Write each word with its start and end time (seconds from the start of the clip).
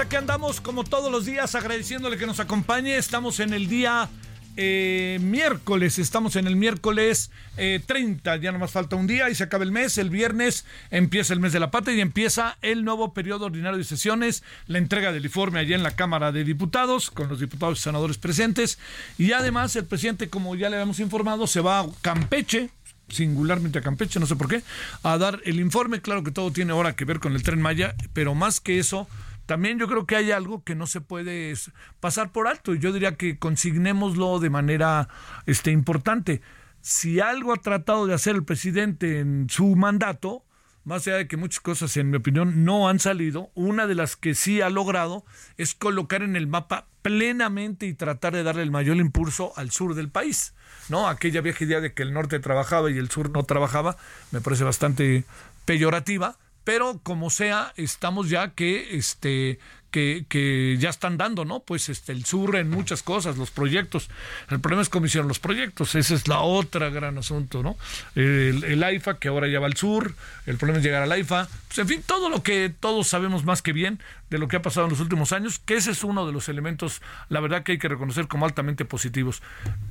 Tardes, 0.00 0.06
aquí 0.06 0.16
andamos 0.16 0.60
como 0.60 0.84
todos 0.84 1.10
los 1.10 1.24
días 1.24 1.54
agradeciéndole 1.54 2.16
que 2.16 2.26
nos 2.26 2.40
acompañe. 2.40 2.96
Estamos 2.96 3.40
en 3.40 3.52
el 3.52 3.68
día 3.68 4.08
eh, 4.56 5.18
miércoles, 5.20 5.98
estamos 5.98 6.36
en 6.36 6.46
el 6.46 6.56
miércoles 6.56 7.30
eh, 7.56 7.80
30, 7.84 8.36
ya 8.36 8.52
nomás 8.52 8.70
falta 8.70 8.96
un 8.96 9.06
día 9.06 9.30
y 9.30 9.34
se 9.34 9.44
acaba 9.44 9.64
el 9.64 9.72
mes. 9.72 9.98
El 9.98 10.10
viernes 10.10 10.64
empieza 10.90 11.32
el 11.34 11.40
mes 11.40 11.52
de 11.52 11.60
la 11.60 11.70
patria 11.70 11.96
y 11.96 12.00
empieza 12.00 12.56
el 12.62 12.84
nuevo 12.84 13.12
periodo 13.12 13.46
ordinario 13.46 13.78
de 13.78 13.84
sesiones, 13.84 14.42
la 14.66 14.78
entrega 14.78 15.12
del 15.12 15.24
informe 15.24 15.60
allá 15.60 15.76
en 15.76 15.82
la 15.82 15.96
Cámara 15.96 16.32
de 16.32 16.44
Diputados, 16.44 17.10
con 17.10 17.28
los 17.28 17.40
diputados 17.40 17.78
y 17.78 17.82
senadores 17.82 18.18
presentes. 18.18 18.78
Y 19.18 19.32
además 19.32 19.76
el 19.76 19.84
presidente, 19.84 20.28
como 20.28 20.54
ya 20.56 20.70
le 20.70 20.76
habíamos 20.76 21.00
informado, 21.00 21.46
se 21.46 21.60
va 21.60 21.80
a 21.80 21.86
Campeche, 22.00 22.70
singularmente 23.08 23.78
a 23.78 23.82
Campeche, 23.82 24.20
no 24.20 24.26
sé 24.26 24.36
por 24.36 24.48
qué, 24.48 24.62
a 25.02 25.18
dar 25.18 25.40
el 25.44 25.60
informe. 25.60 26.00
Claro 26.00 26.22
que 26.22 26.30
todo 26.30 26.52
tiene 26.52 26.72
ahora 26.72 26.96
que 26.96 27.04
ver 27.04 27.20
con 27.20 27.34
el 27.34 27.42
tren 27.42 27.60
Maya, 27.60 27.94
pero 28.12 28.34
más 28.34 28.60
que 28.60 28.78
eso, 28.78 29.08
también 29.50 29.80
yo 29.80 29.88
creo 29.88 30.06
que 30.06 30.14
hay 30.14 30.30
algo 30.30 30.62
que 30.62 30.76
no 30.76 30.86
se 30.86 31.00
puede 31.00 31.52
pasar 31.98 32.30
por 32.30 32.46
alto. 32.46 32.72
Y 32.72 32.78
yo 32.78 32.92
diría 32.92 33.16
que 33.16 33.36
consignémoslo 33.36 34.38
de 34.38 34.48
manera 34.48 35.08
este, 35.44 35.72
importante. 35.72 36.40
Si 36.82 37.18
algo 37.18 37.52
ha 37.52 37.56
tratado 37.56 38.06
de 38.06 38.14
hacer 38.14 38.36
el 38.36 38.44
presidente 38.44 39.18
en 39.18 39.48
su 39.50 39.74
mandato, 39.74 40.44
más 40.84 41.04
allá 41.04 41.16
de 41.16 41.26
que 41.26 41.36
muchas 41.36 41.58
cosas, 41.58 41.96
en 41.96 42.10
mi 42.10 42.18
opinión, 42.18 42.64
no 42.64 42.88
han 42.88 43.00
salido, 43.00 43.50
una 43.56 43.88
de 43.88 43.96
las 43.96 44.14
que 44.14 44.36
sí 44.36 44.60
ha 44.60 44.70
logrado 44.70 45.24
es 45.56 45.74
colocar 45.74 46.22
en 46.22 46.36
el 46.36 46.46
mapa 46.46 46.86
plenamente 47.02 47.86
y 47.86 47.94
tratar 47.94 48.32
de 48.32 48.44
darle 48.44 48.62
el 48.62 48.70
mayor 48.70 48.98
impulso 48.98 49.52
al 49.56 49.72
sur 49.72 49.96
del 49.96 50.10
país. 50.10 50.54
¿no? 50.88 51.08
Aquella 51.08 51.40
vieja 51.40 51.64
idea 51.64 51.80
de 51.80 51.92
que 51.92 52.04
el 52.04 52.12
norte 52.12 52.38
trabajaba 52.38 52.88
y 52.88 52.98
el 52.98 53.10
sur 53.10 53.30
no 53.30 53.42
trabajaba, 53.42 53.96
me 54.30 54.40
parece 54.40 54.62
bastante 54.62 55.24
peyorativa, 55.64 56.38
pero 56.64 57.00
como 57.02 57.30
sea, 57.30 57.72
estamos 57.76 58.28
ya 58.28 58.50
que 58.50 58.96
este 58.96 59.58
que, 59.90 60.24
que 60.28 60.76
ya 60.78 60.88
están 60.88 61.16
dando, 61.16 61.44
¿no? 61.44 61.60
Pues 61.60 61.88
este 61.88 62.12
el 62.12 62.24
sur 62.24 62.56
en 62.56 62.70
muchas 62.70 63.02
cosas, 63.02 63.36
los 63.36 63.50
proyectos. 63.50 64.08
El 64.48 64.60
problema 64.60 64.82
es 64.82 64.88
cómo 64.88 65.06
hicieron 65.06 65.28
los 65.28 65.38
proyectos, 65.38 65.94
esa 65.94 66.14
es 66.14 66.28
la 66.28 66.40
otra 66.40 66.90
gran 66.90 67.18
asunto, 67.18 67.62
¿no? 67.62 67.76
El, 68.14 68.64
el 68.64 68.82
AIFA 68.82 69.18
que 69.18 69.28
ahora 69.28 69.48
ya 69.48 69.60
va 69.60 69.66
al 69.66 69.76
sur, 69.76 70.14
el 70.46 70.56
problema 70.56 70.78
es 70.78 70.84
llegar 70.84 71.02
al 71.02 71.12
AIFA, 71.12 71.48
pues 71.68 71.78
en 71.78 71.88
fin, 71.88 72.02
todo 72.06 72.30
lo 72.30 72.42
que 72.42 72.72
todos 72.78 73.08
sabemos 73.08 73.44
más 73.44 73.62
que 73.62 73.72
bien 73.72 74.00
de 74.30 74.38
lo 74.38 74.48
que 74.48 74.56
ha 74.56 74.62
pasado 74.62 74.86
en 74.86 74.90
los 74.90 75.00
últimos 75.00 75.32
años, 75.32 75.58
que 75.58 75.74
ese 75.74 75.90
es 75.90 76.04
uno 76.04 76.26
de 76.26 76.32
los 76.32 76.48
elementos, 76.48 77.02
la 77.28 77.40
verdad 77.40 77.62
que 77.64 77.72
hay 77.72 77.78
que 77.78 77.88
reconocer 77.88 78.28
como 78.28 78.46
altamente 78.46 78.84
positivos. 78.84 79.42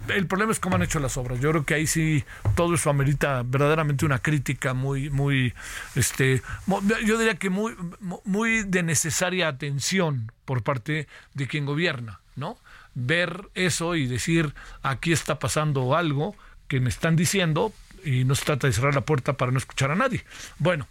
El 0.08 0.28
problema 0.28 0.52
es 0.52 0.60
cómo 0.60 0.78
han 0.78 0.82
hecho 0.82 1.00
las 1.00 1.18
obras. 1.18 1.40
Yo 1.42 1.52
creo 1.52 1.66
que 1.66 1.74
ahí 1.74 1.88
sí 1.88 2.24
todo 2.56 2.74
eso 2.74 2.90
amerita 2.90 3.44
verdaderamente 3.46 4.06
una 4.06 4.20
crítica 4.20 4.74
muy, 4.74 5.10
muy, 5.10 5.54
este, 5.96 6.42
yo 7.06 7.18
diría 7.18 7.36
que 7.36 7.50
muy, 7.50 7.76
muy 8.24 8.64
de 8.64 8.82
necesaria 8.82 9.48
atención 9.50 10.32
por 10.46 10.64
parte 10.64 11.08
de 11.34 11.48
quien 11.48 11.66
gobierna, 11.66 12.22
¿no? 12.36 12.58
Ver 12.96 13.50
eso 13.54 13.96
y 13.96 14.08
decir 14.08 14.54
aquí 14.82 15.12
está 15.12 15.38
pasando 15.38 15.96
algo 15.96 16.36
que 16.68 16.80
me 16.80 16.90
están 16.90 17.16
diciendo 17.16 17.74
y 18.06 18.24
no 18.24 18.36
se 18.36 18.46
trata 18.46 18.68
de 18.68 18.74
cerrar 18.74 18.96
la 18.96 19.02
puerta 19.02 19.34
para 19.34 19.52
no 19.52 19.58
escuchar 19.58 19.92
a 19.92 19.96
nadie. 19.96 20.24
Bueno, 20.58 20.88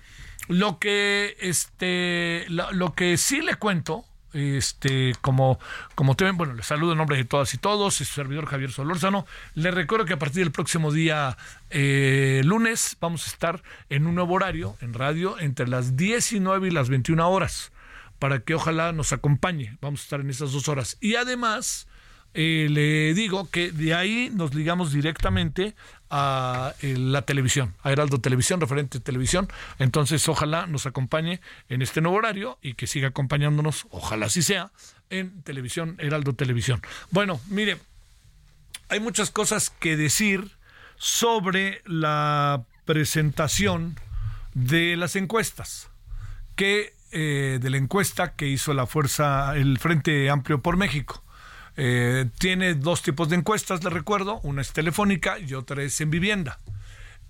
lo 0.49 0.79
que 0.79 1.37
este 1.41 2.47
lo, 2.49 2.73
lo 2.73 2.95
que 2.95 3.17
sí 3.17 3.41
le 3.41 3.55
cuento 3.55 4.05
este 4.33 5.15
como 5.21 5.59
como 5.95 6.15
te 6.15 6.25
ven 6.25 6.37
bueno 6.37 6.55
les 6.55 6.67
saludo 6.67 6.93
en 6.93 6.99
nombre 6.99 7.17
de 7.17 7.25
todas 7.25 7.53
y 7.55 7.59
todos 7.59 8.01
es 8.01 8.09
su 8.09 8.15
servidor 8.15 8.47
Javier 8.47 8.71
Solórzano. 8.71 9.27
Le 9.55 9.71
recuerdo 9.71 10.05
que 10.05 10.15
a 10.15 10.19
partir 10.19 10.45
del 10.45 10.53
próximo 10.53 10.93
día 10.93 11.37
eh, 11.71 12.43
lunes 12.45 12.97
vamos 13.01 13.27
a 13.27 13.31
estar 13.31 13.63
en 13.89 14.07
un 14.07 14.15
nuevo 14.15 14.35
horario 14.35 14.77
en 14.81 14.95
radio 14.95 15.39
entre 15.39 15.67
las 15.69 15.97
19 15.97 16.69
y 16.69 16.71
las 16.71 16.89
21 16.89 17.29
horas 17.29 17.73
para 18.19 18.41
que 18.41 18.55
ojalá 18.55 18.93
nos 18.93 19.13
acompañe. 19.13 19.79
Vamos 19.81 20.01
a 20.01 20.03
estar 20.05 20.21
en 20.21 20.31
esas 20.31 20.53
dos 20.53 20.69
horas. 20.69 20.97
Y 21.01 21.15
además 21.15 21.88
eh, 22.41 22.69
le 22.71 23.15
digo 23.15 23.51
que 23.51 23.73
de 23.73 23.95
ahí 23.95 24.31
nos 24.33 24.55
ligamos 24.55 24.93
directamente 24.93 25.75
a 26.09 26.73
eh, 26.83 26.95
la 26.97 27.23
televisión, 27.23 27.75
a 27.83 27.91
Heraldo 27.91 28.21
Televisión, 28.21 28.61
referente 28.61 29.01
televisión. 29.01 29.49
Entonces, 29.81 30.29
ojalá 30.29 30.69
nos 30.69 30.87
acompañe 30.87 31.41
en 31.69 31.83
este 31.83 32.01
nuevo 32.01 32.17
horario 32.17 32.57
y 32.63 32.75
que 32.75 32.87
siga 32.87 33.09
acompañándonos, 33.09 33.89
ojalá 33.91 34.27
así 34.27 34.43
sea, 34.43 34.71
en 35.11 35.43
televisión, 35.43 35.97
Heraldo 35.99 36.33
Televisión. 36.33 36.81
Bueno, 37.11 37.41
mire, 37.49 37.79
hay 38.89 39.01
muchas 39.01 39.33
cosas 39.33 39.71
que 39.71 39.97
decir 39.97 40.49
sobre 40.97 41.83
la 41.87 42.63
presentación 42.85 43.99
de 44.55 44.97
las 44.97 45.17
encuestas, 45.17 45.89
que 46.55 46.95
eh, 47.11 47.59
de 47.61 47.71
la 47.71 47.79
encuesta 47.79 48.35
que 48.37 48.47
hizo 48.47 48.75
la 48.75 48.87
fuerza, 48.87 49.57
el 49.57 49.81
Frente 49.81 50.31
Amplio 50.31 50.63
por 50.63 50.77
México. 50.77 51.25
Eh, 51.81 52.29
tiene 52.39 52.75
dos 52.75 53.03
tipos 53.03 53.29
de 53.29 53.37
encuestas, 53.37 53.85
le 53.85 53.91
recuerdo, 53.91 54.41
una 54.43 54.63
es 54.63 54.73
telefónica 54.73 55.39
y 55.39 55.55
otra 55.55 55.85
es 55.85 56.01
en 56.01 56.11
vivienda. 56.11 56.59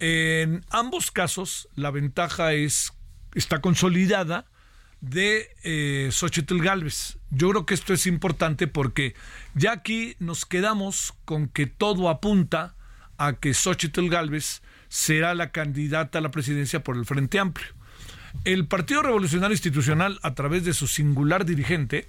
En 0.01 0.65
ambos 0.71 1.11
casos, 1.11 1.69
la 1.77 1.91
ventaja 1.91 2.55
es, 2.55 2.95
está 3.35 3.61
consolidada 3.61 4.47
de 5.03 5.51
eh, 5.65 6.09
Xochitl 6.11 6.63
Galvez. 6.63 7.19
Yo 7.29 7.51
creo 7.51 7.67
que 7.67 7.75
esto 7.75 7.93
es 7.93 8.07
importante 8.07 8.67
porque 8.67 9.15
ya 9.55 9.73
aquí 9.73 10.17
nos 10.19 10.47
quedamos 10.47 11.13
con 11.27 11.49
que 11.49 11.67
todo 11.67 12.09
apunta 12.09 12.75
a 13.19 13.35
que 13.35 13.53
Xochitl 13.53 14.09
Galvez 14.09 14.63
será 14.89 15.35
la 15.35 15.51
candidata 15.51 16.21
a 16.21 16.23
la 16.23 16.31
presidencia 16.31 16.83
por 16.83 16.97
el 16.97 17.05
Frente 17.05 17.39
Amplio. 17.39 17.69
El 18.45 18.67
Partido 18.67 19.03
Revolucionario 19.03 19.53
Institucional, 19.53 20.19
a 20.23 20.35
través 20.35 20.65
de 20.65 20.73
su 20.73 20.87
singular 20.87 21.45
dirigente, 21.45 22.09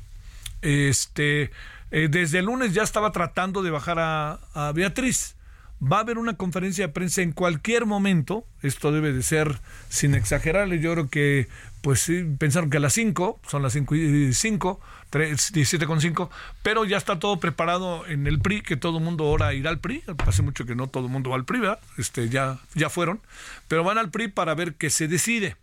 este, 0.62 1.52
eh, 1.92 2.08
desde 2.10 2.40
el 2.40 2.46
lunes 2.46 2.74
ya 2.74 2.84
estaba 2.84 3.12
tratando 3.12 3.62
de 3.64 3.72
bajar 3.72 3.98
a, 4.00 4.72
Beatriz. 4.74 5.36
Va 5.82 5.98
a 5.98 6.02
haber 6.02 6.18
una 6.18 6.36
conferencia 6.36 6.88
de 6.88 6.94
prensa 6.94 7.22
en 7.22 7.32
cualquier 7.32 7.86
momento. 7.86 8.46
Esto 8.62 8.92
debe 8.92 9.14
de 9.14 9.24
ser 9.24 9.62
sin 9.88 10.14
exagerarle. 10.14 10.80
Yo 10.80 10.92
creo 10.92 11.10
que, 11.10 11.48
pues 11.82 12.02
sí, 12.02 12.26
pensaron 12.38 12.70
que 12.70 12.78
a 12.78 12.80
las 12.82 12.94
5, 12.94 13.40
son 13.48 13.64
las 13.64 13.74
5 13.74 13.96
y 13.96 14.34
5, 14.34 14.82
17 15.12 15.86
con 15.86 16.02
5, 16.02 16.30
pero 16.64 16.84
ya 16.84 16.98
está 16.98 17.18
todo 17.18 17.40
preparado 17.40 18.06
en 18.08 18.28
el 18.28 18.40
PRI, 18.40 18.62
que 18.62 18.76
todo 18.76 18.98
el 18.98 19.04
mundo 19.06 19.24
ahora 19.24 19.54
irá 19.54 19.70
al 19.70 19.80
PRI. 19.80 20.04
Hace 20.28 20.42
mucho 20.42 20.66
que 20.66 20.76
no 20.76 20.88
todo 20.88 21.06
el 21.06 21.12
mundo 21.12 21.30
va 21.30 21.38
al 21.38 21.46
PRI, 21.46 21.60
¿verdad? 21.60 21.80
Este, 21.98 22.28
ya, 22.28 22.60
ya 22.76 22.90
fueron, 22.90 23.22
pero 23.70 23.86
van 23.86 23.98
al 23.98 24.12
PRI 24.12 24.28
para 24.28 24.56
ver 24.56 24.74
qué 24.76 24.90
se 24.90 25.08
decide. 25.08 25.56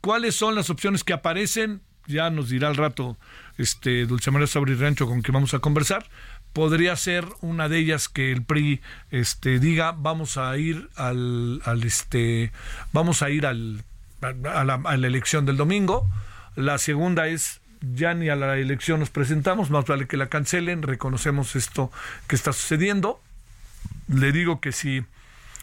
¿Cuáles 0.00 0.34
son 0.34 0.56
las 0.56 0.70
opciones 0.70 1.04
que 1.04 1.12
aparecen? 1.12 1.80
Ya 2.08 2.30
nos 2.30 2.48
dirá 2.48 2.68
al 2.68 2.76
rato 2.76 3.16
este 3.58 4.06
Dulce 4.06 4.30
María 4.30 4.46
Sabri 4.46 4.74
Rancho 4.74 5.06
con 5.06 5.22
quien 5.22 5.34
vamos 5.34 5.54
a 5.54 5.58
conversar 5.58 6.06
podría 6.52 6.96
ser 6.96 7.26
una 7.40 7.68
de 7.68 7.78
ellas 7.78 8.08
que 8.08 8.32
el 8.32 8.42
PRI 8.42 8.80
este 9.10 9.58
diga 9.58 9.92
vamos 9.92 10.36
a 10.36 10.56
ir 10.56 10.88
al, 10.96 11.60
al 11.64 11.84
este 11.84 12.52
vamos 12.92 13.22
a 13.22 13.30
ir 13.30 13.46
al 13.46 13.82
a 14.22 14.64
la, 14.64 14.74
a 14.74 14.96
la 14.96 15.06
elección 15.06 15.46
del 15.46 15.56
domingo 15.56 16.08
la 16.56 16.78
segunda 16.78 17.28
es 17.28 17.60
ya 17.94 18.14
ni 18.14 18.28
a 18.28 18.36
la 18.36 18.56
elección 18.56 19.00
nos 19.00 19.10
presentamos, 19.10 19.70
más 19.70 19.84
vale 19.84 20.06
que 20.06 20.16
la 20.16 20.28
cancelen, 20.28 20.82
reconocemos 20.82 21.56
esto 21.56 21.92
que 22.26 22.36
está 22.36 22.52
sucediendo. 22.52 23.20
Le 24.08 24.32
digo 24.32 24.60
que 24.60 24.72
si, 24.72 25.04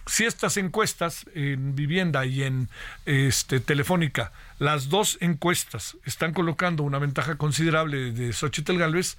si 0.05 0.25
estas 0.25 0.57
encuestas 0.57 1.25
en 1.33 1.75
vivienda 1.75 2.25
y 2.25 2.43
en 2.43 2.69
este, 3.05 3.59
telefónica, 3.59 4.31
las 4.63 4.87
dos 4.87 5.17
encuestas 5.19 5.97
están 6.05 6.33
colocando 6.33 6.83
una 6.83 6.97
ventaja 6.97 7.35
considerable 7.35 8.13
de 8.13 8.31
Xochitl 8.31 8.77
Galvez, 8.77 9.17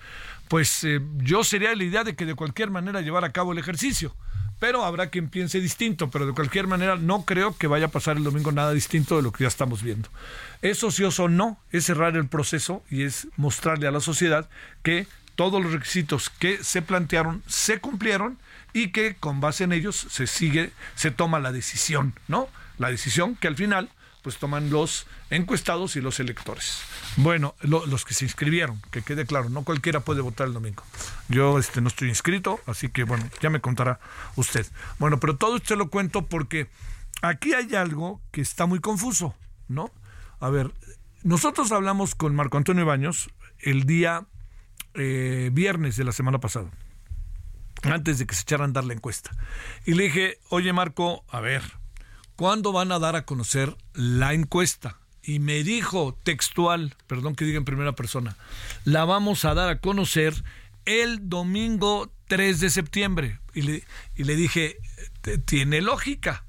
pues 0.49 0.85
eh, 0.85 1.02
yo 1.19 1.44
sería 1.44 1.75
la 1.75 1.85
idea 1.85 2.02
de 2.02 2.17
que 2.17 2.25
de 2.25 2.35
cualquier 2.35 2.70
manera 2.70 3.02
llevar 3.02 3.26
a 3.26 3.32
cabo 3.32 3.52
el 3.52 3.58
ejercicio 3.58 4.17
pero 4.58 4.85
habrá 4.85 5.11
quien 5.11 5.29
piense 5.29 5.61
distinto, 5.61 6.11
pero 6.11 6.26
de 6.26 6.32
cualquier 6.32 6.67
manera 6.67 6.96
no 6.96 7.26
creo 7.26 7.55
que 7.58 7.67
vaya 7.67 7.87
a 7.87 7.91
pasar 7.91 8.17
el 8.17 8.25
domingo 8.25 8.50
nada 8.50 8.73
distinto 8.73 9.17
de 9.17 9.23
lo 9.23 9.32
que 9.32 9.44
ya 9.44 9.49
estamos 9.49 9.82
viendo. 9.82 10.08
Es 10.62 10.82
ocioso 10.82 11.25
o 11.25 11.29
no, 11.29 11.58
es 11.70 11.85
cerrar 11.85 12.17
el 12.17 12.29
proceso 12.29 12.82
y 12.88 13.02
es 13.02 13.29
mostrarle 13.37 13.88
a 13.88 13.90
la 13.90 14.00
sociedad 14.00 14.49
que 14.82 15.06
todos 15.35 15.62
los 15.62 15.73
requisitos 15.73 16.31
que 16.31 16.64
se 16.64 16.81
plantearon 16.81 17.43
se 17.47 17.81
cumplieron 17.81 18.38
y 18.73 18.88
que 18.88 19.17
con 19.17 19.40
base 19.40 19.64
en 19.64 19.73
ellos 19.73 20.06
se 20.08 20.26
sigue, 20.26 20.70
se 20.94 21.11
toma 21.11 21.40
la 21.40 21.52
decisión, 21.52 22.14
¿no? 22.29 22.49
La 22.79 22.88
decisión 22.88 23.35
que 23.37 23.49
al 23.49 23.56
final 23.56 23.90
pues 24.25 24.38
toman 24.38 24.71
los 24.71 25.06
encuestados 25.29 25.97
y 25.97 26.00
los 26.00 26.19
electores. 26.19 26.81
Bueno, 27.19 27.55
los 27.61 28.06
que 28.06 28.15
se 28.15 28.25
inscribieron, 28.25 28.81
que 28.91 29.03
quede 29.03 29.26
claro, 29.26 29.50
no 29.50 29.65
cualquiera 29.65 30.00
puede 30.00 30.23
votar 30.23 30.47
el 30.47 30.55
domingo. 30.55 30.82
Yo 31.29 31.59
este, 31.59 31.82
no 31.82 31.88
estoy 31.88 32.09
inscrito, 32.09 32.59
así 32.67 32.88
que 32.88 33.05
bueno, 33.05 33.29
ya 33.43 33.50
me 33.50 33.61
contará 33.61 34.00
usted. 34.35 34.67
Bueno, 34.99 35.21
pero 35.21 35.37
todo 35.37 35.59
esto 35.59 35.76
lo 35.76 35.91
cuento 35.91 36.25
porque 36.25 36.69
aquí 37.21 37.53
hay 37.53 37.75
algo 37.75 38.23
que 38.32 38.41
está 38.41 38.65
muy 38.65 38.81
confuso, 38.81 39.35
¿no? 39.69 39.91
A 40.41 40.49
ver, 40.49 40.73
nosotros 41.23 41.71
hablamos 41.71 42.15
con 42.15 42.35
Marco 42.35 42.56
Antonio 42.56 42.87
Baños 42.87 43.29
el 43.59 43.85
día 43.85 44.25
eh, 44.94 45.50
viernes 45.53 45.97
de 45.97 46.05
la 46.05 46.12
semana 46.12 46.41
pasada, 46.41 46.71
antes 47.82 48.19
de 48.19 48.26
que 48.26 48.35
se 48.35 48.41
echaran 48.41 48.71
a 48.71 48.73
dar 48.73 48.85
la 48.85 48.94
encuesta. 48.94 49.32
Y 49.85 49.93
le 49.93 50.05
dije, 50.05 50.38
oye 50.49 50.73
Marco, 50.73 51.26
a 51.29 51.41
ver, 51.41 51.62
¿cuándo 52.36 52.72
van 52.72 52.92
a 52.92 52.98
dar 52.98 53.16
a 53.16 53.25
conocer 53.25 53.76
la 53.94 54.34
encuesta? 54.34 54.98
Y 55.22 55.38
me 55.38 55.62
dijo 55.62 56.19
textual, 56.22 56.94
perdón 57.06 57.34
que 57.34 57.44
diga 57.44 57.58
en 57.58 57.64
primera 57.64 57.92
persona, 57.92 58.36
la 58.84 59.04
vamos 59.04 59.44
a 59.44 59.54
dar 59.54 59.69
a 59.69 59.81
conocer 59.81 60.44
el 60.84 61.28
domingo 61.28 62.10
3 62.28 62.60
de 62.60 62.70
septiembre. 62.70 63.40
Y 63.54 63.62
le, 63.62 63.84
y 64.16 64.25
le 64.25 64.36
dije, 64.36 64.78
tiene 65.46 65.81
lógica, 65.81 66.44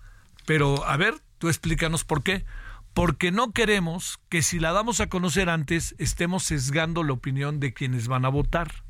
pero 0.45 0.85
a 0.85 0.97
ver, 0.97 1.15
tú 1.37 1.47
explícanos 1.47 2.03
por 2.03 2.23
qué. 2.23 2.45
Porque 2.93 3.31
no 3.31 3.51
queremos 3.51 4.21
que 4.29 4.41
si 4.41 4.57
la 4.57 4.71
damos 4.71 5.01
a 5.01 5.07
conocer 5.07 5.49
antes 5.49 5.95
estemos 5.97 6.43
sesgando 6.43 7.03
la 7.03 7.11
opinión 7.11 7.59
de 7.59 7.73
quienes 7.73 8.07
van 8.07 8.23
a 8.23 8.29
votar. 8.29 8.84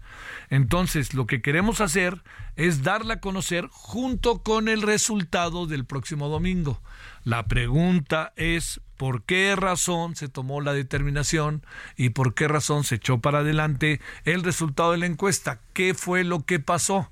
Entonces, 0.50 1.14
lo 1.14 1.28
que 1.28 1.42
queremos 1.42 1.82
hacer 1.82 2.22
es 2.56 2.84
darla 2.84 3.16
a 3.16 3.20
conocer 3.20 3.68
junto 3.72 4.44
con 4.44 4.68
el 4.68 4.82
resultado 4.82 5.68
del 5.68 5.86
próximo 5.86 6.30
domingo. 6.30 6.82
La 7.24 7.48
pregunta 7.48 8.34
es 8.36 8.82
por 8.98 9.24
qué 9.24 9.56
razón 9.56 10.16
se 10.16 10.30
tomó 10.30 10.62
la 10.62 10.74
determinación 10.74 11.64
y 11.98 12.10
por 12.10 12.34
qué 12.34 12.48
razón 12.48 12.84
se 12.84 12.96
echó 12.96 13.20
para 13.20 13.40
adelante 13.40 14.00
el 14.24 14.44
resultado 14.44 14.92
de 14.92 15.00
la 15.00 15.06
encuesta. 15.06 15.60
¿Qué 15.74 15.94
fue 15.94 16.24
lo 16.24 16.46
que 16.46 16.60
pasó? 16.60 17.10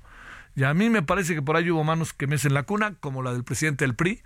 Y 0.56 0.64
a 0.64 0.72
mí 0.72 0.88
me 0.88 1.02
parece 1.02 1.34
que 1.34 1.42
por 1.42 1.56
ahí 1.56 1.70
hubo 1.70 1.84
manos 1.84 2.12
que 2.12 2.26
me 2.26 2.36
en 2.36 2.54
la 2.54 2.62
cuna, 2.62 2.94
como 3.00 3.22
la 3.22 3.32
del 3.32 3.44
presidente 3.44 3.84
del 3.84 3.94
PRI. 3.94 4.22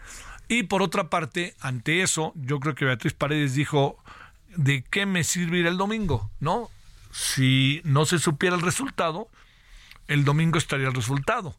Y 0.48 0.64
por 0.64 0.82
otra 0.82 1.10
parte, 1.10 1.54
ante 1.60 2.02
eso, 2.02 2.32
yo 2.36 2.60
creo 2.60 2.74
que 2.74 2.84
Beatriz 2.84 3.12
Paredes 3.12 3.54
dijo, 3.54 3.98
¿de 4.56 4.82
qué 4.82 5.06
me 5.06 5.24
sirve 5.24 5.58
ir 5.58 5.66
el 5.66 5.76
domingo? 5.76 6.30
¿No? 6.40 6.70
Si 7.10 7.80
no 7.84 8.06
se 8.06 8.18
supiera 8.18 8.56
el 8.56 8.62
resultado, 8.62 9.28
el 10.06 10.24
domingo 10.24 10.58
estaría 10.58 10.88
el 10.88 10.94
resultado. 10.94 11.56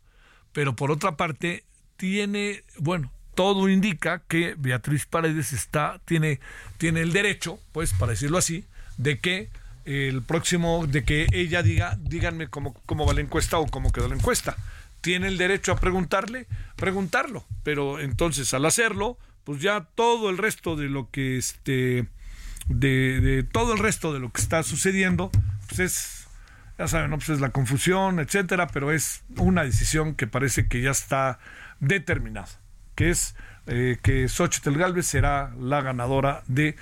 Pero 0.51 0.75
por 0.75 0.91
otra 0.91 1.15
parte, 1.15 1.63
tiene, 1.97 2.63
bueno, 2.77 3.11
todo 3.35 3.69
indica 3.69 4.23
que 4.27 4.55
Beatriz 4.57 5.05
Paredes 5.05 5.53
está, 5.53 6.01
tiene, 6.05 6.39
tiene 6.77 7.01
el 7.01 7.13
derecho, 7.13 7.59
pues, 7.71 7.93
para 7.93 8.11
decirlo 8.11 8.37
así, 8.37 8.65
de 8.97 9.19
que 9.19 9.49
el 9.85 10.21
próximo, 10.21 10.85
de 10.87 11.03
que 11.03 11.27
ella 11.31 11.63
diga, 11.63 11.97
díganme 12.01 12.47
cómo, 12.47 12.73
cómo 12.85 13.05
va 13.05 13.13
la 13.13 13.21
encuesta 13.21 13.57
o 13.57 13.67
cómo 13.67 13.91
quedó 13.91 14.07
la 14.07 14.15
encuesta. 14.15 14.57
Tiene 15.01 15.27
el 15.27 15.37
derecho 15.37 15.71
a 15.71 15.79
preguntarle, 15.79 16.47
preguntarlo. 16.75 17.45
Pero 17.63 17.99
entonces, 17.99 18.53
al 18.53 18.65
hacerlo, 18.65 19.17
pues 19.43 19.61
ya 19.61 19.87
todo 19.95 20.29
el 20.29 20.37
resto 20.37 20.75
de 20.75 20.89
lo 20.89 21.09
que 21.09 21.37
este 21.37 22.07
de, 22.69 23.45
todo 23.51 23.73
el 23.73 23.79
resto 23.79 24.13
de 24.13 24.19
lo 24.19 24.31
que 24.31 24.41
está 24.41 24.63
sucediendo, 24.63 25.31
pues 25.67 25.79
es, 25.79 26.27
ya 26.77 26.87
saben, 26.87 27.11
pues 27.11 27.29
es 27.29 27.41
la 27.41 27.49
confusión, 27.49 28.19
etcétera, 28.19 28.67
pero 28.67 28.91
es 28.91 29.23
una 29.37 29.63
decisión 29.63 30.15
que 30.15 30.27
parece 30.27 30.67
que 30.67 30.81
ya 30.81 30.91
está 30.91 31.39
determinada, 31.79 32.49
que 32.95 33.09
es 33.09 33.35
eh, 33.67 33.97
que 34.01 34.27
Xochitl 34.27 34.77
Galvez 34.77 35.05
será 35.05 35.53
la 35.59 35.81
ganadora 35.81 36.43
de, 36.47 36.75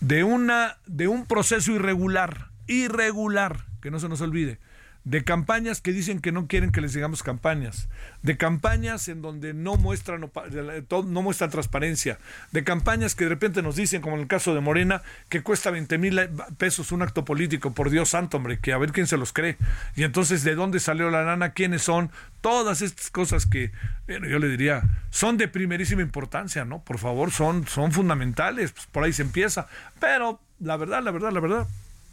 de, 0.00 0.24
una, 0.24 0.78
de 0.86 1.08
un 1.08 1.26
proceso 1.26 1.72
irregular, 1.72 2.48
irregular, 2.66 3.64
que 3.80 3.90
no 3.90 4.00
se 4.00 4.08
nos 4.08 4.20
olvide, 4.20 4.58
de 5.04 5.24
campañas 5.24 5.80
que 5.80 5.92
dicen 5.92 6.20
que 6.20 6.30
no 6.30 6.46
quieren 6.46 6.70
que 6.70 6.80
les 6.80 6.92
digamos 6.92 7.22
campañas, 7.22 7.88
de 8.22 8.36
campañas 8.36 9.08
en 9.08 9.20
donde 9.20 9.52
no 9.52 9.76
muestran, 9.76 10.20
no 10.20 11.22
muestran 11.22 11.50
transparencia, 11.50 12.18
de 12.52 12.62
campañas 12.62 13.14
que 13.14 13.24
de 13.24 13.30
repente 13.30 13.62
nos 13.62 13.74
dicen, 13.74 14.00
como 14.00 14.14
en 14.14 14.22
el 14.22 14.28
caso 14.28 14.54
de 14.54 14.60
Morena, 14.60 15.02
que 15.28 15.42
cuesta 15.42 15.70
20 15.70 15.98
mil 15.98 16.20
pesos 16.56 16.92
un 16.92 17.02
acto 17.02 17.24
político, 17.24 17.74
por 17.74 17.90
Dios 17.90 18.10
santo, 18.10 18.36
hombre, 18.36 18.58
que 18.60 18.72
a 18.72 18.78
ver 18.78 18.92
quién 18.92 19.06
se 19.08 19.16
los 19.16 19.32
cree. 19.32 19.56
Y 19.96 20.04
entonces, 20.04 20.44
¿de 20.44 20.54
dónde 20.54 20.78
salió 20.78 21.10
la 21.10 21.24
lana? 21.24 21.52
¿Quiénes 21.52 21.82
son? 21.82 22.10
Todas 22.40 22.80
estas 22.80 23.10
cosas 23.10 23.46
que, 23.46 23.72
bueno, 24.06 24.28
yo 24.28 24.38
le 24.38 24.48
diría, 24.48 24.82
son 25.10 25.36
de 25.36 25.48
primerísima 25.48 26.02
importancia, 26.02 26.64
¿no? 26.64 26.82
Por 26.82 26.98
favor, 26.98 27.32
son, 27.32 27.66
son 27.66 27.90
fundamentales, 27.90 28.72
pues 28.72 28.86
por 28.86 29.02
ahí 29.02 29.12
se 29.12 29.22
empieza. 29.22 29.66
Pero 29.98 30.40
la 30.60 30.76
verdad, 30.76 31.02
la 31.02 31.10
verdad, 31.10 31.32
la 31.32 31.40
verdad, 31.40 31.66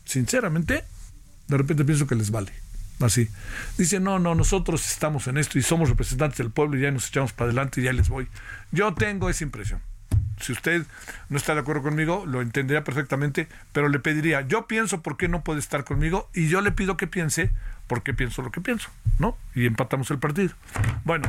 sinceramente, 0.05 0.83
de 1.47 1.57
repente 1.57 1.85
pienso 1.85 2.07
que 2.07 2.15
les 2.15 2.31
vale. 2.31 2.51
Así. 2.99 3.29
Dice, 3.77 3.99
no, 3.99 4.19
no, 4.19 4.35
nosotros 4.35 4.89
estamos 4.91 5.27
en 5.27 5.37
esto 5.37 5.57
y 5.57 5.61
somos 5.61 5.89
representantes 5.89 6.37
del 6.37 6.51
pueblo 6.51 6.77
y 6.77 6.81
ya 6.81 6.91
nos 6.91 7.07
echamos 7.07 7.33
para 7.33 7.47
adelante 7.47 7.81
y 7.81 7.85
ya 7.85 7.93
les 7.93 8.09
voy. 8.09 8.27
Yo 8.71 8.93
tengo 8.93 9.29
esa 9.29 9.43
impresión. 9.43 9.81
Si 10.41 10.53
usted 10.53 10.85
no 11.27 11.37
está 11.37 11.53
de 11.53 11.61
acuerdo 11.61 11.83
conmigo, 11.83 12.25
lo 12.25 12.41
entendería 12.41 12.83
perfectamente, 12.83 13.47
pero 13.73 13.89
le 13.89 13.99
pediría, 13.99 14.41
yo 14.41 14.67
pienso 14.67 15.01
por 15.01 15.17
qué 15.17 15.27
no 15.27 15.43
puede 15.43 15.59
estar 15.59 15.83
conmigo 15.83 16.29
y 16.33 16.47
yo 16.47 16.61
le 16.61 16.71
pido 16.71 16.95
que 16.95 17.07
piense 17.07 17.51
por 17.87 18.03
qué 18.03 18.13
pienso 18.13 18.41
lo 18.41 18.51
que 18.51 18.61
pienso, 18.61 18.89
¿no? 19.17 19.37
Y 19.53 19.65
empatamos 19.65 20.11
el 20.11 20.19
partido. 20.19 20.53
Bueno, 21.03 21.27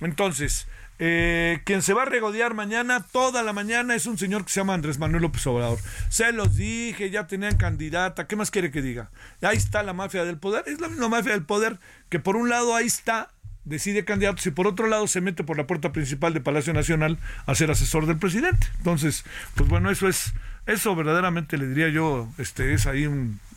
entonces, 0.00 0.68
eh, 0.98 1.60
quien 1.64 1.82
se 1.82 1.92
va 1.94 2.02
a 2.02 2.06
regodear 2.06 2.54
mañana, 2.54 3.04
toda 3.12 3.42
la 3.42 3.52
mañana, 3.52 3.94
es 3.94 4.06
un 4.06 4.18
señor 4.18 4.44
que 4.44 4.50
se 4.50 4.60
llama 4.60 4.74
Andrés 4.74 4.98
Manuel 4.98 5.22
López 5.22 5.46
Obrador. 5.46 5.78
Se 6.08 6.32
los 6.32 6.56
dije, 6.56 7.10
ya 7.10 7.26
tenían 7.26 7.56
candidata, 7.56 8.26
¿qué 8.26 8.36
más 8.36 8.50
quiere 8.50 8.70
que 8.70 8.82
diga? 8.82 9.10
Ahí 9.42 9.56
está 9.56 9.82
la 9.82 9.92
mafia 9.92 10.24
del 10.24 10.38
poder, 10.38 10.64
es 10.66 10.80
la 10.80 10.88
misma 10.88 11.08
mafia 11.08 11.32
del 11.32 11.44
poder 11.44 11.78
que 12.08 12.18
por 12.18 12.36
un 12.36 12.48
lado 12.48 12.74
ahí 12.74 12.86
está, 12.86 13.30
decide 13.64 14.04
candidatos 14.04 14.46
y 14.46 14.52
por 14.52 14.66
otro 14.66 14.86
lado 14.86 15.06
se 15.06 15.20
mete 15.20 15.42
por 15.44 15.56
la 15.56 15.66
puerta 15.66 15.92
principal 15.92 16.32
de 16.32 16.40
Palacio 16.40 16.72
Nacional 16.72 17.18
a 17.46 17.54
ser 17.54 17.70
asesor 17.70 18.06
del 18.06 18.16
presidente. 18.16 18.68
Entonces, 18.78 19.24
pues 19.54 19.68
bueno, 19.68 19.90
eso 19.90 20.08
es 20.08 20.32
Eso 20.66 20.96
verdaderamente 20.96 21.58
le 21.58 21.68
diría 21.68 21.88
yo, 21.88 22.28
este, 22.38 22.74
es 22.74 22.86
ahí 22.86 23.08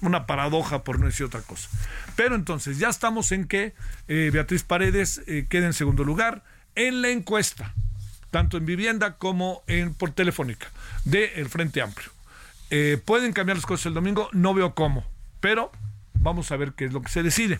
una 0.01 0.27
paradoja 0.27 0.83
por 0.83 0.99
no 0.99 1.07
decir 1.07 1.25
otra 1.25 1.41
cosa. 1.41 1.67
Pero 2.15 2.35
entonces, 2.35 2.77
ya 2.77 2.87
estamos 2.89 3.31
en 3.31 3.47
que 3.47 3.73
eh, 4.07 4.29
Beatriz 4.31 4.61
Paredes 4.63 5.23
eh, 5.25 5.47
quede 5.49 5.65
en 5.65 5.73
segundo 5.73 6.03
lugar 6.03 6.43
en 6.75 7.01
la 7.01 7.09
encuesta, 7.09 7.73
tanto 8.31 8.57
en 8.57 8.65
vivienda 8.65 9.17
como 9.17 9.63
en 9.67 9.93
por 9.93 10.11
telefónica, 10.11 10.67
del 11.03 11.29
el 11.35 11.49
Frente 11.49 11.81
Amplio. 11.81 12.11
Eh, 12.69 13.01
¿Pueden 13.03 13.33
cambiar 13.33 13.57
las 13.57 13.65
cosas 13.65 13.87
el 13.87 13.93
domingo? 13.93 14.29
No 14.31 14.53
veo 14.53 14.75
cómo, 14.75 15.05
pero 15.39 15.71
vamos 16.13 16.51
a 16.51 16.57
ver 16.57 16.73
qué 16.73 16.85
es 16.85 16.93
lo 16.93 17.01
que 17.01 17.09
se 17.09 17.23
decide. 17.23 17.59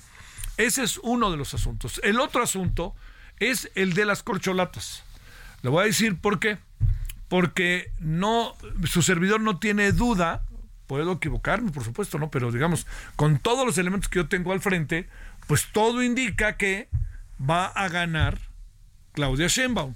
Ese 0.58 0.84
es 0.84 0.98
uno 1.00 1.32
de 1.32 1.38
los 1.38 1.54
asuntos. 1.54 2.01
El 2.04 2.20
otro 2.20 2.44
asunto 2.44 2.94
es 3.39 3.72
el 3.75 3.94
de 3.94 4.06
las 4.06 4.24
corcholatas. 4.24 5.04
Le 5.62 5.70
voy 5.70 5.84
a 5.84 5.88
decir 5.88 6.20
por 6.20 6.39
qué. 6.39 6.58
Porque 7.30 7.92
no, 8.00 8.56
su 8.86 9.04
servidor 9.04 9.39
no 9.39 9.60
tiene 9.60 9.92
duda, 9.92 10.44
puedo 10.88 11.13
equivocarme, 11.13 11.72
por 11.72 11.84
supuesto, 11.84 12.18
¿no? 12.18 12.32
Pero 12.32 12.51
digamos, 12.51 12.88
con 13.16 13.38
todos 13.38 13.66
los 13.66 13.78
elementos 13.78 14.10
que 14.10 14.18
yo 14.18 14.28
tengo 14.28 14.51
al 14.51 14.62
frente, 14.62 15.08
pues 15.46 15.68
todo 15.72 16.01
indica 16.01 16.58
que 16.58 16.89
va 17.39 17.68
a 17.68 17.88
ganar 17.88 18.39
Claudia 19.20 19.48
Sheinbaum. 19.48 19.96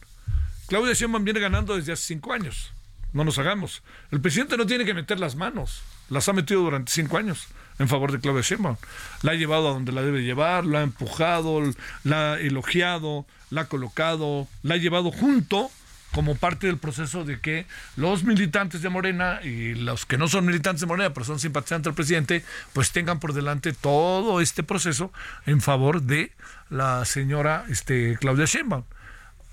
Claudia 0.68 0.94
Sheinbaum 0.94 1.24
viene 1.24 1.39
ganando 1.39 1.77
desde 1.77 1.94
hace 1.94 2.08
cinco 2.08 2.34
años. 2.34 2.74
No 3.13 3.24
nos 3.24 3.39
hagamos. 3.39 3.82
El 4.12 4.20
presidente 4.20 4.58
no 4.58 4.65
tiene 4.65 4.84
que 4.84 4.94
meter 4.94 5.18
las 5.18 5.38
manos. 5.38 5.82
Las 6.10 6.27
ha 6.27 6.34
metido 6.34 6.60
durante 6.60 6.92
cinco 6.92 7.18
años 7.18 7.48
en 7.80 7.88
favor 7.88 8.12
de 8.12 8.20
Claudia 8.20 8.42
Sheinbaum. 8.42 8.75
La 9.22 9.32
ha 9.32 9.36
llevado 9.36 9.70
a 9.70 9.72
donde 9.72 9.94
la 9.94 10.01
debe 10.01 10.24
llevar, 10.24 10.65
la 10.65 10.80
ha 10.80 10.84
empujado, 10.84 11.62
la 12.03 12.34
ha 12.34 12.38
elogiado, 12.38 13.25
la 13.50 13.62
ha 13.62 13.65
colocado, 13.70 14.50
la 14.62 14.75
ha 14.75 14.77
llevado 14.77 15.10
junto 15.10 15.72
como 16.12 16.36
parte 16.36 16.68
del 16.68 16.77
proceso 16.77 17.24
de 17.24 17.39
que 17.39 17.65
los 17.96 18.25
militantes 18.25 18.82
de 18.82 18.89
Morena 18.89 19.39
y 19.42 19.74
los 19.74 20.06
que 20.06 20.18
no 20.18 20.27
son 20.27 20.46
militantes 20.46 20.82
de 20.82 20.88
Morena, 20.88 21.13
pero 21.13 21.25
son 21.25 21.39
simpatizantes 21.39 21.86
del 21.86 21.96
presidente, 21.96 22.44
pues 22.74 22.92
tengan 22.92 23.22
por 23.22 23.32
delante 23.32 23.72
todo 23.72 24.42
este 24.42 24.63
proceso 24.63 25.13
en 25.46 25.62
favor 25.62 26.01
de 26.01 26.34
la 26.70 27.06
señora 27.06 27.63
este, 27.70 28.18
Claudia 28.20 28.44
Sheinbaum. 28.44 28.84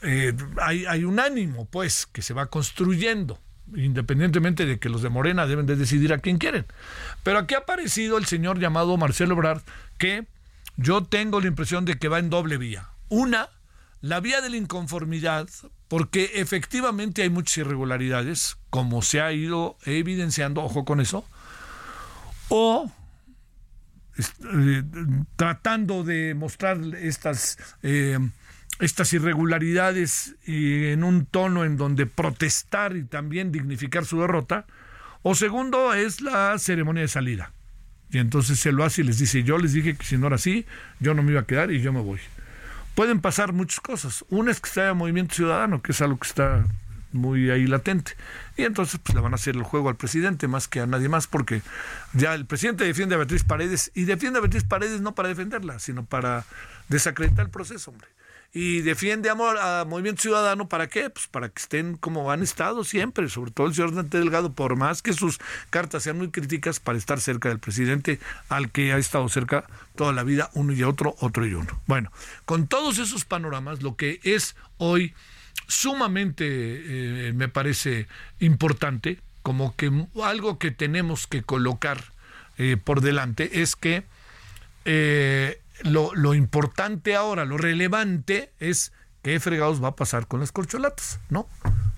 Eh, 0.03 0.35
hay, 0.61 1.05
un 1.05 1.21
ánimo, 1.21 1.67
pues, 1.67 2.07
que 2.07 2.23
se 2.23 2.35
va 2.35 2.47
construyendo 2.47 3.39
independientemente 3.77 4.67
de 4.67 4.81
que 4.81 4.89
los 4.89 5.01
de 5.01 5.11
Morena 5.11 5.47
deben 5.47 5.65
de 5.65 5.77
decidir 5.77 6.13
a 6.13 6.19
quién 6.19 6.39
quieren. 6.39 6.67
Pero 7.23 7.39
aquí 7.39 7.55
ha 7.55 7.59
aparecido 7.59 8.19
el 8.19 8.27
señor 8.27 8.59
llamado 8.59 8.97
Marcelo 8.97 9.35
Ebrard, 9.35 9.63
que 9.97 10.27
yo 10.77 11.05
tengo 11.05 11.41
la 11.41 11.47
impresión 11.47 11.85
de 11.85 11.97
que 11.97 12.09
va 12.09 12.19
en 12.19 12.31
doble 12.31 12.57
vía. 12.57 12.89
Una, 13.09 13.49
la 14.01 14.19
vía 14.19 14.41
de 14.41 14.51
la 14.51 14.57
inconformidad, 14.57 15.49
porque 15.87 16.33
efectivamente 16.35 17.23
hay 17.23 17.31
muchas 17.31 17.59
irregularidades, 17.59 18.57
como 18.71 19.03
se 19.03 19.21
ha 19.21 19.33
ido 19.33 19.77
evidenciando, 19.85 20.63
ojo 20.63 20.85
con 20.85 21.01
eso, 21.01 21.25
o 22.49 22.91
eh, 24.19 24.83
tratando 25.37 26.03
de 26.03 26.35
mostrar 26.35 26.79
estas 26.97 27.59
eh, 27.83 28.19
estas 28.81 29.13
irregularidades 29.13 30.35
en 30.47 31.05
un 31.05 31.27
tono 31.27 31.65
en 31.65 31.77
donde 31.77 32.07
protestar 32.07 32.97
y 32.97 33.05
también 33.05 33.53
dignificar 33.53 34.07
su 34.07 34.21
derrota, 34.21 34.67
o 35.23 35.35
segundo 35.35 35.93
es 35.93 36.23
la 36.23 36.59
ceremonia 36.59 37.03
de 37.03 37.09
salida. 37.09 37.53
Y 38.11 38.19
entonces 38.19 38.59
se 38.59 38.73
lo 38.73 38.85
hace 38.85 39.03
y 39.03 39.05
les 39.05 39.19
dice, 39.19 39.43
yo 39.43 39.59
les 39.59 39.73
dije 39.73 39.97
que 39.97 40.05
si 40.05 40.17
no 40.17 40.27
era 40.27 40.37
así, 40.37 40.67
yo 40.99 41.15
no 41.15 41.23
me 41.23 41.33
iba 41.33 41.43
a 41.43 41.47
quedar 41.47 41.71
y 41.71 41.81
yo 41.81 41.93
me 41.93 42.01
voy. 42.01 42.21
Pueden 42.95 43.21
pasar 43.21 43.53
muchas 43.53 43.81
cosas. 43.81 44.25
Una 44.31 44.51
es 44.51 44.61
que 44.61 44.69
está 44.69 44.89
el 44.89 44.95
movimiento 44.95 45.35
ciudadano, 45.35 45.81
que 45.81 45.93
es 45.93 46.01
algo 46.01 46.19
que 46.19 46.27
está 46.27 46.65
muy 47.13 47.51
ahí 47.51 47.67
latente. 47.67 48.13
Y 48.57 48.63
entonces 48.63 48.99
pues, 49.03 49.15
le 49.15 49.21
van 49.21 49.33
a 49.33 49.37
hacer 49.37 49.55
el 49.55 49.63
juego 49.63 49.91
al 49.91 49.97
presidente 49.97 50.49
más 50.49 50.67
que 50.67 50.81
a 50.81 50.87
nadie 50.87 51.09
más, 51.09 51.27
porque 51.27 51.63
ya 52.15 52.35
el 52.35 52.47
presidente 52.47 52.85
defiende 52.85 53.15
a 53.15 53.19
Beatriz 53.19 53.45
Paredes 53.45 53.93
y 53.95 54.05
defiende 54.05 54.39
a 54.39 54.43
Beatriz 54.43 54.65
Paredes 54.65 55.03
no 55.03 55.15
para 55.15 55.29
defenderla, 55.29 55.79
sino 55.79 56.05
para 56.05 56.45
desacreditar 56.89 57.45
el 57.45 57.51
proceso, 57.51 57.91
hombre 57.91 58.09
y 58.53 58.81
defiende 58.81 59.31
amor 59.31 59.59
a 59.59 59.85
Movimiento 59.85 60.23
Ciudadano, 60.23 60.69
¿para 60.69 60.89
qué? 60.89 61.09
Pues 61.09 61.29
para 61.29 61.49
que 61.49 61.61
estén 61.61 61.97
como 61.97 62.33
han 62.33 62.43
estado 62.43 62.83
siempre, 62.83 63.29
sobre 63.29 63.53
todo 63.53 63.69
el 63.69 63.75
señor 63.75 63.95
Dante 63.95 64.19
Delgado, 64.19 64.53
por 64.53 64.75
más 64.75 65.03
que 65.03 65.13
sus 65.13 65.39
cartas 65.71 66.03
sean 66.03 66.19
muy 66.19 66.31
críticas, 66.31 66.81
para 66.81 66.99
estar 66.99 67.21
cerca 67.21 67.49
del 67.49 67.61
presidente 67.61 68.19
al 68.49 68.71
que 68.71 68.93
ha 68.93 68.99
estado 68.99 69.29
cerca 69.29 69.65
toda 69.95 70.13
la 70.13 70.25
vida, 70.25 70.51
uno 70.55 70.73
y 70.73 70.83
otro, 70.83 71.15
otro 71.21 71.47
y 71.47 71.55
uno. 71.55 71.81
Bueno, 71.87 72.11
con 72.45 72.67
todos 72.67 72.99
esos 72.99 73.25
panoramas, 73.25 73.83
lo 73.83 73.95
que 73.95 74.19
es 74.25 74.57
hoy 74.79 75.15
sumamente, 75.69 76.47
eh, 76.49 77.33
me 77.33 77.49
parece 77.49 78.09
importante, 78.41 79.21
como 79.43 79.77
que 79.77 79.91
algo 80.23 80.59
que 80.59 80.73
tenemos 80.73 81.27
que 81.29 81.43
colocar 81.43 82.03
eh, 82.59 82.77
por 82.77 83.01
delante 83.01 83.63
es 83.63 83.77
que 83.77 84.03
eh, 84.85 85.61
lo, 85.85 86.35
importante 86.35 87.15
ahora, 87.15 87.45
lo 87.45 87.59
relevante 87.59 88.53
es 88.59 88.93
qué 89.23 89.39
fregados 89.41 89.83
va 89.83 89.89
a 89.89 89.97
pasar 89.97 90.27
con 90.27 90.41
las 90.41 90.53
corcholatas, 90.53 91.21
¿no? 91.29 91.47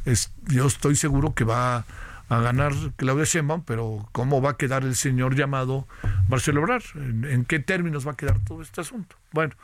Es, 0.05 0.33
yo 0.49 0.67
estoy 0.67 0.97
seguro 0.97 1.35
que 1.35 1.45
va 1.45 1.85
a 2.29 2.41
ganar 2.41 2.73
Claudia 2.97 3.25
Sheinbaum, 3.25 3.63
pero 3.65 4.09
¿cómo 4.13 4.41
va 4.41 4.51
a 4.51 4.57
quedar 4.57 4.85
el 4.85 4.97
señor 4.97 5.37
llamado 5.37 5.87
Marcelo 6.29 6.63
Obrar? 6.63 6.83
¿En, 6.95 7.45
qué 7.45 7.59
términos 7.59 8.07
va 8.07 8.13
a 8.13 8.17
quedar 8.17 8.39
todo 8.41 8.63
este 8.63 8.81
asunto? 8.81 9.17
Bueno, 9.33 9.55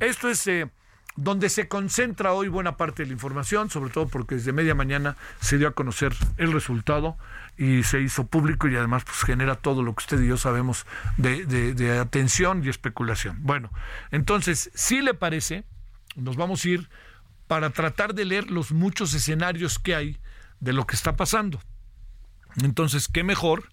esto 0.00 0.28
es 0.28 0.46
eh, 0.46 0.70
donde 1.16 1.50
se 1.50 1.68
concentra 1.68 2.32
hoy 2.32 2.48
buena 2.48 2.76
parte 2.76 3.02
de 3.02 3.08
la 3.08 3.12
información, 3.12 3.70
sobre 3.70 3.90
todo 3.90 4.08
porque 4.08 4.36
desde 4.36 4.52
media 4.52 4.74
mañana 4.74 5.16
se 5.40 5.58
dio 5.58 5.68
a 5.68 5.72
conocer 5.72 6.14
el 6.38 6.52
resultado 6.52 7.16
y 7.58 7.82
se 7.82 8.00
hizo 8.00 8.26
público 8.26 8.68
y 8.68 8.76
además 8.76 9.04
pues 9.04 9.18
genera 9.18 9.56
todo 9.56 9.82
lo 9.82 9.94
que 9.94 10.04
usted 10.04 10.20
y 10.22 10.28
yo 10.28 10.36
sabemos 10.36 10.86
de, 11.18 11.44
de, 11.46 11.98
atención 11.98 12.64
y 12.64 12.68
especulación. 12.68 13.38
Bueno, 13.40 13.70
entonces, 14.10 14.70
si 14.74 15.02
le 15.02 15.12
parece, 15.12 15.64
nos 16.16 16.36
vamos 16.36 16.64
a 16.64 16.68
ir 16.68 16.88
para 17.46 17.70
tratar 17.70 18.14
de 18.14 18.24
leer 18.24 18.50
los 18.50 18.72
muchos 18.72 19.12
escenarios 19.12 19.78
que 19.78 19.94
hay 19.94 20.18
de 20.60 20.72
lo 20.72 20.86
que 20.86 20.96
está 20.96 21.16
pasando. 21.16 21.60
Entonces, 22.62 23.08
¿qué 23.08 23.24
mejor 23.24 23.68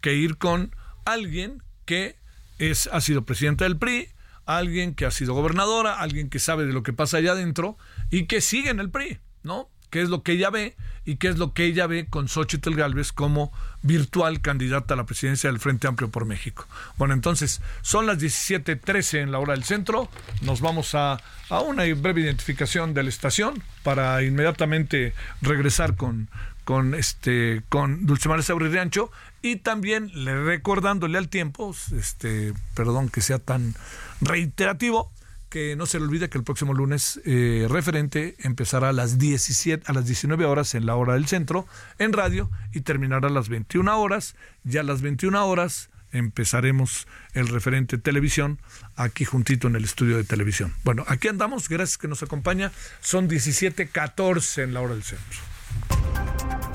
que 0.00 0.14
ir 0.14 0.38
con 0.38 0.74
alguien 1.04 1.62
que 1.84 2.16
es, 2.58 2.88
ha 2.88 3.00
sido 3.00 3.24
presidente 3.24 3.64
del 3.64 3.76
PRI, 3.76 4.08
alguien 4.46 4.94
que 4.94 5.06
ha 5.06 5.10
sido 5.10 5.34
gobernadora, 5.34 6.00
alguien 6.00 6.30
que 6.30 6.38
sabe 6.38 6.66
de 6.66 6.72
lo 6.72 6.82
que 6.82 6.92
pasa 6.92 7.18
allá 7.18 7.32
adentro 7.32 7.76
y 8.10 8.26
que 8.26 8.40
sigue 8.40 8.70
en 8.70 8.80
el 8.80 8.90
PRI, 8.90 9.18
¿no? 9.42 9.68
qué 9.90 10.00
es 10.00 10.08
lo 10.08 10.22
que 10.22 10.32
ella 10.32 10.50
ve 10.50 10.76
y 11.04 11.16
qué 11.16 11.28
es 11.28 11.38
lo 11.38 11.52
que 11.52 11.64
ella 11.64 11.86
ve 11.86 12.06
con 12.08 12.28
Xochitl 12.28 12.74
Galvez 12.74 13.12
como 13.12 13.52
virtual 13.82 14.40
candidata 14.40 14.94
a 14.94 14.96
la 14.96 15.04
presidencia 15.04 15.50
del 15.50 15.58
Frente 15.58 15.88
Amplio 15.88 16.10
por 16.10 16.24
México. 16.24 16.66
Bueno, 16.96 17.14
entonces 17.14 17.60
son 17.82 18.06
las 18.06 18.18
17:13 18.18 19.20
en 19.20 19.32
la 19.32 19.40
hora 19.40 19.54
del 19.54 19.64
centro. 19.64 20.08
Nos 20.42 20.60
vamos 20.60 20.94
a, 20.94 21.20
a 21.48 21.60
una 21.60 21.82
breve 21.94 22.22
identificación 22.22 22.94
de 22.94 23.02
la 23.02 23.08
estación 23.08 23.62
para 23.82 24.22
inmediatamente 24.22 25.12
regresar 25.42 25.96
con 25.96 26.28
con 26.70 26.94
este 26.94 27.64
con 27.68 28.06
Dulce 28.06 28.28
María 28.28 28.44
Riancho 28.56 29.10
y 29.42 29.56
también 29.56 30.08
le 30.14 30.40
recordándole 30.44 31.18
al 31.18 31.28
tiempo, 31.28 31.74
este, 31.98 32.54
perdón 32.76 33.08
que 33.08 33.22
sea 33.22 33.40
tan 33.40 33.74
reiterativo, 34.20 35.10
que 35.48 35.74
no 35.74 35.86
se 35.86 35.98
le 35.98 36.04
olvide 36.04 36.28
que 36.28 36.38
el 36.38 36.44
próximo 36.44 36.72
lunes 36.72 37.20
eh, 37.24 37.66
referente 37.68 38.36
empezará 38.38 38.90
a 38.90 38.92
las 38.92 39.18
17 39.18 39.82
a 39.84 39.92
las 39.92 40.06
19 40.06 40.44
horas 40.44 40.76
en 40.76 40.86
la 40.86 40.94
hora 40.94 41.14
del 41.14 41.26
centro 41.26 41.66
en 41.98 42.12
radio 42.12 42.48
y 42.72 42.82
terminará 42.82 43.26
a 43.26 43.32
las 43.32 43.48
21 43.48 44.00
horas. 44.00 44.36
Ya 44.62 44.82
a 44.82 44.84
las 44.84 45.02
21 45.02 45.44
horas 45.44 45.90
empezaremos 46.12 47.08
el 47.32 47.48
referente 47.48 47.98
televisión 47.98 48.60
aquí 48.94 49.24
juntito 49.24 49.66
en 49.66 49.74
el 49.74 49.82
estudio 49.82 50.18
de 50.18 50.22
televisión. 50.22 50.72
Bueno, 50.84 51.04
aquí 51.08 51.26
andamos, 51.26 51.68
gracias 51.68 51.98
que 51.98 52.06
nos 52.06 52.22
acompaña. 52.22 52.70
Son 53.00 53.28
17:14 53.28 54.62
en 54.62 54.72
la 54.72 54.82
hora 54.82 54.94
del 54.94 55.02
centro. 55.02 55.49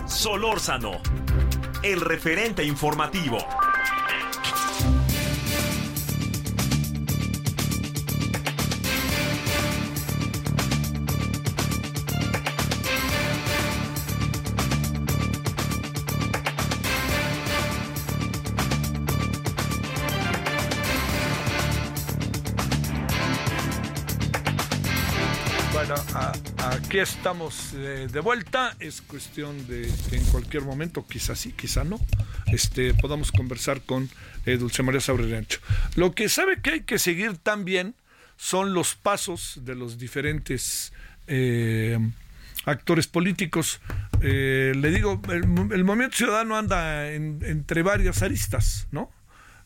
Solórzano, 0.07 1.01
el 1.84 2.01
referente 2.01 2.63
informativo. 2.63 3.38
Aquí 26.85 26.99
estamos 26.99 27.73
eh, 27.73 28.07
de 28.11 28.19
vuelta. 28.19 28.75
Es 28.79 29.01
cuestión 29.01 29.67
de 29.67 29.89
que 30.09 30.17
en 30.17 30.23
cualquier 30.25 30.63
momento, 30.63 31.05
quizás 31.07 31.39
sí, 31.39 31.51
quizá 31.51 31.83
no, 31.83 31.99
este, 32.47 32.93
podamos 32.93 33.31
conversar 33.31 33.81
con 33.81 34.09
eh, 34.45 34.57
Dulce 34.57 34.83
María 34.83 35.01
Sabrerancho. 35.01 35.59
Lo 35.95 36.13
que 36.13 36.29
sabe 36.29 36.61
que 36.61 36.71
hay 36.71 36.81
que 36.81 36.99
seguir 36.99 37.37
también 37.37 37.95
son 38.37 38.73
los 38.73 38.93
pasos 38.95 39.61
de 39.63 39.73
los 39.73 39.97
diferentes 39.97 40.93
eh, 41.27 41.97
actores 42.65 43.07
políticos. 43.07 43.81
Eh, 44.21 44.73
le 44.75 44.91
digo, 44.91 45.19
el, 45.31 45.47
Movimiento 45.47 46.17
Ciudadano 46.17 46.55
anda 46.55 47.11
entre 47.11 47.81
varias 47.81 48.21
aristas, 48.21 48.87
¿no? 48.91 49.11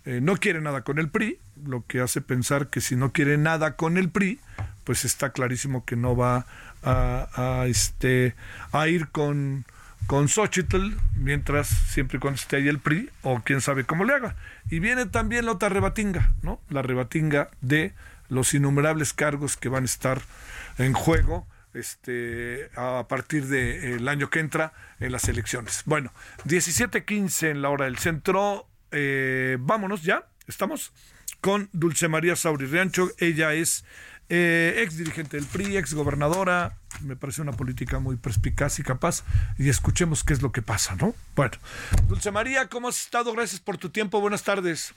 No 0.06 0.38
quiere 0.38 0.60
nada 0.60 0.82
con 0.82 0.98
el 0.98 1.10
PRI, 1.10 1.38
lo 1.68 1.86
que 1.86 2.00
hace 2.00 2.22
pensar 2.22 2.72
que 2.72 2.82
si 2.82 2.96
no 2.96 3.12
quiere 3.12 3.38
nada 3.38 3.76
con 3.76 3.96
el 3.96 4.10
PRI, 4.10 4.40
pues 4.90 5.06
está 5.06 5.34
clarísimo 5.34 5.86
que 5.86 5.96
no 5.96 6.16
va 6.16 6.38
a, 6.38 6.46
este, 7.66 8.36
a 8.72 8.88
ir 8.88 9.10
con, 9.10 9.66
con 10.08 10.28
Xochitl, 10.28 10.96
mientras 11.16 11.68
siempre 11.68 12.18
y 12.18 12.20
cuando 12.20 12.40
esté 12.40 12.58
ahí 12.58 12.68
el 12.68 12.80
PRI, 12.80 13.10
o 13.22 13.42
quién 13.44 13.62
sabe 13.62 13.86
cómo 13.86 14.06
le 14.06 14.14
haga. 14.14 14.36
Y 14.70 14.80
viene 14.80 15.06
también 15.06 15.46
la 15.46 15.54
otra 15.54 15.70
rebatinga, 15.70 16.34
¿no? 16.42 16.62
La 16.70 16.82
rebatinga 16.82 17.50
de 17.62 17.94
los 18.30 18.54
innumerables 18.54 19.14
cargos 19.14 19.58
que 19.58 19.70
van 19.70 19.84
a 19.84 19.86
estar 19.86 20.22
en 20.78 20.94
juego 20.94 21.48
este, 21.74 22.70
a 22.76 23.06
partir 23.08 23.46
del 23.48 24.08
año 24.08 24.30
que 24.30 24.40
entra 24.40 24.74
en 25.00 25.12
las 25.12 25.28
elecciones. 25.28 25.84
Bueno, 25.86 26.12
17.15 26.46 27.52
en 27.52 27.62
la 27.62 27.70
hora 27.70 27.86
del 27.86 27.98
centro. 27.98 28.68
Eh, 28.92 29.58
vámonos 29.60 30.04
ya, 30.04 30.28
estamos 30.48 30.92
con 31.42 31.70
Dulce 31.74 32.08
María 32.08 32.36
Sauri 32.36 32.66
Riancho. 32.66 33.10
Ella 33.18 33.54
es 33.54 33.86
eh, 34.30 34.82
ex 34.84 34.98
dirigente 34.98 35.38
del 35.38 35.46
PRI, 35.46 35.78
ex 35.78 35.94
gobernadora. 35.94 36.78
Me 37.02 37.16
parece 37.16 37.42
una 37.42 37.54
política 37.54 38.00
muy 38.00 38.16
perspicaz 38.16 38.80
y 38.80 38.84
capaz. 38.84 39.24
Y 39.58 39.70
escuchemos 39.70 40.24
qué 40.24 40.34
es 40.34 40.42
lo 40.42 40.52
que 40.52 40.62
pasa, 40.62 40.96
¿no? 40.96 41.16
Bueno, 41.36 41.58
Dulce 42.08 42.32
María, 42.32 42.68
¿cómo 42.68 42.90
has 42.90 43.00
estado? 43.00 43.34
Gracias 43.34 43.60
por 43.60 43.78
tu 43.78 43.90
tiempo. 43.90 44.22
Buenas 44.22 44.44
tardes. 44.44 44.94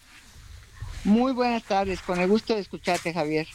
Muy 1.04 1.32
buenas 1.32 1.64
tardes, 1.64 2.00
con 2.00 2.20
el 2.20 2.28
gusto 2.28 2.54
de 2.54 2.60
escucharte, 2.60 3.12
Javier. 3.12 3.48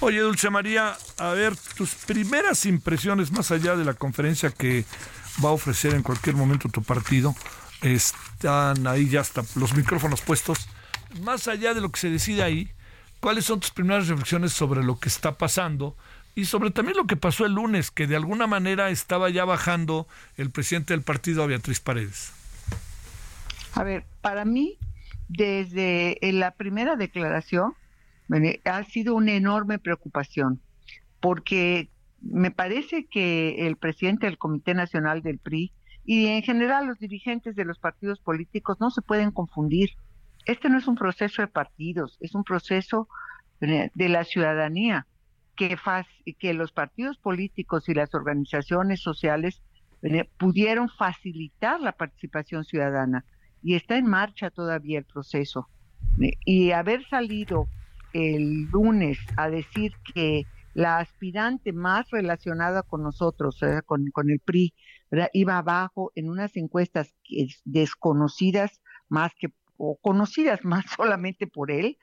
Oye, 0.00 0.20
Dulce 0.20 0.50
María, 0.50 0.96
a 1.18 1.28
ver, 1.30 1.56
tus 1.76 1.94
primeras 1.94 2.66
impresiones, 2.66 3.32
más 3.32 3.50
allá 3.50 3.76
de 3.76 3.84
la 3.84 3.94
conferencia 3.94 4.50
que 4.50 4.84
va 5.44 5.48
a 5.48 5.52
ofrecer 5.52 5.94
en 5.94 6.02
cualquier 6.02 6.36
momento 6.36 6.68
tu 6.68 6.82
partido, 6.82 7.34
están 7.82 8.86
ahí 8.86 9.08
ya 9.08 9.20
hasta 9.20 9.42
los 9.54 9.74
micrófonos 9.74 10.20
puestos. 10.20 10.68
Más 11.20 11.48
allá 11.48 11.74
de 11.74 11.80
lo 11.80 11.90
que 11.90 12.00
se 12.00 12.10
decide 12.10 12.42
ahí, 12.42 12.72
¿cuáles 13.22 13.44
son 13.44 13.60
tus 13.60 13.70
primeras 13.70 14.08
reflexiones 14.08 14.52
sobre 14.52 14.82
lo 14.82 14.98
que 14.98 15.08
está 15.08 15.38
pasando? 15.38 15.96
Y 16.34 16.46
sobre 16.46 16.72
también 16.72 16.96
lo 16.96 17.06
que 17.06 17.16
pasó 17.16 17.46
el 17.46 17.52
lunes, 17.52 17.92
que 17.92 18.08
de 18.08 18.16
alguna 18.16 18.48
manera 18.48 18.90
estaba 18.90 19.30
ya 19.30 19.44
bajando 19.44 20.08
el 20.36 20.50
presidente 20.50 20.92
del 20.92 21.02
partido 21.02 21.44
a 21.44 21.46
Beatriz 21.46 21.78
Paredes. 21.78 22.32
A 23.74 23.84
ver, 23.84 24.04
para 24.22 24.44
mí, 24.44 24.76
desde 25.28 26.18
la 26.32 26.50
primera 26.50 26.96
declaración, 26.96 27.74
ha 28.64 28.84
sido 28.84 29.14
una 29.14 29.32
enorme 29.32 29.78
preocupación, 29.78 30.60
porque 31.20 31.90
me 32.22 32.50
parece 32.50 33.06
que 33.06 33.68
el 33.68 33.76
presidente 33.76 34.26
del 34.26 34.38
Comité 34.38 34.74
Nacional 34.74 35.22
del 35.22 35.38
PRI 35.38 35.70
y 36.04 36.26
en 36.26 36.42
general 36.42 36.86
los 36.86 36.98
dirigentes 36.98 37.54
de 37.54 37.64
los 37.64 37.78
partidos 37.78 38.18
políticos 38.18 38.78
no 38.80 38.90
se 38.90 39.00
pueden 39.00 39.30
confundir. 39.30 39.90
Este 40.44 40.68
no 40.68 40.78
es 40.78 40.86
un 40.86 40.96
proceso 40.96 41.42
de 41.42 41.48
partidos, 41.48 42.16
es 42.20 42.34
un 42.34 42.44
proceso 42.44 43.08
de 43.60 44.08
la 44.08 44.24
ciudadanía 44.24 45.06
que, 45.56 45.76
que 46.38 46.54
los 46.54 46.72
partidos 46.72 47.18
políticos 47.18 47.88
y 47.88 47.94
las 47.94 48.12
organizaciones 48.14 49.00
sociales 49.00 49.62
pudieron 50.36 50.88
facilitar 50.88 51.80
la 51.80 51.92
participación 51.92 52.64
ciudadana 52.64 53.24
y 53.62 53.74
está 53.74 53.96
en 53.96 54.06
marcha 54.06 54.50
todavía 54.50 54.98
el 54.98 55.04
proceso. 55.04 55.68
Y 56.44 56.72
haber 56.72 57.06
salido 57.08 57.68
el 58.12 58.64
lunes 58.64 59.18
a 59.36 59.48
decir 59.48 59.92
que 60.12 60.44
la 60.74 60.98
aspirante 60.98 61.72
más 61.72 62.10
relacionada 62.10 62.82
con 62.82 63.02
nosotros, 63.02 63.60
con, 63.86 64.30
el 64.30 64.40
PRI, 64.40 64.74
iba 65.32 65.58
abajo 65.58 66.10
en 66.14 66.28
unas 66.28 66.56
encuestas 66.56 67.14
desconocidas 67.64 68.80
más 69.08 69.32
que 69.38 69.52
o 69.84 69.98
conocidas 70.00 70.64
más 70.64 70.84
solamente 70.96 71.48
por 71.48 71.72
él, 71.72 71.98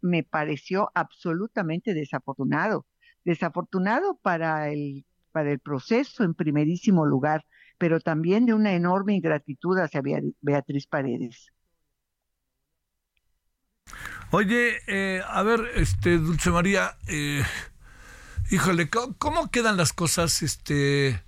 me 0.00 0.22
pareció 0.22 0.90
absolutamente 0.94 1.92
desafortunado. 1.92 2.86
Desafortunado 3.24 4.16
para 4.22 4.68
el, 4.70 5.04
para 5.32 5.50
el 5.50 5.58
proceso 5.58 6.22
en 6.22 6.34
primerísimo 6.34 7.04
lugar, 7.04 7.44
pero 7.78 7.98
también 7.98 8.46
de 8.46 8.54
una 8.54 8.74
enorme 8.74 9.14
ingratitud 9.14 9.76
hacia 9.78 10.02
Beatriz 10.40 10.86
Paredes. 10.86 11.48
Oye, 14.30 14.76
eh, 14.86 15.20
a 15.26 15.42
ver, 15.42 15.60
este, 15.74 16.18
Dulce 16.18 16.50
María, 16.50 16.96
eh, 17.08 17.42
híjole, 18.50 18.88
¿cómo, 18.88 19.50
quedan 19.50 19.76
las 19.76 19.92
cosas? 19.92 20.42
Este, 20.42 21.20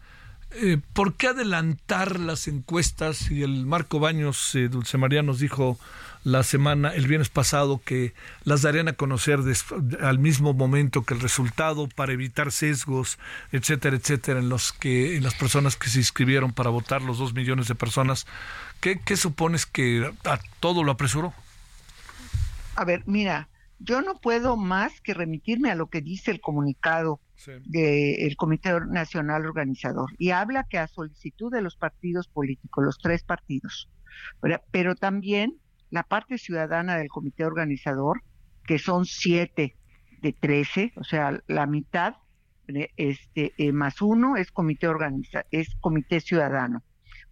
eh, 0.52 0.78
¿Por 0.92 1.14
qué 1.14 1.28
adelantar 1.28 2.18
las 2.18 2.48
encuestas? 2.48 3.30
Y 3.30 3.42
el 3.42 3.66
Marco 3.66 4.00
Baños, 4.00 4.56
Dulce 4.70 4.98
María, 4.98 5.22
nos 5.22 5.38
dijo 5.38 5.78
la 6.24 6.42
semana, 6.42 6.90
el 6.90 7.06
viernes 7.06 7.28
pasado, 7.28 7.80
que 7.84 8.12
las 8.44 8.62
darían 8.62 8.88
a 8.88 8.92
conocer 8.92 9.40
al 10.00 10.18
mismo 10.18 10.52
momento 10.52 11.04
que 11.04 11.14
el 11.14 11.20
resultado 11.20 11.88
para 11.88 12.12
evitar 12.12 12.52
sesgos, 12.52 13.18
etcétera, 13.52 13.96
etcétera, 13.96 14.40
en 14.40 14.48
los 14.48 14.72
que, 14.72 15.16
en 15.16 15.22
las 15.22 15.34
personas 15.34 15.76
que 15.76 15.88
se 15.88 15.98
inscribieron 15.98 16.52
para 16.52 16.70
votar, 16.70 17.02
los 17.02 17.18
dos 17.18 17.34
millones 17.34 17.68
de 17.68 17.74
personas. 17.74 18.26
¿Qué, 18.80 19.00
qué 19.04 19.16
supones 19.16 19.66
que 19.66 20.12
a 20.24 20.38
todo 20.60 20.82
lo 20.82 20.92
apresuró? 20.92 21.32
A 22.74 22.84
ver, 22.84 23.02
mira, 23.06 23.48
yo 23.78 24.02
no 24.02 24.18
puedo 24.18 24.56
más 24.56 25.00
que 25.00 25.14
remitirme 25.14 25.70
a 25.70 25.74
lo 25.74 25.88
que 25.88 26.00
dice 26.00 26.30
el 26.30 26.40
comunicado 26.40 27.20
del 27.46 28.36
Comité 28.36 28.72
Nacional 28.88 29.46
Organizador 29.46 30.10
y 30.18 30.30
habla 30.30 30.66
que 30.68 30.78
a 30.78 30.88
solicitud 30.88 31.52
de 31.52 31.62
los 31.62 31.76
partidos 31.76 32.28
políticos, 32.28 32.84
los 32.84 32.98
tres 32.98 33.22
partidos, 33.22 33.90
pero 34.70 34.94
también 34.96 35.54
la 35.90 36.02
parte 36.02 36.38
ciudadana 36.38 36.96
del 36.96 37.08
Comité 37.08 37.44
Organizador, 37.44 38.22
que 38.66 38.78
son 38.78 39.04
siete 39.04 39.76
de 40.20 40.32
trece, 40.32 40.92
o 40.96 41.04
sea, 41.04 41.42
la 41.46 41.66
mitad, 41.66 42.16
este 42.96 43.52
eh, 43.56 43.72
más 43.72 44.02
uno 44.02 44.36
es 44.36 44.50
comité 44.52 44.88
organiza, 44.88 45.46
es 45.50 45.74
comité 45.80 46.20
ciudadano. 46.20 46.82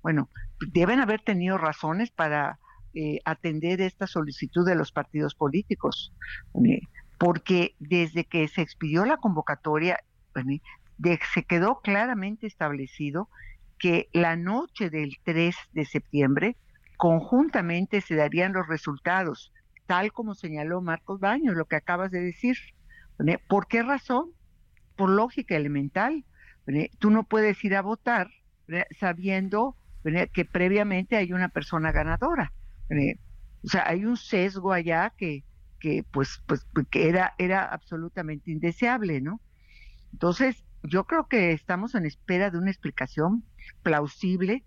Bueno, 0.03 0.31
deben 0.73 1.01
haber 1.01 1.21
tenido 1.21 1.59
razones 1.59 2.11
para 2.11 2.59
eh, 2.95 3.19
atender 3.25 3.83
esta 3.83 4.07
solicitud 4.07 4.65
de 4.67 4.77
los 4.77 4.93
partidos 4.93 5.35
políticos, 5.35 6.15
porque 7.19 7.75
desde 7.79 8.25
que 8.25 8.49
se 8.49 8.63
expidió 8.63 9.05
la 9.05 9.17
convocatoria, 9.17 10.01
se 11.33 11.43
quedó 11.45 11.81
claramente 11.81 12.47
establecido 12.47 13.29
que 13.79 14.09
la 14.13 14.37
noche 14.37 14.91
del 14.91 15.17
3 15.23 15.55
de 15.73 15.85
septiembre 15.85 16.57
conjuntamente 16.97 18.01
se 18.01 18.17
darían 18.17 18.53
los 18.53 18.67
resultados, 18.67 19.53
tal 19.87 20.13
como 20.13 20.35
señaló 20.35 20.81
Marcos 20.81 21.21
Baños, 21.21 21.55
lo 21.55 21.67
que 21.67 21.77
acabas 21.77 22.11
de 22.11 22.21
decir. 22.21 22.57
¿Por 23.49 23.67
qué 23.67 23.83
razón? 23.83 24.31
Por 24.97 25.11
lógica 25.11 25.57
elemental. 25.57 26.25
Tú 26.99 27.11
no 27.11 27.25
puedes 27.25 27.63
ir 27.65 27.77
a 27.77 27.83
votar 27.83 28.29
sabiendo 28.99 29.77
que 30.33 30.45
previamente 30.45 31.17
hay 31.17 31.33
una 31.33 31.49
persona 31.49 31.93
ganadora. 31.93 32.53
O 33.63 33.69
sea, 33.69 33.89
hay 33.89 34.05
un 34.05 34.17
sesgo 34.17 34.73
allá 34.73 35.13
que, 35.17 35.45
que 35.81 36.05
pues, 36.11 36.43
pues, 36.47 36.67
que 36.91 37.09
era, 37.09 37.35
era 37.39 37.65
absolutamente 37.65 38.51
indeseable, 38.51 39.21
¿no? 39.21 39.41
Entonces, 40.13 40.65
yo 40.83 41.05
creo 41.05 41.29
que 41.29 41.53
estamos 41.53 41.95
en 41.95 42.07
espera 42.07 42.51
de 42.51 42.59
una 42.59 42.71
explicación 42.71 43.45
plausible 43.83 44.65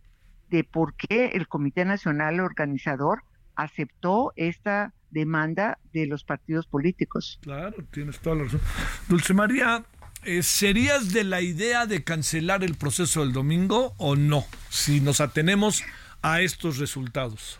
de 0.50 0.63
por 0.63 0.95
qué 0.95 1.28
el 1.34 1.48
Comité 1.48 1.86
Nacional 1.86 2.39
Organizador 2.39 3.24
aceptó 3.56 4.34
esta 4.36 4.93
demanda 5.12 5.80
de 5.93 6.08
los 6.08 6.24
partidos 6.24 6.67
políticos. 6.67 7.39
Claro, 7.41 7.76
tienes 7.91 8.19
toda 8.19 8.38
la 8.38 8.43
razón. 8.43 8.62
Dulce 9.08 9.34
María, 9.34 9.84
eh, 10.24 10.43
¿serías 10.43 11.13
de 11.13 11.24
la 11.24 11.41
idea 11.41 11.86
de 11.86 12.04
cancelar 12.04 12.63
el 12.63 12.76
proceso 12.76 13.22
del 13.22 13.34
domingo 13.34 13.93
o 13.98 14.15
no? 14.15 14.45
Si 14.69 15.02
nos 15.02 15.22
atenemos 15.22 15.84
a 16.22 16.41
estos 16.41 16.78
resultados. 16.78 17.60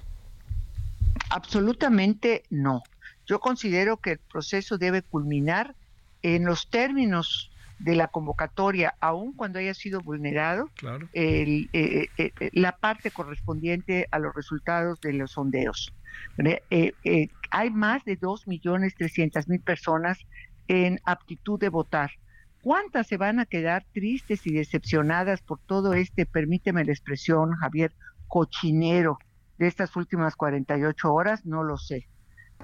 Absolutamente 1.30 2.44
no. 2.50 2.84
Yo 3.30 3.40
considero 3.40 3.98
que 3.98 4.14
el 4.14 4.18
proceso 4.18 4.80
debe 4.80 5.04
culminar 5.04 5.76
en 6.24 6.46
los 6.46 6.68
términos 6.72 7.52
de 7.78 7.94
la 7.94 8.08
convocatoria, 8.08 8.96
aun 9.00 9.34
cuando 9.34 9.60
haya 9.60 9.76
sido 9.76 10.02
vulnerado, 10.02 10.72
eh, 11.14 11.68
eh, 11.72 12.08
eh, 12.18 12.50
la 12.54 12.76
parte 12.78 13.12
correspondiente 13.12 14.08
a 14.10 14.18
los 14.18 14.34
resultados 14.34 15.00
de 15.02 15.14
los 15.14 15.34
sondeos. 15.34 15.94
hay 17.52 17.70
más 17.70 18.04
de 18.04 18.20
2.300.000 18.20 19.64
personas 19.64 20.18
en 20.68 21.00
aptitud 21.06 21.60
de 21.60 21.70
votar. 21.70 22.10
¿Cuántas 22.64 23.06
se 23.06 23.18
van 23.18 23.40
a 23.40 23.46
quedar 23.46 23.86
tristes 23.94 24.48
y 24.48 24.54
decepcionadas 24.54 25.44
por 25.44 25.60
todo 25.60 25.94
este, 25.94 26.26
permíteme 26.26 26.84
la 26.84 26.94
expresión, 26.94 27.52
Javier, 27.58 27.94
cochinero 28.28 29.20
de 29.60 29.68
estas 29.68 29.96
últimas 29.96 30.36
48 30.36 31.14
horas, 31.14 31.46
no 31.46 31.64
lo 31.64 31.78
sé. 31.78 32.08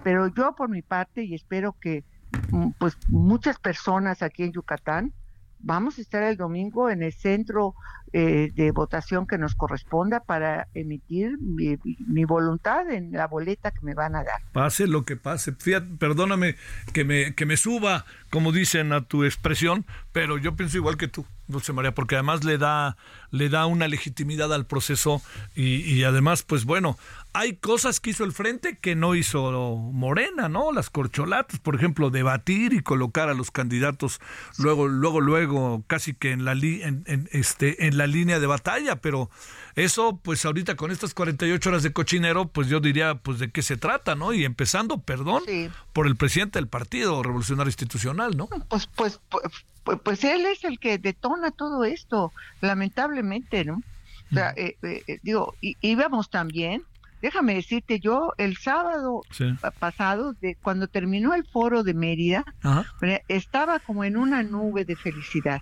Pero 0.03 0.27
yo 0.27 0.55
por 0.55 0.69
mi 0.69 0.81
parte, 0.81 1.23
y 1.23 1.33
espero 1.33 1.75
que 1.79 2.03
mm, 2.51 2.71
pues 2.79 2.97
muchas 3.09 3.59
personas 3.59 4.21
aquí 4.21 4.43
en 4.43 4.51
Yucatán 4.51 5.13
vamos 5.59 5.97
a 5.97 6.01
estar 6.01 6.23
el 6.23 6.37
domingo 6.37 6.89
en 6.89 7.01
el 7.01 7.13
centro 7.13 7.75
eh, 8.17 8.53
de 8.55 8.71
votación 8.71 9.27
que 9.27 9.37
nos 9.37 9.55
corresponda 9.55 10.21
para 10.21 10.69
emitir 10.73 11.37
mi, 11.37 12.23
voluntad 12.23 12.89
en 12.89 13.11
la 13.11 13.27
boleta 13.27 13.71
que 13.71 13.81
me 13.81 13.93
van 13.93 14.15
a 14.15 14.23
dar. 14.23 14.41
Pase 14.53 14.87
lo 14.87 15.03
que 15.03 15.17
pase. 15.17 15.51
Fíjate, 15.51 15.87
perdóname 15.99 16.55
que 16.93 17.03
me, 17.03 17.35
que 17.35 17.45
me 17.45 17.57
suba, 17.57 18.05
como 18.29 18.53
dicen 18.53 18.93
a 18.93 19.01
tu 19.01 19.25
expresión, 19.25 19.85
pero 20.13 20.37
yo 20.37 20.55
pienso 20.55 20.77
igual 20.77 20.95
que 20.95 21.09
tú. 21.09 21.25
Dulce 21.47 21.73
María, 21.73 21.93
porque 21.93 22.15
además 22.15 22.43
le 22.43 22.57
da, 22.57 22.97
le 23.31 23.49
da 23.49 23.65
una 23.67 23.87
legitimidad 23.87 24.51
al 24.51 24.65
proceso 24.65 25.21
y, 25.53 25.81
y, 25.81 26.03
además, 26.03 26.41
pues 26.41 26.65
bueno, 26.65 26.97
hay 27.33 27.57
cosas 27.57 27.99
que 27.99 28.11
hizo 28.11 28.23
el 28.23 28.31
frente 28.31 28.79
que 28.79 28.95
no 28.95 29.13
hizo 29.13 29.51
Morena, 29.75 30.49
¿no? 30.49 30.71
Las 30.71 30.89
corcholatas, 30.89 31.59
por 31.59 31.75
ejemplo, 31.75 32.09
debatir 32.09 32.73
y 32.73 32.81
colocar 32.81 33.29
a 33.29 33.35
los 33.35 33.51
candidatos 33.51 34.21
luego, 34.57 34.87
luego, 34.87 35.21
luego, 35.21 35.83
casi 35.85 36.13
que 36.15 36.31
en 36.31 36.45
la, 36.45 36.53
este, 37.31 37.85
en 37.85 37.97
la 37.97 38.04
línea 38.07 38.39
de 38.39 38.47
batalla, 38.47 38.97
pero 38.97 39.29
eso, 39.75 40.19
pues 40.21 40.45
ahorita 40.45 40.75
con 40.75 40.91
estas 40.91 41.13
48 41.13 41.69
horas 41.69 41.83
de 41.83 41.93
cochinero, 41.93 42.47
pues 42.47 42.67
yo 42.67 42.79
diría, 42.79 43.15
pues 43.15 43.39
de 43.39 43.51
qué 43.51 43.61
se 43.61 43.77
trata, 43.77 44.15
¿no? 44.15 44.33
Y 44.33 44.45
empezando, 44.45 44.99
perdón, 44.99 45.43
por 45.93 46.07
el 46.07 46.15
presidente 46.15 46.59
del 46.59 46.67
Partido 46.67 47.21
Revolucionario 47.23 47.69
Institucional, 47.69 48.37
¿no? 48.37 48.47
Pues, 48.69 48.87
pues, 48.95 49.19
pues, 49.83 49.99
pues, 50.03 50.23
él 50.23 50.45
es 50.45 50.63
el 50.63 50.79
que 50.79 50.97
detona 50.97 51.51
todo 51.51 51.83
esto, 51.83 52.31
lamentablemente, 52.61 53.65
¿no? 53.65 53.81
O 54.31 54.33
sea, 54.33 54.53
eh, 54.57 54.75
eh, 54.81 55.19
digo, 55.21 55.55
íbamos 55.61 56.29
también 56.29 56.83
déjame 57.25 57.55
decirte, 57.55 57.99
yo 57.99 58.33
el 58.37 58.55
sábado 58.55 59.23
pasado, 59.79 60.33
de, 60.41 60.55
cuando 60.61 60.87
terminó 60.87 61.33
el 61.33 61.43
foro 61.43 61.81
de 61.81 61.95
Mérida, 61.95 62.45
estaba 63.27 63.79
como 63.79 64.03
en 64.03 64.15
una 64.15 64.43
nube 64.43 64.85
de 64.85 64.95
felicidad. 64.95 65.59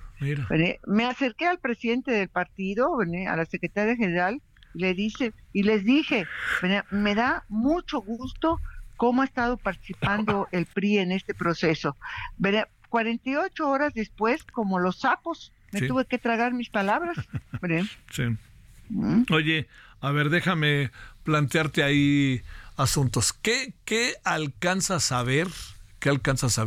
Me 0.86 1.06
acerqué 1.06 1.47
al 1.47 1.60
presidente 1.60 2.12
del 2.12 2.28
partido, 2.28 2.97
a 2.99 3.38
la 3.38 3.45
secretaria 3.45 3.95
general, 3.95 4.41
le 4.73 4.93
dice, 4.93 5.34
y 5.54 5.63
les 5.63 5.86
dije, 5.86 6.28
me 6.91 7.15
da 7.15 7.45
mucho 7.47 8.02
gusto 8.02 8.60
cómo 8.97 9.21
ha 9.21 9.26
estado 9.26 9.56
participando 9.56 10.47
el 10.52 10.65
PRI 10.65 10.97
en 10.97 11.13
este 11.13 11.34
proceso. 11.34 11.95
48 12.89 13.69
horas 13.69 13.93
después, 13.93 14.43
como 14.43 14.80
los 14.80 14.99
sapos, 14.99 15.54
me 15.71 15.80
tuve 15.88 16.06
que 16.06 16.17
tragar 16.17 16.54
mis 16.54 16.69
palabras. 16.69 17.15
Sí. 18.12 18.23
¿Mm? 18.89 19.23
Oye, 19.32 19.67
a 20.04 20.12
ver, 20.12 20.30
déjame 20.30 20.91
plantearte 21.24 21.84
ahí 21.84 22.42
asuntos. 22.78 23.34
¿Qué, 23.34 23.74
qué 23.86 24.16
alcanzas 24.24 25.12
a 25.12 25.24
ver? 25.24 25.48
¿Qué 26.00 26.10
alcanzas 26.10 26.60
a 26.60 26.66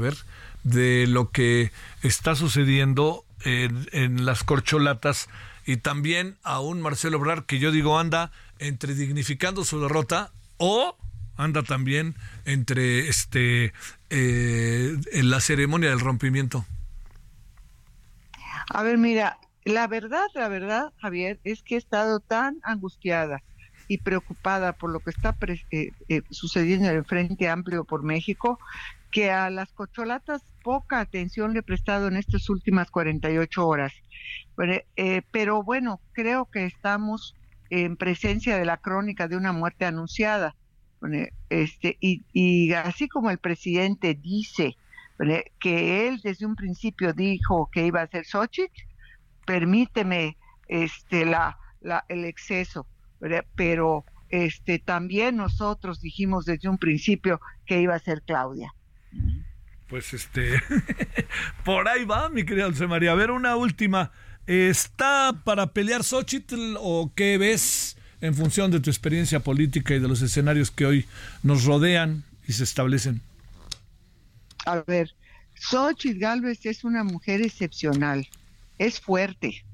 de 0.64 1.07
lo 1.07 1.31
que 1.31 1.71
está 2.03 2.35
sucediendo 2.35 3.25
en, 3.45 3.88
en 3.92 4.25
las 4.25 4.45
corcholatas? 4.45 5.29
Y 5.66 5.79
también 5.79 6.37
a 6.42 6.61
un 6.61 6.81
Marcelo 6.81 7.19
Obrar 7.19 7.45
que 7.45 7.59
yo 7.59 7.71
digo 7.71 7.99
anda 7.99 8.31
entre 8.59 8.95
dignificando 8.95 9.64
su 9.64 9.81
derrota 9.81 10.31
o 10.59 10.97
anda 11.37 11.62
también 11.62 12.14
entre 12.45 13.09
este 13.09 13.73
eh, 14.11 14.97
en 15.12 15.31
la 15.31 15.40
ceremonia 15.40 15.90
del 15.90 16.01
rompimiento. 16.01 16.64
A 18.69 18.83
ver, 18.83 18.97
mira, 18.97 19.38
la 19.64 19.87
verdad, 19.87 20.27
la 20.35 20.49
verdad, 20.49 20.92
Javier, 20.99 21.40
es 21.45 21.62
que 21.62 21.75
he 21.75 21.79
estado 21.79 22.21
tan 22.21 22.59
angustiada 22.62 23.42
y 23.88 23.99
preocupada 23.99 24.72
por 24.72 24.90
lo 24.90 25.01
que 25.01 25.11
está 25.11 25.37
eh, 25.70 25.92
eh, 26.09 26.22
sucediendo 26.31 26.88
en 26.88 26.96
el 26.96 27.05
Frente 27.05 27.49
Amplio 27.49 27.85
por 27.85 28.03
México, 28.03 28.59
que 29.11 29.31
a 29.31 29.51
las 29.51 29.72
cocholatas 29.72 30.42
poca 30.62 31.01
atención 31.01 31.53
le 31.53 31.61
he 31.61 31.62
prestado 31.62 32.09
en 32.09 32.16
estas 32.16 32.49
últimas 32.51 32.90
48 32.90 33.66
horas. 33.66 33.92
Eh, 34.96 35.22
pero 35.31 35.62
bueno, 35.62 36.01
creo 36.12 36.46
que 36.46 36.66
estamos 36.66 37.35
en 37.70 37.96
presencia 37.96 38.57
de 38.57 38.64
la 38.64 38.77
crónica 38.79 39.29
de 39.29 39.37
una 39.37 39.53
muerte 39.53 39.85
anunciada. 39.85 40.55
Este, 41.51 41.96
y, 42.01 42.72
así 42.72 43.07
como 43.07 43.31
el 43.31 43.38
presidente 43.38 44.14
dice 44.14 44.77
que 45.61 46.09
él 46.09 46.20
desde 46.22 46.46
un 46.46 46.57
principio 46.57 47.12
dijo 47.12 47.70
que 47.72 47.87
iba 47.87 48.03
a 48.03 48.07
ser 48.09 48.25
Xochitl, 48.25 48.83
permíteme 49.46 50.37
este, 50.68 51.25
la, 51.25 51.59
el 52.09 52.25
exceso 52.25 52.87
pero 53.55 54.05
este 54.29 54.79
también 54.79 55.37
nosotros 55.37 56.00
dijimos 56.00 56.44
desde 56.44 56.68
un 56.68 56.79
principio 56.79 57.40
que 57.64 57.81
iba 57.81 57.94
a 57.94 57.98
ser 57.98 58.22
Claudia. 58.22 58.72
Pues 59.88 60.12
este, 60.14 60.61
por 61.64 61.88
ahí 61.88 62.05
va, 62.05 62.29
mi 62.29 62.44
querida 62.44 62.64
Dulce 62.64 62.87
María. 62.87 63.12
A 63.12 63.14
ver, 63.14 63.31
una 63.31 63.57
última. 63.57 64.11
¿Está 64.46 65.33
para 65.44 65.68
pelear 65.68 66.05
Xochitl 66.05 66.76
o 66.79 67.12
qué 67.14 67.38
ves 67.38 67.96
en 68.20 68.35
función 68.35 68.70
de 68.70 68.81
tu 68.81 68.90
experiencia 68.90 69.40
política 69.40 69.94
y 69.94 69.98
de 69.98 70.09
los 70.09 70.22
escenarios 70.22 70.70
que 70.70 70.87
hoy 70.87 71.07
nos 71.42 71.64
rodean 71.64 72.24
y 72.46 72.52
se 72.52 72.64
establecen? 72.64 73.20
A 74.64 74.83
ver, 74.87 75.14
Xochitl 75.55 76.18
Galvez 76.18 76.66
es 76.66 76.85
una 76.85 77.05
mujer 77.05 77.42
excepcional, 77.42 78.29
es 78.79 79.00
fuerte, 79.00 79.64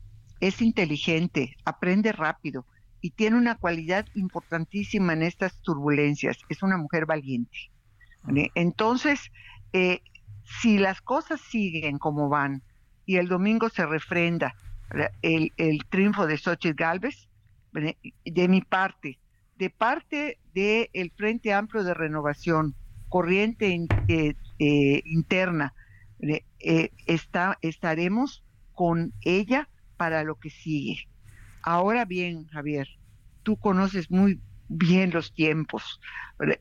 es 0.41 0.61
inteligente, 0.61 1.57
aprende 1.65 2.13
rápido, 2.13 2.67
y 3.03 3.11
tiene 3.11 3.37
una 3.37 3.57
cualidad 3.57 4.07
importantísima 4.15 5.13
en 5.13 5.23
estas 5.23 5.61
turbulencias, 5.61 6.39
es 6.49 6.63
una 6.63 6.79
mujer 6.79 7.05
valiente. 7.05 7.71
Entonces, 8.55 9.33
eh, 9.73 10.01
si 10.45 10.79
las 10.79 11.03
cosas 11.03 11.41
siguen 11.41 11.99
como 11.99 12.29
van 12.29 12.63
y 13.05 13.17
el 13.17 13.27
domingo 13.27 13.69
se 13.69 13.85
refrenda 13.85 14.55
el, 15.23 15.85
triunfo 15.91 16.29
de 16.29 16.39
Xochitl 16.39 16.77
Galvez, 16.77 17.29
de 17.73 18.49
mi 18.49 18.61
parte, 18.61 19.19
de 19.57 19.71
parte 19.71 20.39
del 20.55 21.13
Frente 21.17 21.53
Amplio 21.53 21.83
de 21.83 21.95
Renovación, 21.95 22.77
corriente 23.09 23.85
eh, 24.07 24.35
eh, 24.61 25.03
interna, 25.07 25.75
está, 27.07 27.59
estaremos 27.63 28.45
con 28.75 29.13
ella 29.23 29.69
para 29.97 30.23
lo 30.23 30.37
que 30.37 30.51
sigue. 30.51 31.09
Ahora 31.63 32.05
bien, 32.05 32.47
Javier, 32.49 32.89
tú 33.43 33.57
conoces 33.57 34.11
muy 34.11 34.41
bien 34.69 35.11
los 35.11 35.33
tiempos 35.33 36.01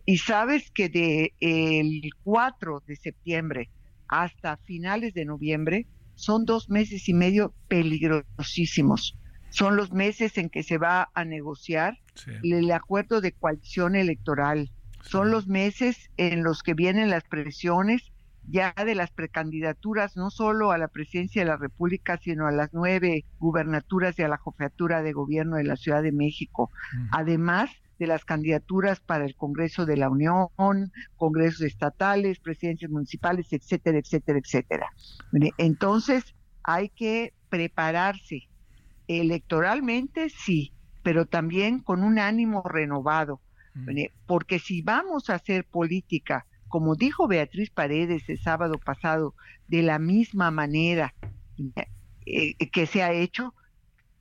y 0.05 0.17
sabes 0.17 0.69
que 0.71 0.89
de 0.89 1.33
el 1.39 2.11
4 2.23 2.83
de 2.85 2.95
septiembre 2.95 3.69
hasta 4.07 4.57
finales 4.57 5.13
de 5.13 5.25
noviembre 5.25 5.87
son 6.15 6.45
dos 6.45 6.69
meses 6.69 7.07
y 7.07 7.13
medio 7.13 7.55
peligrosísimos. 7.67 9.17
Son 9.49 9.75
los 9.75 9.91
meses 9.91 10.37
en 10.37 10.49
que 10.49 10.63
se 10.63 10.77
va 10.77 11.09
a 11.13 11.25
negociar 11.25 11.97
el 12.43 12.71
acuerdo 12.71 13.21
de 13.21 13.31
coalición 13.31 13.95
electoral. 13.95 14.69
Son 15.01 15.31
los 15.31 15.47
meses 15.47 16.09
en 16.17 16.43
los 16.43 16.61
que 16.61 16.73
vienen 16.73 17.09
las 17.09 17.23
presiones 17.23 18.10
ya 18.47 18.73
de 18.73 18.95
las 18.95 19.11
precandidaturas, 19.11 20.17
no 20.17 20.29
solo 20.29 20.71
a 20.71 20.77
la 20.77 20.87
presidencia 20.87 21.41
de 21.41 21.47
la 21.49 21.57
República, 21.57 22.17
sino 22.17 22.47
a 22.47 22.51
las 22.51 22.73
nueve 22.73 23.25
gubernaturas 23.39 24.17
y 24.19 24.23
a 24.23 24.27
la 24.27 24.39
jefatura 24.39 25.01
de 25.01 25.13
gobierno 25.13 25.57
de 25.57 25.63
la 25.63 25.75
Ciudad 25.75 26.03
de 26.03 26.11
México. 26.11 26.71
Además 27.11 27.69
de 27.99 28.07
las 28.07 28.25
candidaturas 28.25 28.99
para 28.99 29.25
el 29.25 29.35
Congreso 29.35 29.85
de 29.85 29.95
la 29.95 30.09
Unión, 30.09 30.49
congresos 31.17 31.61
estatales, 31.61 32.39
presidencias 32.39 32.89
municipales, 32.89 33.53
etcétera, 33.53 33.99
etcétera, 33.99 34.39
etcétera. 34.39 34.87
Entonces, 35.59 36.33
hay 36.63 36.89
que 36.89 37.33
prepararse 37.49 38.47
electoralmente, 39.07 40.29
sí, 40.29 40.73
pero 41.03 41.27
también 41.27 41.79
con 41.79 42.03
un 42.03 42.17
ánimo 42.17 42.63
renovado, 42.63 43.39
porque 44.25 44.57
si 44.57 44.81
vamos 44.81 45.29
a 45.29 45.35
hacer 45.35 45.65
política 45.65 46.47
como 46.71 46.95
dijo 46.95 47.27
Beatriz 47.27 47.69
Paredes 47.69 48.27
el 48.29 48.39
sábado 48.39 48.79
pasado, 48.79 49.35
de 49.67 49.83
la 49.83 49.99
misma 49.99 50.49
manera 50.49 51.13
eh, 52.25 52.55
que 52.71 52.87
se 52.87 53.03
ha 53.03 53.11
hecho, 53.11 53.53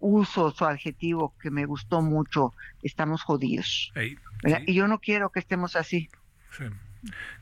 uso 0.00 0.50
su 0.50 0.64
adjetivo 0.64 1.34
que 1.40 1.50
me 1.50 1.64
gustó 1.64 2.02
mucho, 2.02 2.52
estamos 2.82 3.22
jodidos. 3.22 3.92
Y 4.66 4.74
yo 4.74 4.88
no 4.88 4.98
quiero 4.98 5.30
que 5.30 5.38
estemos 5.38 5.76
así. 5.76 6.10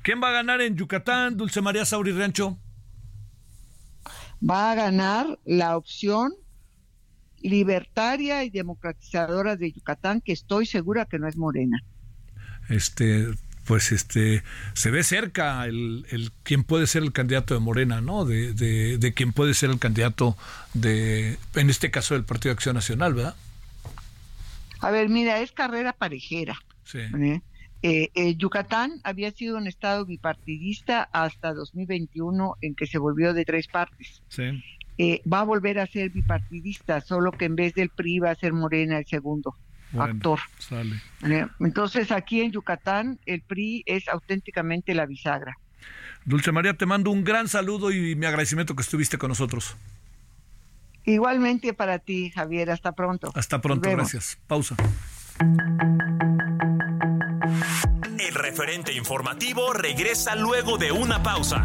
¿Quién 0.03 0.23
va 0.23 0.29
a 0.29 0.33
ganar 0.33 0.61
en 0.61 0.77
Yucatán, 0.77 1.37
Dulce 1.37 1.63
María 1.63 1.85
Sauri 1.85 2.13
Rancho? 2.13 2.59
Va 4.49 4.73
a 4.73 4.75
ganar 4.75 5.39
la 5.45 5.77
opción 5.77 6.33
libertaria 7.41 8.45
y 8.45 8.51
democratizadora 8.51 9.57
de 9.57 9.73
Yucatán, 9.73 10.21
que 10.21 10.33
estoy 10.33 10.67
segura 10.67 11.07
que 11.07 11.19
no 11.19 11.29
es 11.29 11.37
morena. 11.37 11.83
Este, 12.69 13.29
pues 13.69 13.93
este 13.93 14.43
se 14.73 14.91
ve 14.91 15.05
cerca 15.05 15.67
el, 15.67 16.07
el 16.09 16.33
quién 16.43 16.65
puede 16.65 16.87
ser 16.87 17.03
el 17.03 17.13
candidato 17.13 17.53
de 17.53 17.61
Morena, 17.61 18.01
¿no? 18.01 18.25
De, 18.25 18.55
de, 18.55 19.13
quién 19.13 19.35
puede 19.35 19.53
ser 19.53 19.69
el 19.69 19.79
candidato 19.79 20.39
de, 20.73 21.37
en 21.55 21.69
este 21.69 21.91
caso, 21.91 22.15
del 22.15 22.25
Partido 22.25 22.49
de 22.49 22.55
Acción 22.55 22.77
Nacional, 22.77 23.13
¿verdad? 23.13 23.37
A 24.81 24.91
ver, 24.91 25.11
mira, 25.11 25.41
es 25.43 25.53
carrera 25.53 25.93
parejera. 25.93 26.59
Sí. 26.85 27.01
¿eh? 27.01 27.43
Eh, 27.83 28.37
Yucatán 28.37 29.01
había 29.05 29.31
sido 29.33 29.59
un 29.59 29.67
estado 29.67 30.07
bipartidista 30.07 31.03
hasta 31.13 31.53
2021 31.53 32.57
en 32.63 32.75
que 32.75 32.87
se 32.87 32.97
volvió 32.97 33.35
de 33.35 33.45
tres 33.45 33.69
partes. 33.69 34.23
Sí. 34.31 34.65
eh, 34.97 35.21
va 35.31 35.41
a 35.41 35.45
volver 35.45 35.79
a 35.79 35.87
ser 35.87 36.09
bipartidista, 36.09 37.03
solo 37.03 37.33
que 37.33 37.45
en 37.45 37.55
vez 37.55 37.75
del 37.75 37.91
PRI 37.91 38.21
va 38.21 38.31
a 38.31 38.35
ser 38.35 38.55
Morena 38.55 38.99
el 38.99 39.07
segundo 39.07 39.55
actor. 39.97 40.41
Eh, 41.23 41.47
entonces 41.61 42.11
aquí 42.11 42.43
en 42.43 42.53
Yucatán 42.53 43.19
el 43.27 43.43
PRI 43.43 43.85
es 43.87 44.09
auténticamente 44.09 44.95
la 44.95 45.07
bisagra. 45.07 45.57
Dulce 46.25 46.53
María, 46.53 46.75
te 46.75 46.87
mando 46.87 47.11
un 47.11 47.25
gran 47.25 47.49
saludo 47.49 47.91
y 47.91 48.15
mi 48.15 48.27
agradecimiento 48.27 48.77
que 48.77 48.83
estuviste 48.83 49.17
con 49.17 49.29
nosotros. 49.29 49.77
Igualmente 51.05 51.73
para 51.73 51.99
ti, 51.99 52.31
Javier. 52.31 52.71
Hasta 52.71 52.93
pronto. 52.93 53.33
Hasta 53.35 53.63
pronto, 53.63 53.91
gracias. 53.91 54.39
Pausa. 54.47 54.77
El 58.19 58.35
referente 58.35 58.93
informativo 58.93 59.73
regresa 59.73 60.35
luego 60.35 60.77
de 60.77 60.93
una 60.93 61.23
pausa. 61.23 61.65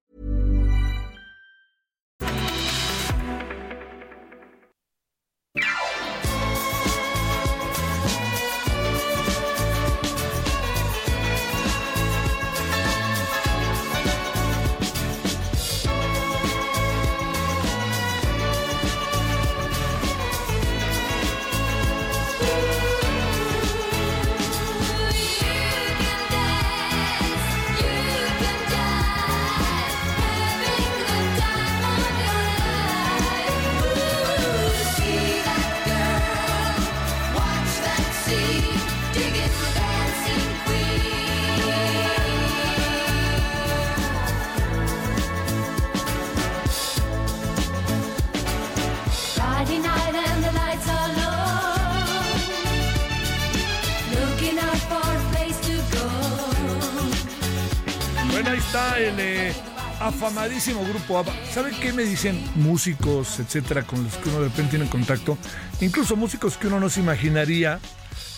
Afamadísimo 60.61 60.85
grupo 60.85 61.25
¿Saben 61.51 61.73
qué 61.79 61.91
me 61.91 62.03
dicen 62.03 62.39
músicos, 62.55 63.39
etcétera, 63.39 63.83
con 63.83 64.03
los 64.03 64.15
que 64.17 64.29
uno 64.29 64.41
de 64.41 64.49
repente 64.49 64.77
tiene 64.77 64.89
contacto? 64.89 65.37
Incluso 65.79 66.15
músicos 66.15 66.57
que 66.57 66.67
uno 66.67 66.79
no 66.79 66.89
se 66.89 66.99
imaginaría 66.99 67.79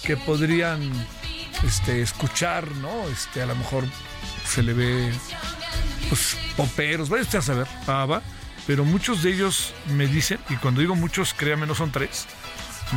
que 0.03 0.15
podrían 0.15 0.89
este, 1.65 2.01
escuchar, 2.01 2.69
¿no? 2.77 3.07
Este, 3.09 3.41
a 3.41 3.45
lo 3.45 3.55
mejor 3.55 3.83
se 4.45 4.63
le 4.63 4.73
ve 4.73 5.11
pues, 6.07 6.37
poperos, 6.55 7.09
vaya 7.09 7.23
usted 7.23 7.39
a 7.39 7.41
saber, 7.41 7.67
ABBA, 7.87 8.21
pero 8.67 8.85
muchos 8.85 9.21
de 9.23 9.31
ellos 9.33 9.73
me 9.95 10.07
dicen, 10.07 10.39
y 10.49 10.55
cuando 10.55 10.79
digo 10.79 10.95
muchos, 10.95 11.33
créanme, 11.33 11.67
no 11.67 11.75
son 11.75 11.91
tres, 11.91 12.25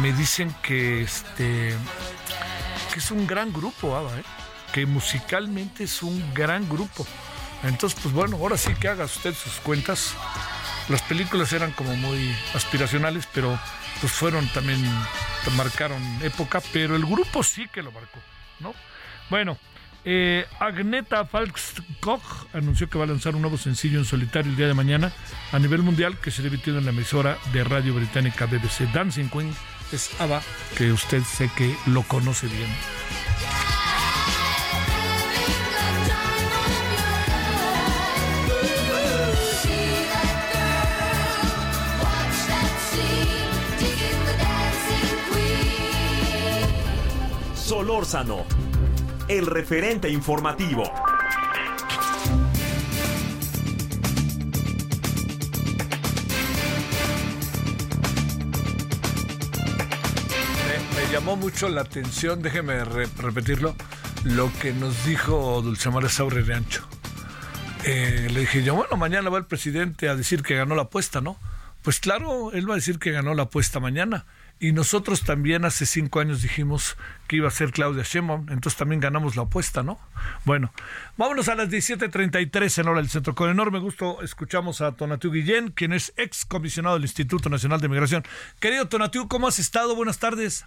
me 0.01 0.13
dicen 0.13 0.55
que 0.63 1.03
este 1.03 1.75
es 2.97 3.11
un 3.11 3.27
gran 3.27 3.53
grupo 3.53 3.97
ABBA, 3.97 4.21
¿eh? 4.21 4.25
que 4.73 4.87
musicalmente 4.87 5.85
es 5.85 6.03
un 6.03 6.33
gran 6.33 6.69
grupo. 6.69 7.07
Entonces, 7.67 7.99
pues 8.03 8.15
bueno, 8.15 8.37
ahora 8.37 8.57
sí 8.57 8.75
que 8.75 8.89
haga 8.89 9.05
usted 9.05 9.35
sus 9.35 9.55
cuentas. 9.55 10.15
Las 10.89 11.03
películas 11.03 11.53
eran 11.53 11.73
como 11.73 11.97
muy 11.97 12.35
aspiracionales, 12.55 13.29
pero 13.33 13.59
pues 14.01 14.13
fueron 14.13 14.47
también, 14.49 14.83
marcaron 15.57 16.01
época, 16.23 16.61
pero 16.73 16.97
el 16.97 17.05
grupo 17.05 17.43
sí 17.43 17.67
que 17.69 17.83
lo 17.83 17.91
marcó, 17.93 18.21
¿no? 18.61 18.75
Bueno, 19.31 19.59
eh, 20.05 20.47
Agneta 20.61 21.25
Falkskog 21.25 22.21
anunció 22.53 22.89
que 22.89 22.99
va 22.99 23.05
a 23.05 23.09
lanzar 23.09 23.35
un 23.35 23.43
nuevo 23.43 23.59
sencillo 23.59 23.99
en 23.99 24.05
solitario 24.05 24.53
el 24.53 24.57
día 24.57 24.69
de 24.69 24.75
mañana 24.75 25.13
a 25.51 25.59
nivel 25.59 25.83
mundial 25.83 26.19
que 26.21 26.31
será 26.31 26.47
emitido 26.47 26.79
en 26.79 26.85
la 26.85 26.93
emisora 26.93 27.39
de 27.53 27.65
radio 27.65 27.95
británica 27.95 28.47
BBC. 28.47 28.93
Dancing 28.93 29.29
Queen 29.29 29.53
es 29.91 30.11
ABBA, 30.21 30.43
que 30.77 30.93
usted 30.93 31.23
sé 31.25 31.51
que 31.57 31.75
lo 31.87 32.03
conoce 32.03 32.47
bien. 32.47 32.69
Solórzano, 47.67 48.47
el 49.27 49.45
referente 49.45 50.09
informativo. 50.09 50.85
Me, 60.95 61.13
llamó 61.13 61.35
mucho 61.35 61.69
la 61.69 61.81
atención, 61.81 62.41
déjeme 62.41 62.85
repetirlo, 62.85 63.75
lo 64.23 64.49
que 64.63 64.73
nos 64.73 65.05
dijo 65.05 65.61
Dulcemar 65.61 66.09
Saure 66.09 66.45
de 66.45 66.55
Ancho. 66.55 66.87
Eh, 67.83 68.29
le 68.33 68.41
dije 68.43 68.63
yo, 68.63 68.77
bueno, 68.77 68.97
mañana 68.97 69.29
va 69.29 69.39
el 69.39 69.45
presidente 69.47 70.09
a 70.09 70.15
decir 70.15 70.45
que 70.45 70.55
ganó 70.55 70.77
la 70.77 70.83
apuesta, 70.83 71.21
¿no? 71.21 71.37
Pues 71.83 71.99
claro, 71.99 72.53
él 72.53 72.71
va 72.71 72.75
a 72.75 72.77
decir 72.77 73.01
que 73.01 73.11
ganó 73.11 73.35
la 73.35 73.43
apuesta 73.43 73.81
mañana 73.81 74.25
y 74.59 74.73
nosotros 74.73 75.23
también 75.23 75.65
hace 75.67 75.85
cinco 75.85 76.21
años 76.21 76.41
dijimos 76.41 76.97
que 77.29 77.37
iba 77.37 77.49
a 77.49 77.51
ser 77.51 77.73
Claudia 77.73 78.05
Sheinbaum, 78.05 78.47
entonces 78.51 78.77
también 78.77 79.01
ganamos 79.01 79.37
la 79.37 79.43
apuesta, 79.43 79.83
¿no? 79.83 79.99
Bueno, 80.45 80.73
vámonos 81.19 81.49
a 81.49 81.55
las 81.55 81.69
17.33 81.69 82.81
en 82.81 82.89
hora 82.89 83.01
del 83.01 83.11
centro. 83.11 83.35
Con 83.35 83.51
enorme 83.51 83.81
gusto 83.81 84.23
escuchamos 84.23 84.81
a 84.81 84.93
Tonatiu 84.93 85.31
Guillén, 85.31 85.73
quien 85.73 85.93
es 85.93 86.15
ex 86.17 86.47
comisionado 86.47 86.97
del 86.97 87.05
Instituto 87.05 87.51
Nacional 87.51 87.81
de 87.81 87.89
Migración. 87.89 88.23
Querido 88.59 88.89
Tonatiu, 88.89 89.29
¿cómo 89.29 89.47
has 89.47 89.59
estado? 89.59 89.95
Buenas 89.95 90.19
tardes. 90.19 90.67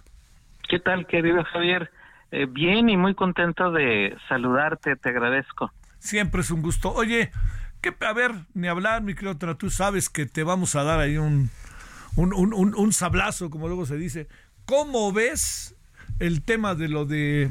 ¿Qué 0.68 0.78
tal, 0.78 1.06
querido 1.08 1.42
Javier? 1.44 1.90
Eh, 2.30 2.46
bien 2.48 2.88
y 2.88 2.96
muy 2.96 3.16
contento 3.16 3.72
de 3.72 4.16
saludarte, 4.28 4.94
te 4.94 5.08
agradezco. 5.08 5.72
Siempre 5.98 6.42
es 6.42 6.52
un 6.52 6.62
gusto. 6.62 6.92
Oye, 6.92 7.32
que, 7.80 7.92
a 8.06 8.12
ver, 8.12 8.32
ni 8.54 8.68
hablar, 8.68 9.02
mi 9.02 9.14
querido 9.14 9.36
Tonatiu, 9.36 9.68
sabes 9.68 10.08
que 10.08 10.26
te 10.26 10.44
vamos 10.44 10.76
a 10.76 10.84
dar 10.84 11.00
ahí 11.00 11.16
un 11.16 11.50
un, 12.16 12.32
un, 12.34 12.74
un, 12.74 12.92
sablazo, 12.92 13.50
como 13.50 13.68
luego 13.68 13.86
se 13.86 13.96
dice. 13.96 14.28
¿Cómo 14.64 15.12
ves 15.12 15.76
el 16.18 16.42
tema 16.42 16.74
de 16.74 16.88
lo 16.88 17.04
de 17.04 17.50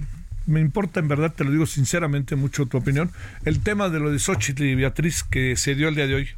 me 0.49 0.61
importa 0.61 0.99
en 0.99 1.07
verdad, 1.07 1.33
te 1.35 1.43
lo 1.43 1.51
digo 1.51 1.67
sinceramente 1.67 2.35
mucho 2.35 2.65
tu 2.65 2.77
opinión, 2.77 3.11
el 3.45 3.63
tema 3.63 3.89
de 3.89 3.99
lo 3.99 4.11
de 4.11 4.17
Xochitl 4.17 4.63
y 4.63 4.75
Beatriz 4.75 5.23
que 5.23 5.55
se 5.55 5.75
dio 5.75 5.89
el 5.89 5.95
día 5.95 6.07
de 6.07 6.15
hoy. 6.15 6.29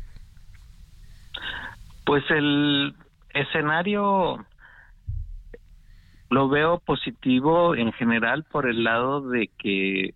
Pues 2.06 2.24
el 2.30 2.94
escenario 3.34 4.46
lo 6.30 6.50
veo 6.50 6.80
positivo 6.80 7.74
en 7.76 7.94
general 7.94 8.44
por 8.52 8.68
el 8.68 8.84
lado 8.84 9.22
de 9.30 9.50
que 9.58 10.14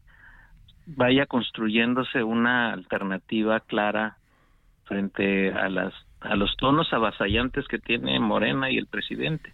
vaya 0.85 1.25
construyéndose 1.25 2.21
una 2.23 2.73
alternativa 2.73 3.61
clara 3.61 4.17
frente 4.83 5.51
a 5.53 5.69
las 5.69 5.93
a 6.25 6.35
los 6.35 6.55
tonos 6.57 6.91
avasallantes 6.93 7.67
que 7.67 7.79
tiene 7.79 8.19
Morena 8.19 8.69
y 8.69 8.77
el 8.77 8.87
presidente. 8.87 9.53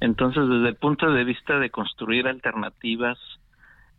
Entonces, 0.00 0.48
desde 0.48 0.68
el 0.68 0.76
punto 0.76 1.10
de 1.10 1.24
vista 1.24 1.58
de 1.58 1.70
construir 1.70 2.26
alternativas, 2.26 3.18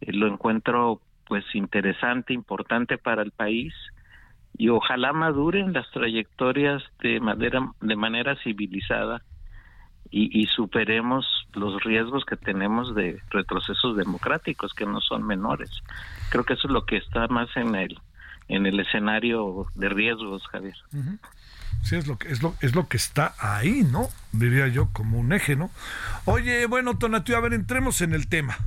eh, 0.01 0.13
lo 0.13 0.27
encuentro 0.27 1.01
pues 1.27 1.43
interesante, 1.53 2.33
importante 2.33 2.97
para 2.97 3.21
el 3.21 3.31
país 3.31 3.73
y 4.57 4.69
ojalá 4.69 5.13
maduren 5.13 5.73
las 5.73 5.89
trayectorias 5.91 6.83
de 7.01 7.19
manera 7.19 7.71
de 7.81 7.95
manera 7.95 8.35
civilizada 8.43 9.21
y, 10.09 10.41
y, 10.41 10.47
superemos 10.47 11.25
los 11.53 11.83
riesgos 11.83 12.25
que 12.25 12.35
tenemos 12.35 12.95
de 12.95 13.21
retrocesos 13.29 13.95
democráticos 13.95 14.73
que 14.73 14.87
no 14.87 15.01
son 15.01 15.23
menores. 15.23 15.69
Creo 16.31 16.43
que 16.45 16.53
eso 16.53 16.67
es 16.67 16.73
lo 16.73 16.83
que 16.83 16.97
está 16.97 17.27
más 17.27 17.55
en 17.55 17.75
el 17.75 17.99
en 18.47 18.65
el 18.65 18.79
escenario 18.79 19.67
de 19.75 19.89
riesgos, 19.89 20.45
Javier. 20.47 20.75
Es 21.91 22.05
lo 22.05 22.17
que 22.17 22.31
es 22.31 22.43
lo, 22.43 22.55
es 22.61 22.75
lo 22.75 22.87
que 22.87 22.97
está 22.97 23.33
ahí, 23.39 23.83
¿no? 23.83 24.09
Diría 24.31 24.67
yo 24.67 24.89
como 24.93 25.19
un 25.19 25.33
eje, 25.33 25.55
¿no? 25.55 25.71
Oye, 26.25 26.67
bueno, 26.67 26.97
Tonatio, 26.97 27.35
a 27.35 27.39
ver, 27.39 27.53
entremos 27.53 28.01
en 28.01 28.13
el 28.13 28.27
tema. 28.27 28.57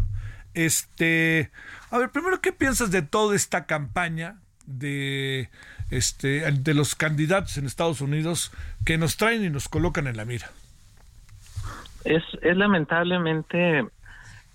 Este, 0.55 1.51
a 1.91 1.99
ver, 1.99 2.11
primero, 2.11 2.41
¿qué 2.41 2.53
piensas 2.53 2.91
de 2.91 3.03
toda 3.03 3.37
esta 3.37 3.67
campaña 3.67 4.37
de 4.67 5.51
este 5.91 6.51
de 6.51 6.75
los 6.75 6.95
candidatos 6.95 7.57
en 7.59 7.67
Estados 7.67 8.01
Unidos 8.01 8.53
que 8.85 8.99
nos 8.99 9.17
traen 9.17 9.45
y 9.45 9.51
nos 9.51 9.69
colocan 9.69 10.07
en 10.07 10.17
la 10.17 10.25
mira? 10.25 10.51
Es, 12.05 12.25
es 12.43 12.57
lamentablemente 12.57 13.87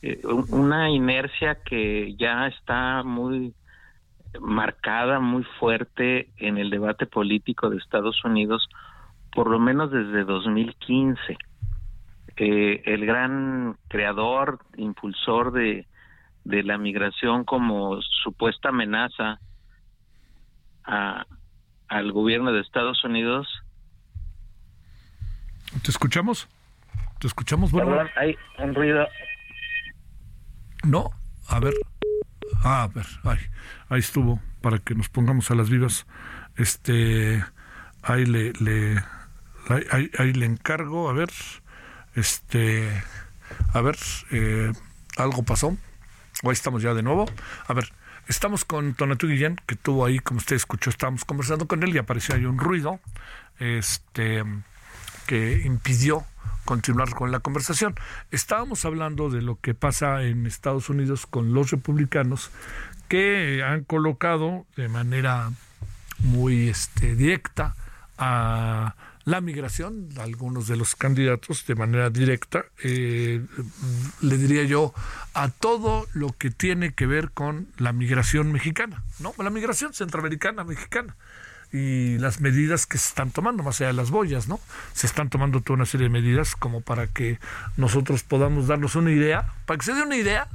eh, 0.02 0.22
una 0.50 0.90
inercia 0.90 1.56
que 1.64 2.16
ya 2.18 2.48
está 2.48 3.04
muy 3.04 3.54
marcada, 4.42 5.20
muy 5.20 5.44
fuerte 5.60 6.30
en 6.38 6.58
el 6.58 6.70
debate 6.70 7.06
político 7.06 7.70
de 7.70 7.78
Estados 7.78 8.24
Unidos, 8.24 8.68
por 9.32 9.50
lo 9.50 9.60
menos 9.60 9.92
desde 9.92 10.24
2015. 10.24 11.38
Eh, 12.38 12.84
el 12.86 13.06
gran 13.06 13.78
creador, 13.88 14.60
impulsor 14.76 15.52
de, 15.52 15.88
de 16.44 16.64
la 16.64 16.78
migración 16.78 17.44
como 17.44 18.00
supuesta 18.24 18.70
amenaza 18.70 19.40
a, 20.86 21.26
al 21.88 22.12
gobierno 22.12 22.52
de 22.52 22.62
Estados 22.62 23.04
Unidos. 23.04 23.48
¿Te 25.84 25.92
escuchamos? 25.92 26.48
¿Te 27.20 27.28
escuchamos? 27.28 27.72
Bueno, 27.72 28.00
hay 28.16 28.38
un 28.60 28.76
ruido. 28.76 29.08
No, 30.84 31.10
a 31.50 31.60
ver. 31.60 31.74
Ah, 32.70 32.84
a 32.84 32.88
ver, 32.88 33.08
ahí 33.88 34.00
estuvo, 34.00 34.42
para 34.62 34.80
que 34.80 34.94
nos 34.94 35.08
pongamos 35.08 35.50
a 35.52 35.56
las 35.56 35.70
vivas. 35.70 36.06
Este, 36.58 37.42
ahí 38.02 38.26
le, 38.26 38.52
ahí, 39.90 40.34
le 40.34 40.46
encargo, 40.46 41.10
a 41.10 41.14
ver, 41.14 41.30
este, 42.16 42.92
a 43.74 43.80
ver, 43.80 43.96
eh, 44.32 44.74
algo 45.16 45.44
pasó. 45.44 45.78
Hoy 46.44 46.52
estamos 46.52 46.82
ya 46.82 46.94
de 46.94 47.04
nuevo. 47.04 47.26
A 47.68 47.74
ver, 47.74 47.94
estamos 48.28 48.66
con 48.66 48.96
Tonatu 48.96 49.30
Guillén, 49.30 49.56
que 49.66 49.78
tuvo 49.78 50.06
ahí, 50.06 50.20
como 50.20 50.40
usted 50.40 50.58
escuchó, 50.58 50.90
estábamos 50.90 51.24
conversando 51.24 51.70
con 51.70 51.84
él 51.84 51.96
y 51.96 52.00
apareció 52.00 52.36
ahí 52.36 52.44
un 52.44 52.58
ruido, 52.58 53.00
este, 53.60 54.44
que 55.26 55.62
impidió 55.64 56.26
continuar 56.68 57.16
con 57.16 57.32
la 57.32 57.40
conversación. 57.40 57.96
Estábamos 58.30 58.84
hablando 58.84 59.30
de 59.30 59.42
lo 59.42 59.58
que 59.60 59.74
pasa 59.74 60.24
en 60.24 60.46
Estados 60.46 60.90
Unidos 60.90 61.26
con 61.26 61.54
los 61.54 61.72
republicanos 61.72 62.52
que 63.08 63.64
han 63.64 63.86
colocado 63.86 64.66
de 64.76 64.90
manera 64.90 65.50
muy 66.20 66.68
este, 66.68 67.16
directa 67.16 67.74
a 68.18 68.96
la 69.24 69.40
migración, 69.40 70.10
algunos 70.20 70.68
de 70.68 70.76
los 70.76 70.96
candidatos 70.96 71.66
de 71.66 71.76
manera 71.76 72.10
directa, 72.10 72.66
eh, 72.84 73.46
le 74.22 74.38
diría 74.38 74.64
yo, 74.64 74.94
a 75.34 75.50
todo 75.50 76.06
lo 76.14 76.36
que 76.38 76.50
tiene 76.50 76.94
que 76.94 77.06
ver 77.06 77.32
con 77.32 77.68
la 77.78 77.94
migración 77.94 78.52
mexicana, 78.52 79.04
¿no? 79.20 79.34
La 79.38 79.50
migración 79.50 79.94
centroamericana 79.94 80.66
mexicana 80.66 81.16
y 81.72 82.18
las 82.18 82.40
medidas 82.40 82.86
que 82.86 82.98
se 82.98 83.10
están 83.10 83.32
tomando, 83.32 83.64
más 83.64 83.80
allá 83.82 83.88
de 83.88 83.94
las 83.94 84.10
boyas, 84.10 84.48
¿no? 84.48 84.60
Se 84.94 85.08
están 85.08 85.30
tomando 85.30 85.62
toda 85.62 85.76
una 85.76 85.86
serie 85.86 86.06
de 86.06 86.10
medidas 86.10 86.56
como 86.56 86.82
para 86.82 87.08
que 87.08 87.40
nosotros 87.76 88.24
podamos 88.24 88.68
darnos 88.68 88.96
una 88.96 89.12
idea. 89.12 89.54
Para 89.66 89.78
que 89.78 89.86
se 89.86 89.94
dé 89.94 90.02
una 90.02 90.16
idea, 90.16 90.48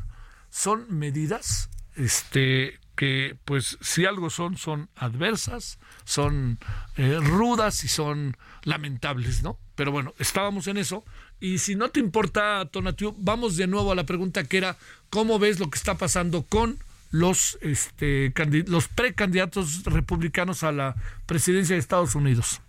son 0.51 0.87
medidas 0.89 1.69
este, 1.97 2.79
que, 2.97 3.37
pues, 3.45 3.79
si 3.81 4.07
algo 4.07 4.31
son, 4.31 4.57
son 4.57 4.89
adversas, 4.97 5.79
son 6.05 6.59
eh, 6.97 7.19
rudas 7.21 7.85
y 7.85 7.89
son 7.89 8.37
lamentables, 8.65 9.43
¿no? 9.43 9.59
Pero 9.75 9.93
bueno, 9.93 10.15
estábamos 10.19 10.67
en 10.67 10.77
eso. 10.77 11.05
Y 11.41 11.59
si 11.59 11.75
no 11.75 11.91
te 11.91 12.01
importa, 12.01 12.65
Tonatiu, 12.71 13.15
vamos 13.19 13.57
de 13.57 13.67
nuevo 13.67 13.93
a 13.93 13.97
la 13.97 14.05
pregunta 14.05 14.45
que 14.45 14.59
era, 14.59 14.77
¿cómo 15.11 15.39
ves 15.39 15.59
lo 15.59 15.71
que 15.71 15.79
está 15.79 15.97
pasando 15.97 16.45
con 16.45 16.79
los, 17.13 17.59
este, 17.61 18.33
los 18.67 18.89
precandidatos 18.89 19.85
republicanos 19.85 20.65
a 20.65 20.73
la 20.73 20.95
presidencia 21.27 21.77
de 21.77 21.81
Estados 21.81 22.15
Unidos. 22.15 22.61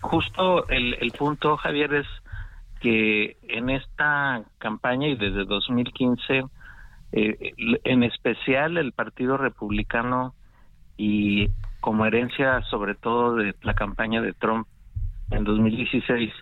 Justo 0.00 0.68
el, 0.68 0.94
el 1.00 1.10
punto, 1.12 1.56
Javier, 1.56 1.94
es 1.94 2.06
que 2.80 3.36
en 3.48 3.70
esta 3.70 4.42
campaña 4.58 5.08
y 5.08 5.16
desde 5.16 5.44
2015, 5.44 6.44
eh, 7.12 7.54
en 7.84 8.02
especial 8.02 8.76
el 8.76 8.92
Partido 8.92 9.36
Republicano 9.36 10.34
y 10.96 11.48
como 11.80 12.06
herencia 12.06 12.60
sobre 12.70 12.94
todo 12.94 13.36
de 13.36 13.54
la 13.62 13.74
campaña 13.74 14.20
de 14.20 14.34
Trump 14.34 14.68
en 15.30 15.44
2016, 15.44 16.32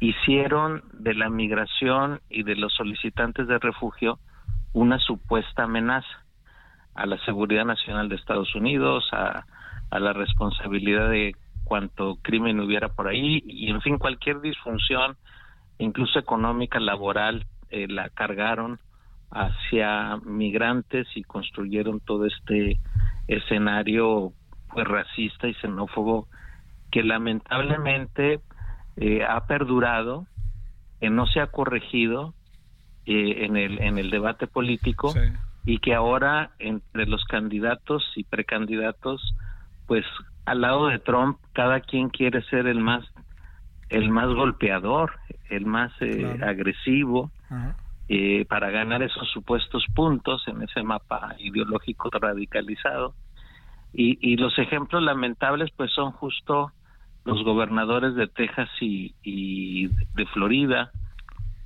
hicieron 0.00 0.82
de 0.94 1.14
la 1.14 1.30
migración 1.30 2.20
y 2.28 2.42
de 2.42 2.56
los 2.56 2.74
solicitantes 2.74 3.46
de 3.46 3.58
refugio 3.58 4.18
una 4.72 4.98
supuesta 4.98 5.64
amenaza 5.64 6.24
a 7.00 7.06
la 7.06 7.18
seguridad 7.24 7.64
nacional 7.64 8.10
de 8.10 8.16
Estados 8.16 8.54
Unidos, 8.54 9.08
a, 9.12 9.46
la 9.98 10.12
responsabilidad 10.12 11.10
de 11.10 11.34
cuánto 11.64 12.16
crimen 12.22 12.60
hubiera 12.60 12.90
por 12.90 13.08
ahí 13.08 13.42
y 13.44 13.70
en 13.70 13.80
fin 13.80 13.98
cualquier 13.98 14.40
disfunción, 14.40 15.16
incluso 15.78 16.18
económica, 16.18 16.78
laboral, 16.78 17.46
eh, 17.70 17.88
la 17.88 18.08
cargaron 18.10 18.78
hacia 19.30 20.16
migrantes 20.18 21.08
y 21.14 21.22
construyeron 21.22 22.00
todo 22.00 22.26
este 22.26 22.78
escenario 23.26 24.32
pues 24.72 24.86
racista 24.86 25.48
y 25.48 25.54
xenófobo 25.54 26.28
que 26.92 27.02
lamentablemente 27.02 28.40
eh, 28.96 29.24
ha 29.24 29.46
perdurado, 29.46 30.26
que 31.00 31.10
no 31.10 31.26
se 31.26 31.40
ha 31.40 31.48
corregido 31.48 32.34
eh, 33.06 33.44
en 33.46 33.56
el 33.56 33.80
en 33.80 33.98
el 33.98 34.10
debate 34.10 34.46
político 34.46 35.12
y 35.64 35.78
que 35.78 35.94
ahora 35.94 36.50
entre 36.58 37.06
los 37.06 37.24
candidatos 37.24 38.04
y 38.16 38.24
precandidatos, 38.24 39.34
pues 39.86 40.04
al 40.46 40.62
lado 40.62 40.88
de 40.88 40.98
Trump, 40.98 41.38
cada 41.52 41.80
quien 41.80 42.08
quiere 42.08 42.42
ser 42.44 42.66
el 42.66 42.80
más 42.80 43.04
el 43.90 44.08
más 44.08 44.28
golpeador, 44.28 45.12
el 45.48 45.66
más 45.66 45.92
eh, 46.00 46.38
agresivo, 46.42 47.32
eh, 48.08 48.44
para 48.48 48.70
ganar 48.70 49.02
esos 49.02 49.28
supuestos 49.30 49.84
puntos 49.94 50.46
en 50.46 50.62
ese 50.62 50.82
mapa 50.82 51.34
ideológico 51.38 52.08
radicalizado. 52.10 53.14
Y, 53.92 54.16
y 54.20 54.36
los 54.36 54.56
ejemplos 54.60 55.02
lamentables, 55.02 55.70
pues 55.76 55.92
son 55.92 56.12
justo 56.12 56.72
los 57.24 57.42
gobernadores 57.44 58.14
de 58.14 58.28
Texas 58.28 58.68
y, 58.80 59.14
y 59.24 59.88
de 60.14 60.26
Florida, 60.32 60.92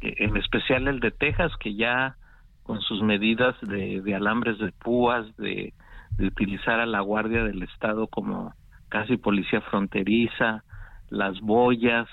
eh, 0.00 0.14
en 0.18 0.37
especial 0.38 0.88
el 0.88 1.00
de 1.00 1.11
Texas, 1.11 1.52
que 1.61 1.74
ya 1.74 2.16
con 2.64 2.81
sus 2.81 3.03
medidas 3.03 3.55
de, 3.62 4.14
alambres 4.14 4.59
de 4.59 4.72
púas, 4.72 5.24
de, 5.37 5.72
utilizar 6.18 6.81
a 6.81 6.87
la 6.87 7.00
Guardia 7.00 7.44
del 7.44 7.62
Estado 7.62 8.07
como 8.07 8.55
casi 8.88 9.16
policía 9.16 9.61
fronteriza, 9.61 10.64
las 11.11 11.40
boyas, 11.40 12.09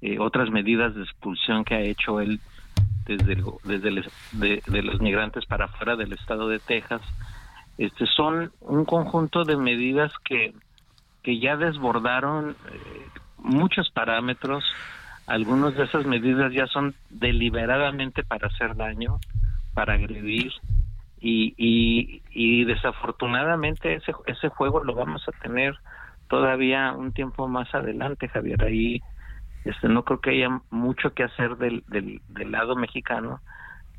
eh, 0.00 0.18
otras 0.18 0.50
medidas 0.50 0.94
de 0.94 1.02
expulsión 1.02 1.64
que 1.64 1.74
ha 1.74 1.80
hecho 1.80 2.20
él 2.20 2.40
desde, 3.06 3.36
desde 3.64 3.90
de, 4.32 4.82
los 4.82 5.00
migrantes 5.00 5.44
para 5.46 5.66
afuera 5.66 5.96
del 5.96 6.12
estado 6.12 6.48
de 6.48 6.58
Texas, 6.58 7.02
este 7.76 8.06
son 8.06 8.52
un 8.60 8.84
conjunto 8.84 9.44
de 9.44 9.56
medidas 9.56 10.12
que, 10.24 10.54
que 11.22 11.38
ya 11.38 11.56
desbordaron 11.56 12.50
eh, 12.50 13.06
muchos 13.38 13.90
parámetros, 13.90 14.64
algunas 15.26 15.74
de 15.74 15.84
esas 15.84 16.06
medidas 16.06 16.52
ya 16.52 16.66
son 16.66 16.94
deliberadamente 17.10 18.24
para 18.24 18.48
hacer 18.48 18.76
daño, 18.76 19.18
para 19.74 19.94
agredir 19.94 20.52
y, 21.20 22.22
y, 22.30 22.64
desafortunadamente 22.64 23.94
ese, 23.94 24.12
ese 24.26 24.48
juego 24.50 24.84
lo 24.84 24.94
vamos 24.94 25.26
a 25.26 25.32
tener 25.42 25.74
todavía 26.28 26.92
un 26.92 27.12
tiempo 27.12 27.48
más 27.48 27.74
adelante, 27.74 28.28
Javier. 28.28 28.62
Ahí 28.62 29.00
este, 29.64 29.88
no 29.88 30.04
creo 30.04 30.20
que 30.20 30.30
haya 30.30 30.60
mucho 30.70 31.14
que 31.14 31.24
hacer 31.24 31.56
del, 31.56 31.82
del, 31.88 32.20
del 32.28 32.52
lado 32.52 32.76
mexicano, 32.76 33.40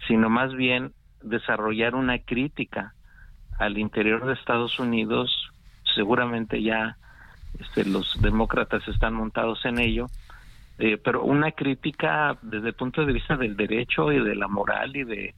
sino 0.07 0.29
más 0.29 0.53
bien 0.53 0.93
desarrollar 1.23 1.95
una 1.95 2.19
crítica 2.19 2.93
al 3.57 3.79
interior 3.79 4.25
de 4.25 4.33
Estados 4.33 4.77
Unidos. 4.77 5.51
Seguramente 5.95 6.61
ya 6.61 6.97
este, 7.59 7.85
los 7.85 8.21
demócratas 8.21 8.87
están 8.87 9.15
montados 9.15 9.65
en 9.65 9.79
ello, 9.79 10.07
eh, 10.77 10.97
pero 11.03 11.23
una 11.23 11.51
crítica 11.53 12.37
desde 12.43 12.67
el 12.67 12.75
punto 12.75 13.03
de 13.03 13.13
vista 13.13 13.35
del 13.35 13.55
derecho 13.55 14.11
y 14.11 14.23
de 14.23 14.35
la 14.35 14.47
moral 14.47 14.95
y 14.95 15.03
de 15.03 15.33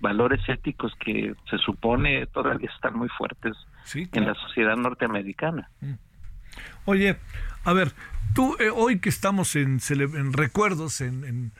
valores 0.00 0.40
éticos 0.48 0.94
que 1.00 1.34
se 1.50 1.58
supone 1.58 2.26
todavía 2.26 2.70
están 2.74 2.96
muy 2.96 3.08
fuertes 3.08 3.56
en 3.94 4.26
la 4.26 4.34
sociedad 4.34 4.76
norteamericana. 4.76 5.70
Mm. 5.80 5.94
Oye, 6.84 7.18
a 7.64 7.72
ver, 7.72 7.92
tú 8.34 8.56
eh, 8.58 8.70
hoy 8.70 9.00
que 9.00 9.08
estamos 9.08 9.56
en, 9.56 9.80
en 9.90 10.32
recuerdos, 10.32 11.00
en, 11.00 11.52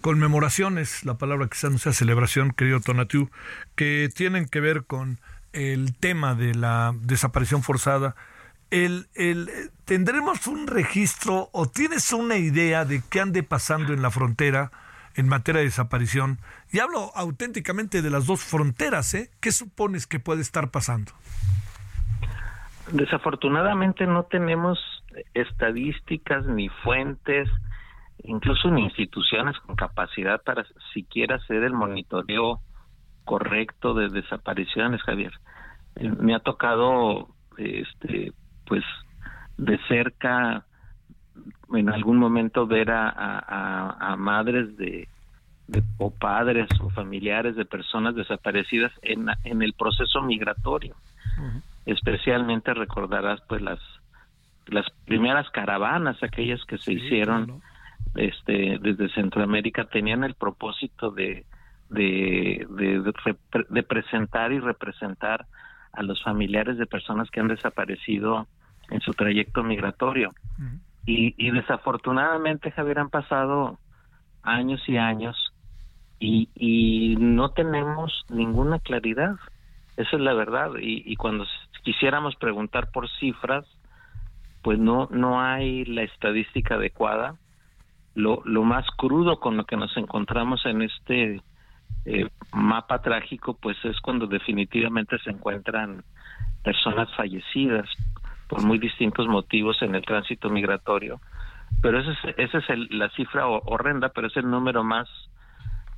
conmemoraciones, 0.00 1.06
la 1.06 1.16
palabra 1.16 1.48
quizás 1.48 1.70
no 1.70 1.78
sea 1.78 1.94
celebración, 1.94 2.50
querido 2.50 2.78
Tonatiu, 2.80 3.30
que 3.74 4.10
tienen 4.14 4.46
que 4.46 4.60
ver 4.60 4.84
con 4.84 5.18
el 5.54 5.96
tema 5.96 6.34
de 6.34 6.54
la 6.54 6.94
desaparición 7.00 7.62
forzada, 7.62 8.14
el, 8.70 9.06
el, 9.14 9.48
¿tendremos 9.86 10.46
un 10.46 10.66
registro 10.66 11.48
o 11.52 11.70
tienes 11.70 12.12
una 12.12 12.36
idea 12.36 12.84
de 12.84 13.02
qué 13.08 13.22
ande 13.22 13.42
pasando 13.42 13.94
en 13.94 14.02
la 14.02 14.10
frontera 14.10 14.72
en 15.14 15.28
materia 15.28 15.60
de 15.60 15.66
desaparición? 15.66 16.38
Y 16.72 16.80
hablo 16.80 17.10
auténticamente 17.14 18.02
de 18.02 18.10
las 18.10 18.26
dos 18.26 18.42
fronteras, 18.42 19.14
¿eh? 19.14 19.30
¿Qué 19.40 19.52
supones 19.52 20.06
que 20.06 20.20
puede 20.20 20.42
estar 20.42 20.70
pasando? 20.70 21.12
Desafortunadamente 22.92 24.06
no 24.06 24.24
tenemos 24.24 24.78
estadísticas 25.32 26.46
ni 26.46 26.68
fuentes, 26.68 27.48
incluso 28.22 28.70
ni 28.70 28.82
instituciones 28.82 29.58
con 29.60 29.76
capacidad 29.76 30.42
para 30.42 30.64
siquiera 30.92 31.36
hacer 31.36 31.62
el 31.62 31.72
monitoreo 31.72 32.60
correcto 33.24 33.94
de 33.94 34.08
desapariciones, 34.08 35.02
Javier. 35.02 35.32
Eh, 35.96 36.10
me 36.10 36.34
ha 36.34 36.40
tocado 36.40 37.28
este 37.56 38.32
pues 38.66 38.82
de 39.56 39.78
cerca 39.88 40.66
en 41.72 41.88
algún 41.88 42.18
momento 42.18 42.66
ver 42.66 42.90
a, 42.90 44.14
madres 44.18 44.76
de, 44.76 45.08
o 45.98 46.10
padres 46.10 46.68
o 46.80 46.90
familiares 46.90 47.56
de 47.56 47.64
personas 47.64 48.14
desaparecidas 48.14 48.92
en, 49.02 49.26
en 49.44 49.62
el 49.62 49.72
proceso 49.72 50.22
migratorio. 50.22 50.94
Especialmente 51.86 52.72
recordarás 52.74 53.40
pues 53.48 53.60
las 53.60 53.80
las 54.66 54.86
primeras 55.04 55.50
caravanas, 55.50 56.22
aquellas 56.22 56.64
que 56.64 56.78
se 56.78 56.94
hicieron 56.94 57.60
este 58.14 58.78
desde 58.80 59.10
Centroamérica 59.10 59.84
tenían 59.84 60.24
el 60.24 60.34
propósito 60.34 61.10
de 61.10 61.44
de, 61.90 62.66
de 63.68 63.82
presentar 63.82 64.52
y 64.52 64.58
representar 64.58 65.46
a 65.92 66.02
los 66.02 66.22
familiares 66.22 66.78
de 66.78 66.86
personas 66.86 67.30
que 67.30 67.40
han 67.40 67.48
desaparecido 67.48 68.48
en 68.90 69.00
su 69.00 69.12
trayecto 69.12 69.62
migratorio. 69.62 70.34
Y, 71.06 71.34
y, 71.36 71.50
desafortunadamente, 71.50 72.70
Javier, 72.70 72.98
han 72.98 73.10
pasado 73.10 73.78
años 74.42 74.82
y 74.88 74.96
años 74.96 75.36
y, 76.18 76.48
y 76.54 77.16
no 77.16 77.50
tenemos 77.50 78.24
ninguna 78.30 78.78
claridad. 78.78 79.36
Esa 79.96 80.16
es 80.16 80.22
la 80.22 80.34
verdad. 80.34 80.72
Y, 80.80 81.14
cuando 81.16 81.44
quisiéramos 81.82 82.36
preguntar 82.36 82.90
por 82.90 83.08
cifras, 83.18 83.66
pues 84.62 84.78
no, 84.78 85.08
no 85.10 85.40
hay 85.40 85.84
la 85.84 86.02
estadística 86.02 86.76
adecuada. 86.76 87.36
Lo, 88.14 88.42
lo 88.44 88.62
más 88.62 88.86
crudo 88.96 89.40
con 89.40 89.56
lo 89.56 89.64
que 89.64 89.76
nos 89.76 89.94
encontramos 89.96 90.64
en 90.64 90.82
este 90.82 91.42
eh, 92.06 92.28
mapa 92.52 93.02
trágico, 93.02 93.54
pues 93.60 93.76
es 93.84 94.00
cuando 94.00 94.26
definitivamente 94.26 95.18
se 95.18 95.30
encuentran 95.30 96.04
personas 96.62 97.08
fallecidas 97.14 97.88
por 98.48 98.62
muy 98.62 98.78
distintos 98.78 99.26
motivos 99.26 99.80
en 99.82 99.94
el 99.94 100.04
tránsito 100.04 100.50
migratorio. 100.50 101.20
Pero 101.82 102.00
esa 102.00 102.12
es, 102.12 102.38
ese 102.38 102.58
es 102.58 102.70
el, 102.70 102.88
la 102.90 103.08
cifra 103.10 103.46
horrenda, 103.46 104.10
pero 104.10 104.28
es 104.28 104.36
el 104.36 104.50
número 104.50 104.84
más, 104.84 105.08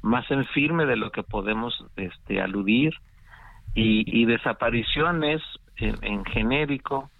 más 0.03 0.31
en 0.31 0.45
firme 0.47 0.87
de 0.87 0.97
lo 0.97 1.11
que 1.11 1.23
podemos 1.23 1.85
este, 1.97 2.41
aludir. 2.41 2.95
Y, 3.79 4.25
desapariciones 4.25 5.43
en, 5.77 5.97
en 6.01 6.25
genérico, 6.25 7.11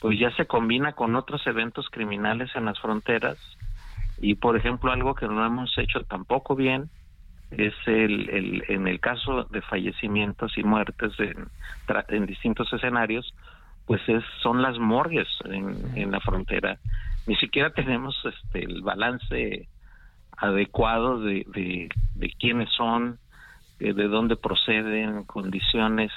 pues 0.00 0.18
ya 0.18 0.30
se 0.36 0.46
combina 0.46 0.94
con 0.94 1.14
otros 1.16 1.46
eventos 1.46 1.86
criminales 1.90 2.50
en 2.54 2.64
las 2.64 2.80
fronteras. 2.80 3.36
Y 4.18 4.36
por 4.36 4.56
ejemplo, 4.56 4.90
algo 4.90 5.14
que 5.14 5.28
no 5.28 5.44
hemos 5.44 5.76
hecho 5.76 6.02
tampoco 6.04 6.56
bien 6.56 6.88
es 7.50 7.74
el, 7.86 8.64
en 8.68 8.88
el 8.88 9.00
caso 9.00 9.44
de 9.44 9.60
fallecimientos 9.62 10.56
y 10.56 10.62
muertes 10.62 11.12
en 11.18 12.26
distintos 12.26 12.72
escenarios, 12.72 13.34
pues 13.88 14.06
es, 14.06 14.22
son 14.42 14.60
las 14.60 14.78
morgues 14.78 15.26
en, 15.46 15.96
en 15.96 16.10
la 16.10 16.20
frontera. 16.20 16.78
Ni 17.26 17.36
siquiera 17.36 17.70
tenemos 17.70 18.14
este, 18.22 18.62
el 18.62 18.82
balance 18.82 19.66
adecuado 20.36 21.20
de, 21.20 21.46
de, 21.48 21.88
de 22.14 22.30
quiénes 22.38 22.70
son, 22.76 23.18
de, 23.78 23.94
de 23.94 24.06
dónde 24.08 24.36
proceden, 24.36 25.24
condiciones. 25.24 26.12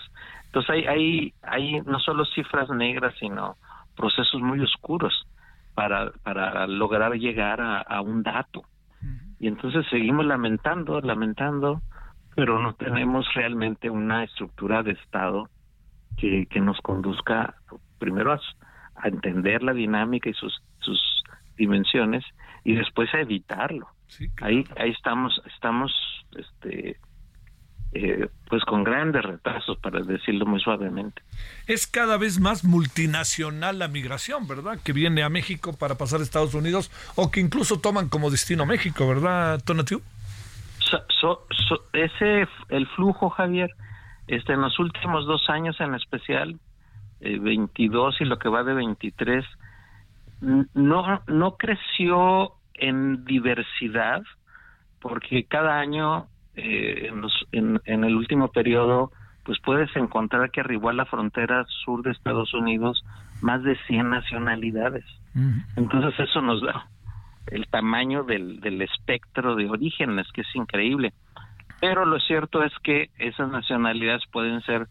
Entonces 0.47 0.69
hay, 0.69 0.85
hay, 0.85 1.33
hay 1.43 1.81
no 1.85 1.97
solo 1.99 2.25
cifras 2.25 2.69
negras, 2.69 3.15
sino 3.21 3.55
procesos 3.95 4.41
muy 4.41 4.59
oscuros 4.59 5.25
para, 5.73 6.11
para 6.23 6.67
lograr 6.67 7.13
llegar 7.13 7.61
a, 7.61 7.79
a 7.79 8.01
un 8.01 8.21
dato. 8.21 8.63
Y 9.39 9.47
entonces 9.47 9.85
seguimos 9.89 10.25
lamentando, 10.25 10.99
lamentando, 10.99 11.81
pero 12.35 12.59
no 12.59 12.73
tenemos 12.73 13.33
realmente 13.33 13.89
una 13.89 14.25
estructura 14.25 14.83
de 14.83 14.91
Estado 14.91 15.47
que, 16.17 16.45
que 16.47 16.59
nos 16.59 16.79
conduzca 16.81 17.55
primero 17.99 18.33
a, 18.33 18.39
entender 19.03 19.63
la 19.63 19.73
dinámica 19.73 20.29
y 20.29 20.33
sus, 20.33 20.61
sus 20.79 21.23
dimensiones 21.57 22.23
y 22.63 22.75
después 22.75 23.11
a 23.13 23.21
evitarlo. 23.21 23.87
Ahí 24.41 24.65
ahí 24.77 24.91
estamos 24.91 25.41
estamos 25.55 25.91
este 26.37 26.99
eh, 27.93 28.29
pues 28.47 28.63
con 28.63 28.85
grandes 28.85 29.21
retrasos, 29.21 29.77
para 29.79 30.01
decirlo 30.01 30.45
muy 30.45 30.61
suavemente. 30.61 31.21
Es 31.67 31.87
cada 31.87 32.17
vez 32.17 32.39
más 32.39 32.63
multinacional 32.63 33.79
la 33.79 33.89
migración, 33.89 34.47
¿verdad? 34.47 34.79
Que 34.81 34.93
viene 34.93 35.23
a 35.23 35.29
México 35.29 35.73
para 35.77 35.95
pasar 35.95 36.21
a 36.21 36.23
Estados 36.23 36.53
Unidos 36.53 36.89
o 37.15 37.31
que 37.31 37.41
incluso 37.41 37.81
toman 37.81 38.07
como 38.07 38.29
destino 38.29 38.65
México, 38.65 39.07
¿verdad, 39.07 39.61
Tonatiu? 39.65 40.01
ese, 41.93 42.47
el 42.69 42.87
flujo, 42.95 43.29
Javier, 43.29 43.71
este, 44.31 44.53
en 44.53 44.61
los 44.61 44.79
últimos 44.79 45.25
dos 45.25 45.49
años 45.49 45.79
en 45.81 45.93
especial, 45.93 46.57
eh, 47.19 47.37
22 47.37 48.21
y 48.21 48.25
lo 48.25 48.39
que 48.39 48.47
va 48.47 48.63
de 48.63 48.73
23, 48.73 49.45
no, 50.73 51.21
no 51.27 51.57
creció 51.57 52.53
en 52.73 53.25
diversidad, 53.25 54.23
porque 55.01 55.43
cada 55.43 55.79
año 55.79 56.27
eh, 56.55 57.07
en, 57.09 57.19
los, 57.19 57.33
en, 57.51 57.81
en, 57.83 58.05
el 58.05 58.15
último 58.15 58.47
periodo, 58.47 59.11
pues 59.43 59.59
puedes 59.63 59.93
encontrar 59.97 60.49
que 60.49 60.61
arribó 60.61 60.89
a 60.89 60.93
la 60.93 61.05
frontera 61.05 61.65
sur 61.83 62.01
de 62.01 62.11
Estados 62.11 62.53
Unidos 62.53 63.03
más 63.41 63.61
de 63.63 63.75
100 63.87 64.09
nacionalidades. 64.09 65.05
Entonces 65.75 66.17
eso 66.19 66.41
nos 66.41 66.61
da 66.61 66.87
el 67.47 67.67
tamaño 67.67 68.23
del, 68.23 68.61
del 68.61 68.81
espectro 68.81 69.55
de 69.55 69.69
orígenes, 69.69 70.27
que 70.33 70.41
es 70.41 70.55
increíble. 70.55 71.13
Pero 71.81 72.05
lo 72.05 72.19
cierto 72.19 72.63
es 72.63 72.71
que 72.83 73.09
esas 73.17 73.49
nacionalidades 73.49 74.21
pueden 74.31 74.61
ser 74.61 74.87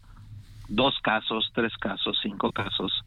dos 0.67 0.99
casos, 1.01 1.49
tres 1.55 1.75
casos, 1.77 2.19
cinco 2.21 2.51
casos. 2.51 3.03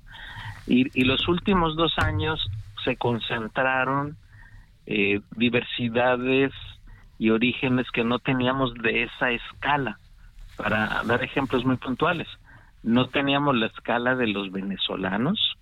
Y, 0.66 0.88
y 0.98 1.04
los 1.04 1.28
últimos 1.28 1.76
dos 1.76 1.92
años 1.98 2.40
se 2.82 2.96
concentraron 2.96 4.16
eh, 4.86 5.20
diversidades 5.36 6.52
y 7.18 7.30
orígenes 7.30 7.90
que 7.90 8.04
no 8.04 8.18
teníamos 8.18 8.74
de 8.74 9.04
esa 9.04 9.30
escala. 9.30 9.98
Para 10.56 11.02
dar 11.04 11.22
ejemplos 11.22 11.64
muy 11.64 11.76
puntuales, 11.76 12.28
no 12.82 13.08
teníamos 13.08 13.56
la 13.56 13.66
escala 13.66 14.14
de 14.14 14.28
los 14.28 14.52
venezolanos, 14.52 15.56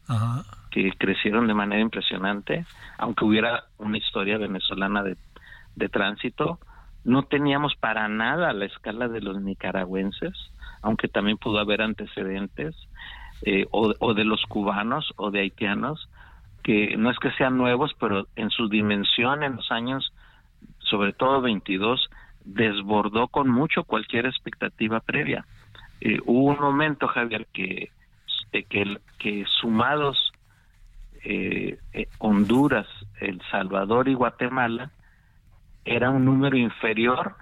que 0.71 0.93
crecieron 0.99 1.47
de 1.47 1.55
manera 1.55 1.81
impresionante, 1.81 2.67
aunque 2.99 3.25
hubiera 3.25 3.65
una 3.79 3.97
historia 3.97 4.39
venezolana 4.39 5.03
de, 5.03 5.17
de 5.77 5.89
tránsito, 5.89 6.59
no 7.05 7.25
teníamos 7.25 7.75
para 7.77 8.09
nada 8.09 8.53
la 8.53 8.67
escala 8.67 9.09
de 9.09 9.21
los 9.21 9.41
nicaragüenses, 9.41 10.35
aunque 10.83 11.09
también 11.09 11.39
pudo 11.39 11.59
haber 11.59 11.83
antecedentes, 11.83 12.77
eh, 13.45 13.67
o, 13.73 14.15
de 14.15 14.25
los 14.25 14.43
cubanos 14.47 15.13
o 15.17 15.33
de 15.33 15.41
haitianos, 15.41 16.09
que 16.63 16.97
no 16.97 17.11
es 17.11 17.19
que 17.19 17.33
sean 17.33 17.57
nuevos, 17.57 17.93
pero 17.99 18.29
en 18.37 18.51
su 18.51 18.69
dimensión 18.69 19.43
en 19.43 19.57
los 19.57 19.73
años 19.73 20.13
sobre 20.79 21.13
todo 21.13 21.41
22, 21.41 22.11
desbordó 22.45 23.29
con 23.29 23.49
mucho 23.49 23.85
cualquier 23.85 24.27
expectativa 24.27 25.01
previa. 25.01 25.47
Eh, 26.01 26.19
hubo 26.27 26.51
un 26.51 26.61
momento, 26.61 27.09
Javier, 27.09 27.47
que, 27.53 27.91
que, 28.53 28.99
que 29.19 29.45
sumados 29.61 30.33
eh, 31.25 31.79
eh, 31.93 32.09
Honduras, 32.19 32.87
El 33.21 33.41
Salvador 33.51 34.09
y 34.09 34.15
Guatemala, 34.15 34.91
era 35.85 36.11
un 36.11 36.25
número 36.25 36.57
inferior 36.57 37.37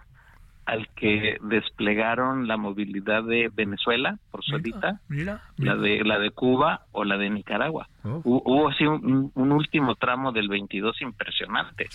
al 0.66 0.88
que 0.94 1.38
desplegaron 1.42 2.46
la 2.46 2.56
movilidad 2.56 3.24
de 3.24 3.50
Venezuela 3.52 4.18
por 4.30 4.44
solita, 4.44 5.00
la 5.08 5.74
de 5.74 6.04
la 6.04 6.18
de 6.18 6.30
Cuba 6.30 6.82
o 6.92 7.04
la 7.04 7.16
de 7.16 7.28
Nicaragua. 7.28 7.88
Oh. 8.04 8.20
Hubo, 8.24 8.68
así 8.68 8.86
un, 8.86 9.32
último 9.34 9.96
tramo 9.96 10.30
del 10.30 10.48
22 10.48 11.00
impresionante 11.02 11.88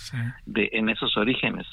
de 0.44 0.68
en 0.72 0.90
esos 0.90 1.16
orígenes. 1.16 1.66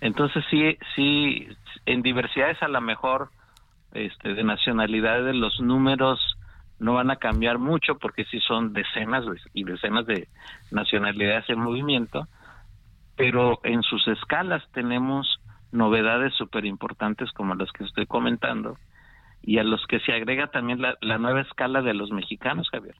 Entonces 0.00 0.44
sí 0.50 0.78
sí 0.94 1.48
en 1.84 2.02
diversidades 2.02 2.62
a 2.62 2.68
lo 2.68 2.80
mejor 2.80 3.30
este 3.92 4.34
de 4.34 4.44
nacionalidades 4.44 5.34
los 5.34 5.58
números 5.60 6.36
no 6.78 6.94
van 6.94 7.10
a 7.10 7.16
cambiar 7.16 7.58
mucho 7.58 7.96
porque 7.98 8.24
sí 8.26 8.38
son 8.40 8.72
decenas 8.72 9.24
y 9.54 9.64
decenas 9.64 10.06
de 10.06 10.28
nacionalidades 10.70 11.48
en 11.48 11.58
movimiento, 11.58 12.28
pero 13.16 13.60
en 13.64 13.82
sus 13.82 14.06
escalas 14.08 14.62
tenemos 14.72 15.40
novedades 15.72 16.34
súper 16.34 16.64
importantes 16.64 17.30
como 17.32 17.54
las 17.54 17.70
que 17.72 17.84
estoy 17.84 18.06
comentando 18.06 18.76
y 19.42 19.58
a 19.58 19.64
los 19.64 19.84
que 19.86 20.00
se 20.00 20.12
agrega 20.12 20.48
también 20.48 20.80
la, 20.80 21.18
nueva 21.18 21.40
escala 21.40 21.82
de 21.82 21.94
los 21.94 22.10
mexicanos, 22.10 22.68
Javier. 22.70 22.96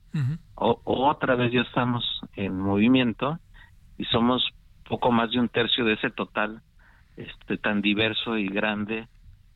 o, 0.55 0.81
otra 0.85 1.35
vez 1.35 1.51
ya 1.51 1.61
estamos 1.61 2.03
en 2.35 2.57
movimiento 2.59 3.39
y 3.97 4.05
somos 4.05 4.47
poco 4.87 5.11
más 5.11 5.31
de 5.31 5.39
un 5.39 5.49
tercio 5.49 5.83
de 5.85 5.93
ese 5.93 6.09
total 6.09 6.61
este 7.17 7.57
tan 7.57 7.81
diverso 7.81 8.37
y 8.37 8.47
grande 8.47 9.07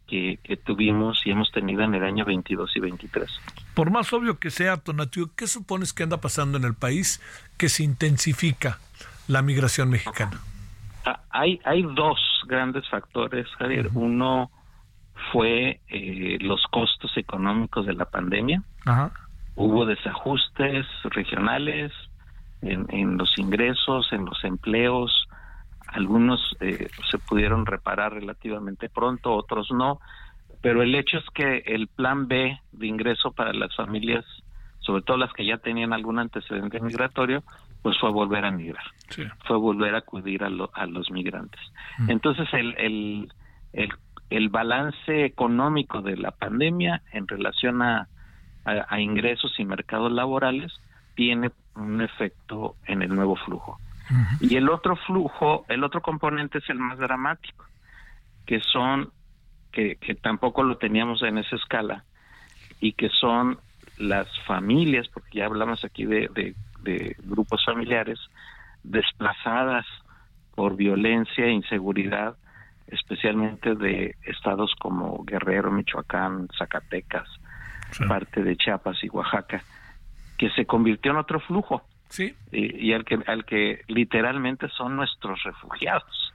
que, 0.07 0.59
tuvimos 0.65 1.21
y 1.25 1.31
hemos 1.31 1.49
tenido 1.51 1.83
en 1.83 1.95
el 1.95 2.03
año 2.03 2.25
22 2.25 2.75
y 2.75 2.79
23. 2.81 3.29
Por 3.73 3.91
más 3.91 4.11
obvio 4.11 4.39
que 4.39 4.49
sea, 4.49 4.75
Tonatiuh, 4.75 5.29
¿qué 5.37 5.47
supones 5.47 5.93
que 5.93 6.03
anda 6.03 6.19
pasando 6.19 6.57
en 6.57 6.65
el 6.65 6.73
país 6.73 7.21
que 7.57 7.69
se 7.69 7.83
intensifica 7.83 8.79
la 9.29 9.41
migración 9.41 9.89
mexicana? 9.89 10.41
Ah, 11.05 11.21
hay, 11.29 11.59
hay 11.65 11.83
dos 11.83 12.19
grandes 12.47 12.87
factores, 12.89 13.47
Javier. 13.57 13.89
Uno 13.93 14.51
fue 15.31 15.79
eh, 15.87 16.37
los 16.41 16.63
costos 16.67 17.15
económicos 17.17 17.85
de 17.85 17.93
la 17.93 18.05
pandemia. 18.05 18.63
Hubo 19.55 19.85
desajustes 19.85 20.85
regionales 21.03 21.91
en, 22.61 22.85
en, 22.89 23.17
los 23.17 23.37
ingresos, 23.37 24.07
en 24.11 24.25
los 24.25 24.43
empleos. 24.43 25.27
Algunos 25.87 26.55
eh, 26.61 26.87
se 27.09 27.17
pudieron 27.19 27.65
reparar 27.65 28.13
relativamente 28.13 28.89
pronto, 28.89 29.33
otros 29.33 29.69
no. 29.71 29.99
Pero 30.61 30.83
el 30.83 30.95
hecho 30.95 31.17
es 31.17 31.25
que 31.33 31.63
el 31.65 31.87
plan 31.87 32.27
B 32.27 32.59
de 32.71 32.87
ingreso 32.87 33.31
para 33.31 33.51
las 33.53 33.75
familias, 33.75 34.25
sobre 34.81 35.03
todo 35.03 35.17
las 35.17 35.31
que 35.33 35.45
ya 35.45 35.57
tenían 35.57 35.93
algún 35.93 36.19
antecedente 36.19 36.79
migratorio, 36.79 37.43
pues 37.81 37.97
fue 37.99 38.11
volver 38.11 38.45
a 38.45 38.51
migrar, 38.51 38.83
fue 39.47 39.57
volver 39.57 39.95
a 39.95 39.99
acudir 39.99 40.43
a, 40.43 40.49
a 40.73 40.85
los 40.85 41.09
migrantes. 41.11 41.61
Mm. 41.99 42.11
Entonces 42.11 42.47
el, 42.53 42.75
el, 43.73 43.89
el, 44.29 44.49
balance 44.49 45.25
económico 45.25 46.01
de 46.01 46.17
la 46.17 46.31
pandemia 46.31 47.01
en 47.11 47.27
relación 47.27 47.81
a, 47.81 48.07
a, 48.65 48.99
ingresos 48.99 49.53
y 49.59 49.65
mercados 49.65 50.11
laborales 50.11 50.71
tiene 51.15 51.51
un 51.75 52.01
efecto 52.01 52.75
en 52.85 53.01
el 53.01 53.13
nuevo 53.13 53.35
flujo. 53.35 53.79
Y 54.41 54.57
el 54.57 54.69
otro 54.69 54.97
flujo, 54.97 55.65
el 55.69 55.85
otro 55.85 56.01
componente 56.01 56.57
es 56.57 56.69
el 56.69 56.79
más 56.79 56.97
dramático, 56.97 57.65
que 58.45 58.59
son, 58.59 59.09
que, 59.71 59.95
que 59.95 60.15
tampoco 60.15 60.63
lo 60.63 60.75
teníamos 60.75 61.23
en 61.23 61.37
esa 61.37 61.55
escala, 61.55 62.03
y 62.81 62.91
que 62.91 63.07
son 63.07 63.57
las 64.01 64.27
familias, 64.45 65.07
porque 65.07 65.39
ya 65.39 65.45
hablamos 65.45 65.85
aquí 65.85 66.05
de, 66.05 66.27
de 66.33 66.55
de 66.83 67.15
grupos 67.23 67.63
familiares 67.65 68.19
desplazadas 68.83 69.85
por 70.55 70.75
violencia 70.75 71.45
e 71.45 71.51
inseguridad, 71.51 72.35
especialmente 72.87 73.75
de 73.75 74.15
estados 74.23 74.73
como 74.79 75.23
Guerrero, 75.23 75.71
Michoacán, 75.71 76.47
Zacatecas, 76.57 77.27
parte 78.07 78.43
de 78.43 78.55
Chiapas 78.57 79.03
y 79.03 79.09
Oaxaca, 79.09 79.63
que 80.37 80.49
se 80.51 80.65
convirtió 80.65 81.11
en 81.11 81.17
otro 81.17 81.39
flujo. 81.39 81.83
Sí. 82.09 82.35
Y, 82.51 82.91
al 82.91 83.05
que 83.05 83.19
al 83.25 83.45
que 83.45 83.83
literalmente 83.87 84.67
son 84.69 84.97
nuestros 84.97 85.41
refugiados. 85.43 86.30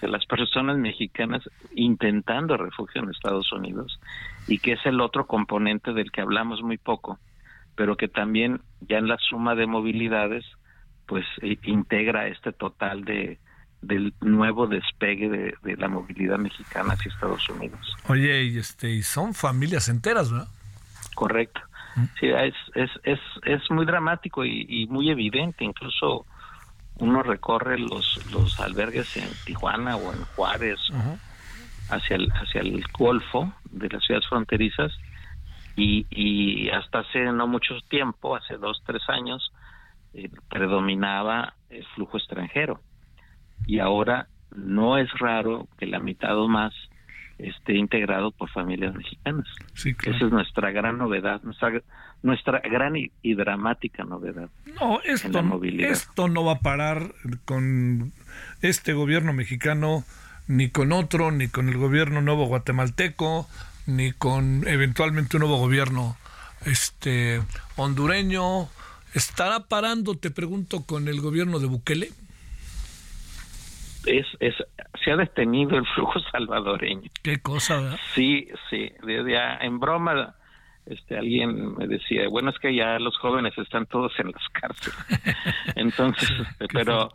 De 0.00 0.08
las 0.08 0.24
personas 0.26 0.78
mexicanas 0.78 1.42
intentando 1.74 2.56
refugio 2.56 3.02
en 3.02 3.10
Estados 3.10 3.52
Unidos 3.52 3.98
y 4.46 4.58
que 4.58 4.72
es 4.72 4.86
el 4.86 5.00
otro 5.00 5.26
componente 5.26 5.92
del 5.92 6.12
que 6.12 6.20
hablamos 6.20 6.62
muy 6.62 6.78
poco, 6.78 7.18
pero 7.74 7.96
que 7.96 8.08
también 8.08 8.60
ya 8.80 8.98
en 8.98 9.08
la 9.08 9.18
suma 9.18 9.54
de 9.54 9.66
movilidades 9.66 10.44
pues 11.06 11.24
eh, 11.42 11.58
integra 11.64 12.28
este 12.28 12.52
total 12.52 13.04
de 13.04 13.38
del 13.82 14.14
nuevo 14.20 14.66
despegue 14.66 15.28
de, 15.28 15.76
la 15.76 15.88
movilidad 15.88 16.38
mexicana 16.38 16.94
hacia 16.94 17.12
Estados 17.12 17.48
Unidos. 17.48 17.80
Oye, 18.08 18.44
y 18.44 18.58
este 18.58 18.90
y 18.90 19.02
son 19.02 19.34
familias 19.34 19.88
enteras, 19.88 20.30
¿verdad? 20.32 20.48
Correcto. 21.14 21.60
Mm. 21.94 22.04
Sí, 22.18 22.26
es, 22.26 22.54
es, 22.74 22.90
es, 23.04 23.20
es 23.44 23.70
muy 23.70 23.86
dramático 23.86 24.44
y, 24.44 24.86
muy 24.88 25.10
evidente, 25.10 25.64
incluso 25.64 26.26
uno 26.98 27.22
recorre 27.22 27.78
los, 27.78 28.20
los 28.30 28.58
albergues 28.60 29.08
en 29.16 29.28
Tijuana 29.44 29.96
o 29.96 30.12
en 30.12 30.24
Juárez 30.24 30.80
hacia 31.88 32.16
el, 32.16 32.30
hacia 32.32 32.60
el 32.62 32.84
Golfo 32.98 33.52
de 33.70 33.88
las 33.88 34.02
ciudades 34.04 34.28
fronterizas 34.28 34.92
y, 35.76 36.70
hasta 36.70 37.00
hace 37.00 37.20
no 37.32 37.46
mucho 37.46 37.74
tiempo, 37.88 38.34
hace 38.34 38.56
dos, 38.56 38.82
tres 38.86 39.02
años, 39.08 39.52
eh, 40.14 40.30
predominaba 40.48 41.54
el 41.68 41.84
flujo 41.94 42.16
extranjero. 42.16 42.80
Y 43.66 43.78
ahora 43.80 44.28
no 44.54 44.96
es 44.96 45.10
raro 45.18 45.68
que 45.76 45.86
la 45.86 45.98
mitad 45.98 46.38
o 46.38 46.48
más 46.48 46.72
esté 47.38 47.74
integrado 47.74 48.30
por 48.30 48.50
familias 48.50 48.94
mexicanas. 48.94 49.46
Esa 49.74 50.26
es 50.26 50.32
nuestra 50.32 50.70
gran 50.70 50.98
novedad, 50.98 51.42
nuestra, 51.42 51.82
nuestra 52.22 52.60
gran 52.60 52.94
y, 52.96 53.34
dramática 53.34 54.04
novedad. 54.04 54.48
No, 54.80 55.00
esto, 55.02 55.42
esto 55.78 56.28
no 56.28 56.44
va 56.44 56.52
a 56.52 56.60
parar 56.60 57.12
con 57.44 58.12
este 58.62 58.92
gobierno 58.92 59.32
mexicano, 59.32 60.04
ni 60.48 60.70
con 60.70 60.92
otro, 60.92 61.30
ni 61.30 61.48
con 61.48 61.68
el 61.68 61.76
gobierno 61.76 62.22
nuevo 62.22 62.46
guatemalteco, 62.46 63.48
ni 63.86 64.12
con 64.12 64.66
eventualmente 64.66 65.36
un 65.36 65.40
nuevo 65.40 65.58
gobierno 65.58 66.16
este 66.64 67.42
hondureño. 67.76 68.68
¿Estará 69.14 69.60
parando, 69.60 70.16
te 70.16 70.30
pregunto, 70.30 70.84
con 70.84 71.08
el 71.08 71.20
gobierno 71.20 71.58
de 71.58 71.66
Bukele? 71.66 72.10
Es, 74.06 74.26
es, 74.40 74.54
se 75.04 75.10
ha 75.10 75.16
detenido 75.16 75.76
el 75.76 75.86
flujo 75.86 76.18
salvadoreño. 76.32 77.10
Qué 77.22 77.40
cosa, 77.40 77.80
¿verdad? 77.80 77.98
Sí, 78.14 78.48
sí. 78.70 78.90
Desde 79.02 79.36
en 79.64 79.78
broma, 79.78 80.34
este, 80.86 81.18
alguien 81.18 81.74
me 81.76 81.86
decía, 81.86 82.28
bueno, 82.28 82.50
es 82.50 82.58
que 82.58 82.74
ya 82.74 82.98
los 82.98 83.18
jóvenes 83.18 83.56
están 83.58 83.86
todos 83.86 84.12
en 84.18 84.30
las 84.30 84.48
cárceles. 84.52 84.98
Entonces, 85.74 86.30
pero 86.72 87.10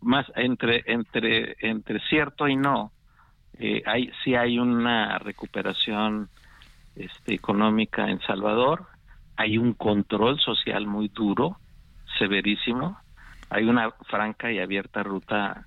más 0.00 0.26
entre, 0.36 0.84
entre, 0.86 1.56
entre 1.60 2.00
cierto 2.08 2.46
y 2.46 2.56
no, 2.56 2.92
eh, 3.58 3.82
hay 3.86 4.10
sí 4.22 4.34
hay 4.34 4.58
una 4.58 5.18
recuperación 5.18 6.28
este, 6.94 7.34
económica 7.34 8.08
en 8.08 8.20
Salvador, 8.20 8.86
hay 9.36 9.58
un 9.58 9.72
control 9.72 10.38
social 10.40 10.86
muy 10.86 11.08
duro, 11.08 11.58
severísimo, 12.18 12.98
hay 13.50 13.64
una 13.64 13.90
franca 14.08 14.52
y 14.52 14.58
abierta 14.58 15.02
ruta 15.02 15.66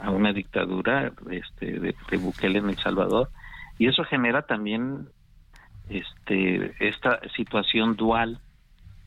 a 0.00 0.10
una 0.10 0.32
dictadura 0.32 1.12
este, 1.30 1.80
de, 1.80 1.94
de 2.10 2.16
Bukele 2.16 2.58
en 2.58 2.70
El 2.70 2.78
Salvador 2.78 3.30
y 3.78 3.86
eso 3.86 4.04
genera 4.04 4.42
también 4.42 5.08
este 5.88 6.74
esta 6.86 7.20
situación 7.34 7.96
dual 7.96 8.40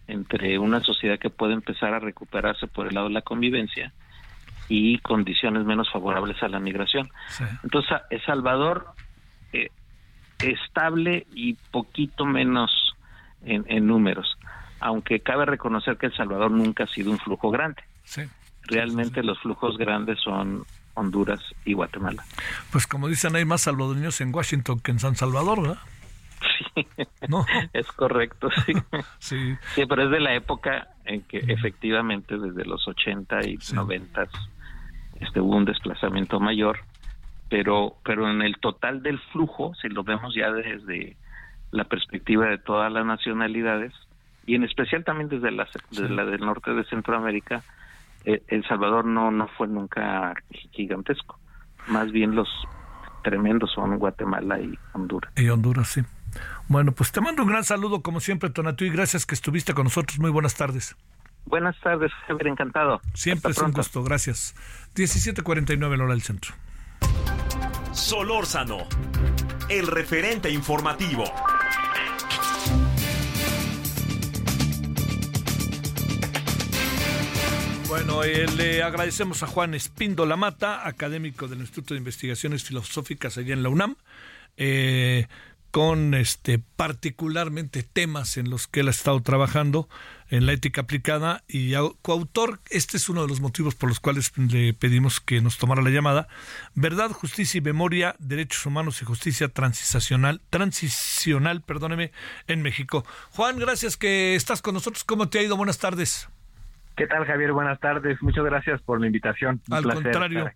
entre 0.07 0.59
una 0.59 0.81
sociedad 0.81 1.19
que 1.19 1.29
puede 1.29 1.53
empezar 1.53 1.93
a 1.93 1.99
recuperarse 1.99 2.67
por 2.67 2.87
el 2.87 2.95
lado 2.95 3.07
de 3.07 3.13
la 3.13 3.21
convivencia 3.21 3.93
y 4.67 4.99
condiciones 4.99 5.65
menos 5.65 5.91
favorables 5.91 6.41
a 6.43 6.47
la 6.47 6.59
migración. 6.59 7.09
Entonces, 7.63 7.97
El 8.09 8.23
Salvador 8.23 8.93
eh, 9.53 9.69
estable 10.39 11.27
y 11.33 11.53
poquito 11.71 12.25
menos 12.25 12.95
en, 13.43 13.87
números, 13.87 14.37
aunque 14.79 15.19
cabe 15.19 15.45
reconocer 15.45 15.97
que 15.97 16.07
El 16.07 16.15
Salvador 16.15 16.51
nunca 16.51 16.85
ha 16.85 16.87
sido 16.87 17.11
un 17.11 17.19
flujo 17.19 17.51
grande. 17.51 17.83
Realmente 18.63 19.23
los 19.23 19.39
flujos 19.39 19.77
grandes 19.77 20.19
son 20.19 20.65
Honduras 20.93 21.41
y 21.65 21.73
Guatemala. 21.73 22.23
Pues 22.71 22.87
como 22.87 23.07
dicen, 23.07 23.35
hay 23.35 23.45
más 23.45 23.61
salvadoreños 23.61 24.19
en 24.21 24.33
Washington 24.33 24.79
que 24.79 24.91
en 24.91 24.99
San 24.99 25.15
Salvador, 25.15 25.61
¿verdad? 25.61 25.79
Sí, 26.75 26.87
¿No? 27.27 27.45
es 27.73 27.87
correcto, 27.91 28.49
sí. 28.65 28.73
sí. 29.19 29.55
sí. 29.75 29.85
pero 29.87 30.03
es 30.03 30.11
de 30.11 30.19
la 30.19 30.35
época 30.35 30.89
en 31.05 31.21
que 31.23 31.37
efectivamente 31.37 32.37
desde 32.37 32.65
los 32.65 32.87
80 32.87 33.47
y 33.47 33.59
90 33.73 34.27
este, 35.19 35.39
hubo 35.39 35.55
un 35.55 35.65
desplazamiento 35.65 36.39
mayor, 36.39 36.79
pero, 37.49 37.95
pero 38.03 38.29
en 38.29 38.41
el 38.41 38.57
total 38.57 39.03
del 39.03 39.19
flujo, 39.31 39.73
si 39.75 39.87
lo 39.89 40.03
vemos 40.03 40.33
ya 40.35 40.51
desde 40.51 41.15
la 41.71 41.85
perspectiva 41.85 42.47
de 42.47 42.57
todas 42.57 42.91
las 42.91 43.05
nacionalidades, 43.05 43.93
y 44.45 44.55
en 44.55 44.63
especial 44.63 45.03
también 45.03 45.29
desde 45.29 45.51
la, 45.51 45.67
la 45.91 46.25
del 46.25 46.41
norte 46.41 46.73
de 46.73 46.83
Centroamérica, 46.85 47.63
El 48.26 48.63
Salvador 48.67 49.05
no, 49.05 49.32
no 49.32 49.47
fue 49.57 49.67
nunca 49.67 50.34
gigantesco. 50.72 51.39
Más 51.88 52.11
bien 52.11 52.36
los 52.36 52.47
tremendos 53.24 53.72
son 53.74 53.97
Guatemala 53.97 54.59
y 54.59 54.78
Honduras. 54.93 55.32
Y 55.36 55.49
Honduras, 55.49 55.88
sí. 55.88 56.01
Bueno, 56.67 56.91
pues 56.93 57.11
te 57.11 57.22
mando 57.22 57.43
un 57.43 57.49
gran 57.49 57.63
saludo 57.63 58.01
como 58.01 58.19
siempre, 58.19 58.49
Tonatú, 58.49 58.86
y 58.86 58.89
gracias 58.89 59.26
que 59.26 59.36
estuviste 59.36 59.74
con 59.74 59.86
nosotros. 59.86 60.19
Muy 60.19 60.32
buenas 60.32 60.55
tardes. 60.55 60.95
Buenas 61.45 61.76
tardes, 61.82 62.11
Javier, 62.28 62.47
encantado. 62.47 63.01
Siempre 63.13 63.51
es 63.51 63.57
un 63.57 63.72
gusto, 63.72 64.03
gracias. 64.03 64.55
17:49 64.95 65.93
en 65.95 66.01
hora 66.01 66.11
del 66.13 66.22
centro. 66.22 66.53
Solórzano, 67.91 68.78
el 69.69 69.88
referente 69.88 70.49
informativo. 70.49 71.24
Bueno, 77.91 78.23
eh, 78.23 78.45
le 78.55 78.83
agradecemos 78.83 79.43
a 79.43 79.47
Juan 79.47 79.73
Espíndola 79.73 80.37
Mata, 80.37 80.87
académico 80.87 81.49
del 81.49 81.59
Instituto 81.59 81.93
de 81.93 81.97
Investigaciones 81.97 82.63
Filosóficas 82.63 83.37
allá 83.37 83.53
en 83.53 83.63
la 83.63 83.67
UNAM. 83.69 83.97
Eh, 84.55 85.27
con 85.71 86.13
este 86.13 86.57
particularmente 86.77 87.83
temas 87.83 88.37
en 88.37 88.49
los 88.49 88.67
que 88.69 88.79
él 88.79 88.87
ha 88.87 88.91
estado 88.91 89.21
trabajando 89.21 89.89
en 90.29 90.45
la 90.45 90.53
ética 90.53 90.81
aplicada 90.81 91.43
y 91.49 91.73
coautor, 92.01 92.61
este 92.69 92.95
es 92.95 93.09
uno 93.09 93.23
de 93.23 93.27
los 93.27 93.41
motivos 93.41 93.75
por 93.75 93.89
los 93.89 93.99
cuales 93.99 94.31
le 94.37 94.73
pedimos 94.73 95.19
que 95.19 95.41
nos 95.41 95.57
tomara 95.57 95.81
la 95.81 95.89
llamada, 95.89 96.29
Verdad, 96.73 97.11
Justicia 97.11 97.57
y 97.57 97.61
Memoria, 97.61 98.15
Derechos 98.19 98.65
Humanos 98.65 99.01
y 99.01 99.05
Justicia 99.05 99.49
Transicional, 99.49 100.39
transicional, 100.49 101.61
perdóneme, 101.61 102.13
en 102.47 102.61
México. 102.61 103.05
Juan, 103.31 103.59
gracias 103.59 103.97
que 103.97 104.35
estás 104.35 104.61
con 104.61 104.75
nosotros. 104.75 105.03
¿Cómo 105.03 105.27
te 105.27 105.39
ha 105.39 105.43
ido? 105.43 105.57
Buenas 105.57 105.77
tardes. 105.77 106.29
¿Qué 107.02 107.08
tal, 107.08 107.26
Javier? 107.26 107.52
Buenas 107.52 107.80
tardes. 107.80 108.22
Muchas 108.22 108.45
gracias 108.45 108.80
por 108.84 109.02
la 109.02 109.08
invitación. 109.08 109.60
Al 109.72 109.91
contrario. 109.91 110.52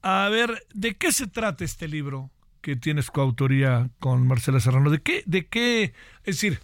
A 0.00 0.28
ver, 0.28 0.62
¿de 0.72 0.94
qué 0.94 1.10
se 1.10 1.26
trata 1.26 1.64
este 1.64 1.88
libro? 1.88 2.30
que 2.60 2.76
tienes 2.76 3.10
coautoría 3.10 3.90
con 3.98 4.26
Marcela 4.26 4.60
Serrano. 4.60 4.90
¿De 4.90 5.00
qué, 5.00 5.24
de 5.26 5.46
qué, 5.46 5.94
es 6.24 6.36
decir, 6.36 6.60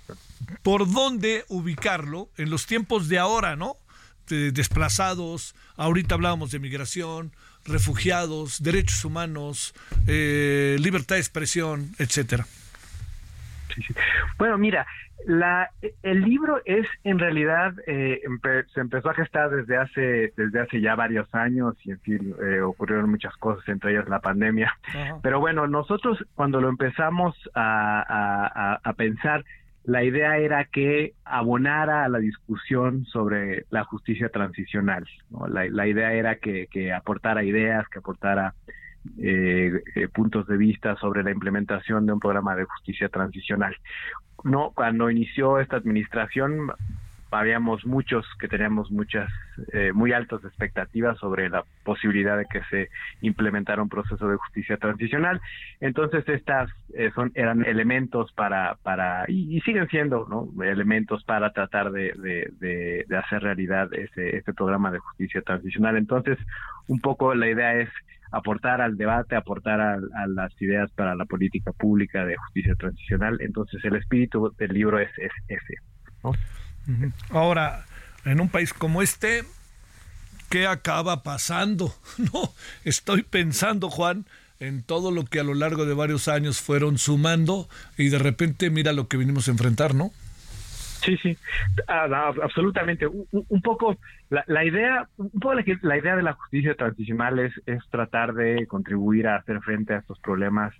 por 0.62 0.89
dónde 0.89 1.45
ubicarlo 1.49 2.30
en 2.37 2.49
los 2.51 2.66
tiempos 2.66 3.09
de 3.09 3.18
ahora, 3.18 3.57
¿no? 3.57 3.76
De 4.28 4.53
desplazados, 4.53 5.57
ahorita 5.76 6.14
hablábamos 6.14 6.53
de 6.53 6.61
migración, 6.61 7.32
refugiados, 7.64 8.62
derechos 8.62 9.05
humanos, 9.05 9.74
eh, 10.07 10.76
libertad 10.78 11.16
de 11.16 11.20
expresión, 11.20 11.91
etcétera. 11.99 12.47
Bueno, 14.38 14.58
mira, 14.58 14.86
la, 15.26 15.70
el 16.02 16.20
libro 16.22 16.60
es 16.64 16.86
en 17.02 17.18
realidad 17.18 17.74
eh, 17.86 18.20
se 18.74 18.80
empezó 18.80 19.10
a 19.10 19.14
gestar 19.14 19.50
desde 19.50 19.76
hace 19.76 20.32
desde 20.36 20.60
hace 20.60 20.80
ya 20.80 20.94
varios 20.94 21.32
años 21.34 21.74
y 21.84 21.92
en 21.92 22.00
fin 22.00 22.34
eh, 22.42 22.60
ocurrieron 22.60 23.10
muchas 23.10 23.34
cosas 23.36 23.66
entre 23.68 23.92
ellas 23.92 24.08
la 24.08 24.20
pandemia. 24.20 24.76
Pero 25.22 25.40
bueno, 25.40 25.66
nosotros 25.66 26.24
cuando 26.34 26.60
lo 26.60 26.68
empezamos 26.68 27.34
a, 27.54 28.80
a, 28.82 28.92
pensar 28.94 29.44
la 29.84 30.02
idea 30.02 30.38
era 30.38 30.64
que 30.64 31.14
abonara 31.24 32.04
a 32.04 32.08
la 32.08 32.18
discusión 32.18 33.04
sobre 33.06 33.64
la 33.70 33.84
justicia 33.84 34.28
transicional. 34.28 35.06
La, 35.48 35.66
la, 35.68 35.86
idea 35.86 36.12
era 36.12 36.36
que, 36.36 36.68
que 36.70 36.92
aportara 36.92 37.44
ideas, 37.44 37.86
que 37.88 37.98
aportara 37.98 38.54
eh, 39.18 39.82
eh, 39.94 40.09
puntos 40.09 40.46
de 40.46 40.57
vista 40.57 40.96
sobre 40.96 41.22
la 41.22 41.30
implementación 41.30 42.07
de 42.07 42.12
un 42.12 42.20
programa 42.20 42.57
de 42.57 42.64
justicia 42.64 43.09
transicional. 43.09 43.76
No, 44.44 44.72
cuando 44.74 45.11
inició 45.11 45.59
esta 45.61 45.76
administración 45.76 46.72
habíamos 47.36 47.84
muchos 47.84 48.26
que 48.38 48.48
teníamos 48.48 48.90
muchas 48.90 49.30
eh, 49.72 49.92
muy 49.92 50.12
altas 50.12 50.44
expectativas 50.44 51.18
sobre 51.18 51.48
la 51.48 51.64
posibilidad 51.84 52.36
de 52.36 52.46
que 52.46 52.62
se 52.70 52.90
implementara 53.20 53.82
un 53.82 53.88
proceso 53.88 54.28
de 54.28 54.36
justicia 54.36 54.76
transicional 54.76 55.40
entonces 55.80 56.28
estas 56.28 56.70
eh, 56.94 57.11
son 57.14 57.32
eran 57.34 57.64
elementos 57.64 58.32
para 58.32 58.76
para 58.82 59.24
y, 59.28 59.61
siguen 59.62 59.88
siendo 59.88 60.26
¿no? 60.28 60.64
elementos 60.64 61.24
para 61.24 61.52
tratar 61.52 61.90
de, 61.90 62.12
de, 62.61 63.05
de, 63.09 63.16
hacer 63.16 63.42
realidad 63.42 63.92
ese 63.94 64.36
este 64.36 64.52
programa 64.52 64.90
de 64.90 64.98
justicia 64.98 65.42
transicional 65.42 65.96
entonces 65.96 66.38
un 66.88 67.00
poco 67.00 67.34
la 67.34 67.48
idea 67.48 67.74
es 67.74 67.88
aportar 68.35 68.80
al 68.80 68.97
debate, 68.97 69.37
aportar 69.37 69.80
a, 69.80 69.99
las 70.26 70.53
ideas 70.61 70.91
para 70.93 71.14
la 71.14 71.24
política 71.24 71.72
pública 71.72 72.24
de 72.24 72.37
justicia 72.37 72.74
transicional. 72.74 73.39
Entonces 73.41 73.82
el 73.85 73.97
espíritu 73.97 74.53
del 74.59 74.72
libro 74.72 74.99
es, 74.99 75.11
ese. 75.49 75.74
Ahora, 77.30 77.85
en 78.24 78.41
un 78.41 78.49
país 78.49 78.74
como 78.74 79.03
este, 79.03 79.45
¿qué 80.51 80.66
acaba 80.66 81.22
pasando? 81.22 81.95
No, 82.32 82.53
estoy 82.85 83.22
pensando, 83.22 83.89
Juan, 83.91 84.26
en 84.59 84.82
todo 84.82 85.11
lo 85.11 85.24
que 85.24 85.41
a 85.41 85.45
lo 85.45 85.55
largo 85.55 85.85
de 85.85 85.95
varios 85.95 86.28
años 86.28 86.61
fueron 86.61 86.99
sumando 86.99 87.68
y 87.97 88.09
de 88.09 88.18
repente 88.18 88.70
mira 88.70 88.93
lo 88.93 89.09
que 89.09 89.16
vinimos 89.16 89.49
a 89.49 89.53
enfrentar, 89.53 89.95
¿no? 89.95 90.11
Sí, 91.03 91.16
sí, 91.18 91.36
ah, 91.88 92.32
absolutamente. 92.42 93.07
Un, 93.07 93.62
poco 93.62 93.97
la, 94.30 94.64
idea, 94.64 95.09
un 95.16 95.30
poco 95.30 95.55
la, 95.55 95.99
idea 95.99 96.16
de 96.16 96.22
la 96.22 96.32
justicia 96.32 96.74
transicional 96.74 97.38
es, 97.38 97.53
es 97.66 97.82
tratar 97.90 98.34
de 98.34 98.66
contribuir 98.66 99.28
a 99.28 99.36
hacer 99.36 99.61
frente 99.61 99.95
a 99.95 99.99
estos 99.99 100.18
problemas 100.20 100.74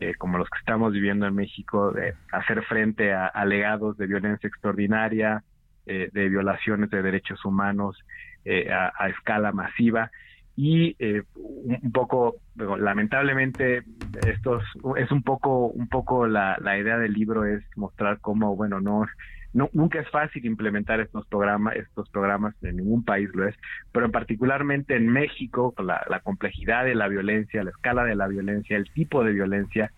eh, 0.00 0.14
como 0.16 0.38
los 0.38 0.48
que 0.48 0.58
estamos 0.58 0.92
viviendo 0.92 1.26
en 1.26 1.34
México, 1.34 1.90
de 1.90 2.14
hacer 2.32 2.62
frente 2.64 3.12
a 3.12 3.26
alegados 3.26 3.96
de 3.96 4.06
violencia 4.06 4.46
extraordinaria, 4.46 5.42
eh, 5.86 6.08
de 6.12 6.28
violaciones 6.28 6.90
de 6.90 7.02
derechos 7.02 7.44
humanos 7.44 7.98
eh, 8.44 8.70
a, 8.70 9.08
escala 9.08 9.50
masiva 9.52 10.10
y 10.54 10.96
un 11.04 11.92
poco 11.92 12.36
lamentablemente 12.56 13.84
esto 14.26 14.60
es 14.96 15.10
un 15.12 15.22
poco 15.22 15.66
un 15.68 15.88
poco 15.88 16.26
la, 16.26 16.58
la 16.60 16.76
idea 16.76 16.98
del 16.98 17.12
libro 17.12 17.44
es 17.44 17.62
mostrar 17.76 18.18
cómo 18.20 18.56
bueno 18.56 18.80
no 18.80 19.06
no, 19.54 19.70
nunca 19.72 20.00
es 20.00 20.08
fácil 20.10 20.44
implementar 20.44 21.00
estos 21.00 21.26
programas, 21.26 21.76
estos 21.76 22.08
programas 22.10 22.54
en 22.62 22.76
ningún 22.76 23.04
país 23.04 23.30
lo 23.34 23.48
es, 23.48 23.54
pero 23.92 24.10
particularmente 24.10 24.96
en 24.96 25.08
México, 25.08 25.74
la, 25.78 26.20
complejidad 26.22 26.84
de 26.84 26.94
la 26.94 27.08
violencia, 27.08 27.64
la 27.64 27.70
escala 27.70 28.04
de 28.04 28.14
la 28.14 28.28
violencia, 28.28 28.76
el 28.76 28.90
tipo 28.90 29.24
de 29.24 29.32
violencia, 29.32 29.92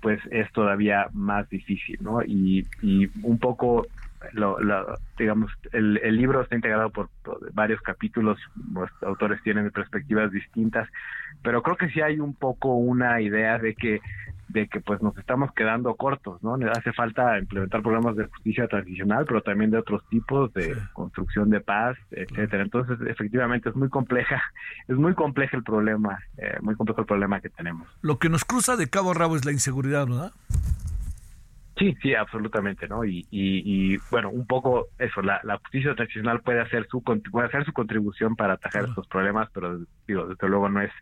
pues 0.00 0.20
es 0.30 0.50
todavía 0.52 1.08
más 1.12 1.48
difícil, 1.48 1.98
¿no? 2.00 2.22
Y, 2.22 2.66
y 2.82 3.08
un 3.22 3.38
poco 3.38 3.86
lo, 4.32 4.56
digamos, 5.18 5.50
el, 5.72 5.98
el, 6.02 6.16
libro 6.16 6.42
está 6.42 6.54
integrado 6.54 6.90
por, 6.90 7.08
varios 7.52 7.80
capítulos, 7.80 8.38
los 8.72 8.90
autores 9.02 9.42
tienen 9.42 9.70
perspectivas 9.70 10.30
distintas, 10.30 10.88
pero 11.42 11.62
creo 11.62 11.76
que 11.76 11.90
sí 11.90 12.00
hay 12.00 12.20
un 12.20 12.34
poco 12.34 12.74
una 12.74 13.20
idea 13.20 13.58
de 13.58 13.74
que 13.74 14.00
de 14.52 14.68
que 14.68 14.80
pues 14.80 15.02
nos 15.02 15.16
estamos 15.16 15.52
quedando 15.52 15.94
cortos, 15.94 16.42
¿no? 16.42 16.56
Hace 16.70 16.92
falta 16.92 17.38
implementar 17.38 17.82
programas 17.82 18.16
de 18.16 18.26
justicia 18.26 18.68
transicional, 18.68 19.24
pero 19.26 19.42
también 19.42 19.70
de 19.70 19.78
otros 19.78 20.06
tipos 20.08 20.52
de 20.52 20.76
construcción 20.92 21.50
de 21.50 21.60
paz, 21.60 21.96
etcétera. 22.10 22.62
Entonces, 22.62 22.98
efectivamente 23.06 23.70
es 23.70 23.76
muy 23.76 23.88
compleja, 23.88 24.42
es 24.88 24.96
muy 24.96 25.14
complejo 25.14 25.56
el 25.56 25.62
problema, 25.62 26.18
eh, 26.36 26.58
muy 26.60 26.74
complejo 26.74 27.00
el 27.00 27.06
problema 27.06 27.40
que 27.40 27.48
tenemos. 27.48 27.88
Lo 28.02 28.18
que 28.18 28.28
nos 28.28 28.44
cruza 28.44 28.76
de 28.76 28.88
cabo 28.88 29.12
a 29.12 29.14
rabo 29.14 29.36
es 29.36 29.44
la 29.44 29.52
inseguridad, 29.52 30.06
¿verdad? 30.06 30.32
Sí, 31.78 31.96
sí, 32.02 32.14
absolutamente, 32.14 32.86
¿no? 32.86 33.04
Y, 33.04 33.26
y, 33.30 33.96
bueno, 34.10 34.30
un 34.30 34.46
poco 34.46 34.88
eso, 34.98 35.22
la, 35.22 35.40
justicia 35.62 35.94
transicional 35.94 36.40
puede 36.42 36.60
hacer 36.60 36.86
su 36.88 37.02
puede 37.02 37.46
hacer 37.46 37.64
su 37.64 37.72
contribución 37.72 38.36
para 38.36 38.54
atajar 38.54 38.84
estos 38.84 39.08
problemas, 39.08 39.48
pero 39.54 39.80
digo, 40.06 40.26
desde 40.26 40.48
luego 40.48 40.68
no 40.68 40.82
es 40.82 40.92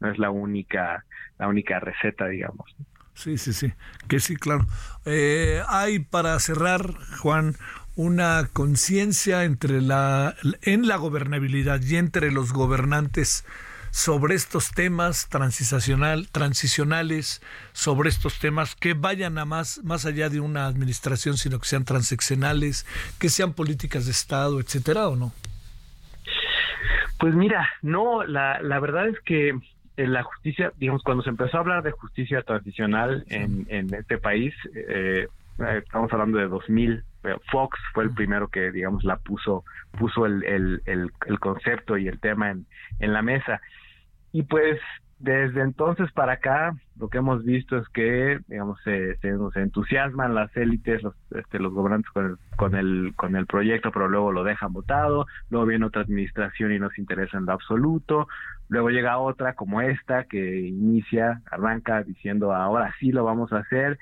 no 0.00 0.10
es 0.10 0.18
la 0.18 0.30
única 0.30 1.04
la 1.38 1.48
única 1.48 1.80
receta, 1.80 2.26
digamos. 2.28 2.74
Sí, 3.14 3.38
sí, 3.38 3.52
sí, 3.52 3.72
que 4.08 4.20
sí, 4.20 4.36
claro. 4.36 4.66
Eh, 5.04 5.62
hay 5.68 6.00
para 6.00 6.38
cerrar, 6.38 6.94
Juan, 7.20 7.56
una 7.94 8.48
conciencia 8.52 9.44
entre 9.44 9.80
la 9.80 10.34
en 10.62 10.86
la 10.86 10.96
gobernabilidad 10.96 11.80
y 11.82 11.96
entre 11.96 12.30
los 12.30 12.52
gobernantes 12.52 13.44
sobre 13.90 14.34
estos 14.34 14.72
temas 14.72 15.30
transicional, 15.30 16.28
transicionales, 16.30 17.40
sobre 17.72 18.10
estos 18.10 18.38
temas 18.38 18.74
que 18.74 18.92
vayan 18.92 19.38
a 19.38 19.46
más, 19.46 19.82
más 19.84 20.04
allá 20.04 20.28
de 20.28 20.38
una 20.38 20.66
administración, 20.66 21.38
sino 21.38 21.58
que 21.58 21.66
sean 21.66 21.86
transeccionales, 21.86 22.84
que 23.18 23.30
sean 23.30 23.54
políticas 23.54 24.04
de 24.04 24.10
Estado, 24.10 24.60
etcétera, 24.60 25.08
¿o 25.08 25.16
no? 25.16 25.32
Pues 27.18 27.34
mira, 27.34 27.66
no, 27.80 28.22
la, 28.24 28.60
la 28.60 28.78
verdad 28.80 29.08
es 29.08 29.18
que 29.20 29.58
la 29.96 30.22
justicia, 30.22 30.72
digamos, 30.76 31.02
cuando 31.02 31.22
se 31.22 31.30
empezó 31.30 31.56
a 31.56 31.60
hablar 31.60 31.82
de 31.82 31.92
justicia 31.92 32.42
transicional 32.42 33.24
en, 33.28 33.66
en 33.68 33.92
este 33.94 34.18
país, 34.18 34.54
eh, 34.74 35.26
eh 35.58 35.82
estamos 35.82 36.12
hablando 36.12 36.38
de 36.38 36.48
2000, 36.48 37.02
Fox 37.50 37.78
fue 37.92 38.04
el 38.04 38.10
primero 38.10 38.48
que, 38.48 38.70
digamos, 38.70 39.04
la 39.04 39.16
puso, 39.16 39.64
puso 39.98 40.26
el, 40.26 40.44
el, 40.44 40.82
el, 40.86 41.40
concepto 41.40 41.96
y 41.96 42.08
el 42.08 42.20
tema 42.20 42.50
en, 42.50 42.66
en 43.00 43.12
la 43.12 43.22
mesa. 43.22 43.60
Y 44.32 44.42
pues 44.42 44.78
desde 45.18 45.62
entonces 45.62 46.12
para 46.12 46.34
acá, 46.34 46.74
lo 46.98 47.08
que 47.08 47.18
hemos 47.18 47.42
visto 47.44 47.78
es 47.78 47.88
que, 47.88 48.38
digamos, 48.48 48.78
se, 48.84 49.16
se, 49.18 49.30
entusiasman 49.54 50.34
las 50.34 50.54
élites, 50.56 51.02
los, 51.02 51.14
este, 51.30 51.58
los 51.58 51.72
gobernantes 51.72 52.10
con 52.10 52.26
el, 52.26 52.36
con, 52.56 52.74
el, 52.74 53.14
con 53.16 53.34
el 53.34 53.46
proyecto, 53.46 53.90
pero 53.92 54.08
luego 54.08 54.32
lo 54.32 54.44
dejan 54.44 54.72
votado, 54.72 55.26
luego 55.48 55.66
viene 55.66 55.86
otra 55.86 56.02
administración 56.02 56.72
y 56.72 56.78
no 56.78 56.90
se 56.90 57.00
interesa 57.00 57.38
en 57.38 57.46
lo 57.46 57.52
absoluto, 57.52 58.28
luego 58.68 58.90
llega 58.90 59.18
otra 59.18 59.54
como 59.54 59.80
esta 59.80 60.24
que 60.24 60.60
inicia, 60.60 61.42
arranca 61.50 62.02
diciendo 62.02 62.54
ahora 62.54 62.94
sí 62.98 63.12
lo 63.12 63.24
vamos 63.24 63.52
a 63.52 63.58
hacer, 63.58 63.98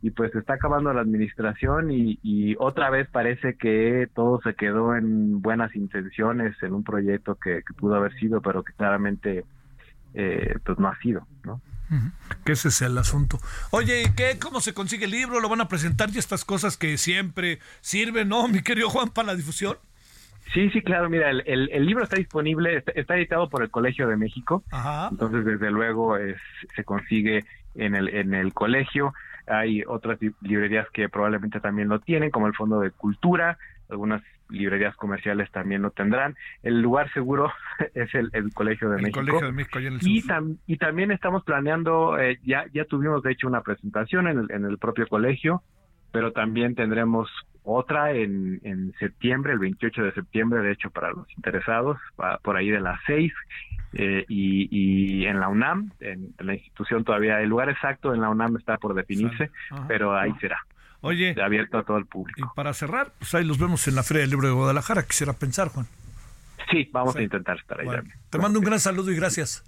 y 0.00 0.10
pues 0.10 0.34
está 0.34 0.54
acabando 0.54 0.92
la 0.92 1.00
administración 1.00 1.92
y, 1.92 2.18
y 2.22 2.56
otra 2.58 2.90
vez 2.90 3.08
parece 3.08 3.56
que 3.56 4.08
todo 4.14 4.40
se 4.42 4.54
quedó 4.54 4.96
en 4.96 5.40
buenas 5.40 5.76
intenciones, 5.76 6.60
en 6.62 6.74
un 6.74 6.82
proyecto 6.82 7.36
que 7.36 7.62
pudo 7.76 7.94
haber 7.94 8.12
sido, 8.14 8.42
pero 8.42 8.64
que 8.64 8.72
claramente 8.72 9.44
eh, 10.14 10.58
pues 10.64 10.78
no 10.78 10.88
ha 10.88 10.98
sido, 10.98 11.26
¿no? 11.44 11.60
Que 12.44 12.52
ese 12.52 12.68
es 12.68 12.80
el 12.80 12.96
asunto. 12.96 13.38
Oye, 13.70 14.12
¿qué? 14.16 14.38
¿Cómo 14.40 14.60
se 14.60 14.72
consigue 14.72 15.04
el 15.04 15.10
libro? 15.10 15.40
¿Lo 15.40 15.50
van 15.50 15.60
a 15.60 15.68
presentar 15.68 16.08
y 16.10 16.18
estas 16.18 16.44
cosas 16.44 16.78
que 16.78 16.96
siempre 16.96 17.58
sirven, 17.80 18.30
no, 18.30 18.48
mi 18.48 18.62
querido 18.62 18.88
Juan, 18.88 19.10
para 19.10 19.28
la 19.28 19.34
difusión? 19.34 19.76
Sí, 20.52 20.70
sí, 20.70 20.82
claro. 20.82 21.08
Mira, 21.08 21.30
el, 21.30 21.42
el, 21.46 21.86
libro 21.86 22.04
está 22.04 22.16
disponible, 22.16 22.82
está, 22.94 23.16
editado 23.16 23.48
por 23.48 23.62
el 23.62 23.70
Colegio 23.70 24.08
de 24.08 24.16
México. 24.16 24.62
Entonces, 25.10 25.44
desde 25.44 25.70
luego, 25.70 26.16
es, 26.16 26.36
se 26.74 26.84
consigue 26.84 27.44
en 27.74 27.94
el, 27.94 28.08
en 28.08 28.34
el 28.34 28.52
colegio. 28.52 29.14
Hay 29.46 29.82
otras 29.86 30.18
librerías 30.40 30.88
que 30.90 31.08
probablemente 31.08 31.60
también 31.60 31.88
lo 31.88 32.00
tienen, 32.00 32.30
como 32.30 32.46
el 32.46 32.54
Fondo 32.54 32.80
de 32.80 32.90
Cultura, 32.90 33.58
algunas 33.88 34.22
librerías 34.48 34.94
comerciales 34.96 35.50
también 35.50 35.82
lo 35.82 35.90
tendrán. 35.90 36.36
El 36.62 36.80
lugar 36.80 37.12
seguro 37.12 37.50
es 37.94 38.14
el, 38.14 38.30
Colegio 38.54 38.90
de 38.90 39.02
México. 39.02 39.22
y, 40.00 40.22
y, 40.66 40.76
también 40.76 41.10
estamos 41.10 41.44
planeando, 41.44 42.18
eh, 42.18 42.38
ya, 42.44 42.66
ya 42.72 42.84
tuvimos 42.84 43.22
de 43.22 43.32
hecho 43.32 43.48
una 43.48 43.62
presentación 43.62 44.28
en 44.28 44.38
el, 44.38 44.50
en 44.50 44.64
el 44.64 44.78
propio 44.78 45.06
colegio, 45.06 45.62
pero 46.12 46.32
también 46.32 46.74
tendremos 46.74 47.28
otra 47.64 48.12
en, 48.12 48.60
en 48.64 48.92
septiembre, 48.98 49.52
el 49.52 49.58
28 49.58 50.02
de 50.02 50.12
septiembre, 50.12 50.62
de 50.62 50.72
hecho, 50.72 50.90
para 50.90 51.10
los 51.10 51.26
interesados, 51.36 51.98
por 52.42 52.56
ahí 52.56 52.70
de 52.70 52.80
las 52.80 53.00
6, 53.06 53.32
eh, 53.94 54.24
y, 54.28 54.68
y, 54.70 55.26
en 55.26 55.38
la 55.38 55.48
UNAM, 55.48 55.92
en, 56.00 56.34
la 56.38 56.54
institución 56.54 57.04
todavía, 57.04 57.40
el 57.40 57.48
lugar 57.48 57.68
exacto 57.68 58.14
en 58.14 58.20
la 58.20 58.30
UNAM 58.30 58.56
está 58.56 58.78
por 58.78 58.94
definirse, 58.94 59.50
pero 59.86 60.16
ahí 60.16 60.32
será. 60.40 60.58
Oye. 61.02 61.34
Abierto 61.42 61.78
a 61.78 61.84
todo 61.84 61.98
el 61.98 62.06
público. 62.06 62.40
Y 62.40 62.56
para 62.56 62.72
cerrar, 62.72 63.12
pues 63.18 63.34
ahí 63.34 63.44
los 63.44 63.58
vemos 63.58 63.86
en 63.88 63.96
la 63.96 64.02
Feria 64.02 64.22
del 64.22 64.30
Libro 64.30 64.48
de 64.48 64.54
Guadalajara, 64.54 65.02
quisiera 65.02 65.32
pensar, 65.32 65.68
Juan. 65.68 65.86
Sí, 66.70 66.88
vamos 66.92 67.16
a 67.16 67.22
intentar 67.22 67.58
estar 67.58 67.80
ahí. 67.80 67.88
te 68.30 68.38
mando 68.38 68.58
un 68.58 68.64
gran 68.64 68.80
saludo 68.80 69.10
y 69.12 69.16
gracias. 69.16 69.64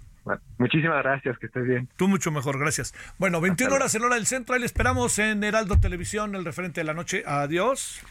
Muchísimas 0.57 1.03
gracias, 1.03 1.37
que 1.39 1.47
estés 1.47 1.65
bien. 1.65 1.89
Tú 1.95 2.07
mucho 2.07 2.31
mejor, 2.31 2.59
gracias. 2.59 2.93
Bueno, 3.17 3.41
21 3.41 3.73
horas 3.73 3.93
en 3.95 4.03
hora 4.03 4.15
del 4.15 4.25
centro, 4.25 4.55
ahí 4.55 4.61
le 4.61 4.65
esperamos 4.65 5.19
en 5.19 5.43
Heraldo 5.43 5.79
Televisión, 5.79 6.35
el 6.35 6.45
referente 6.45 6.81
de 6.81 6.85
la 6.85 6.93
noche. 6.93 7.23
Adiós. 7.25 8.01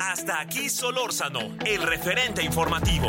Hasta 0.00 0.40
aquí 0.40 0.68
Solórzano, 0.68 1.40
el 1.64 1.82
referente 1.82 2.42
informativo. 2.42 3.08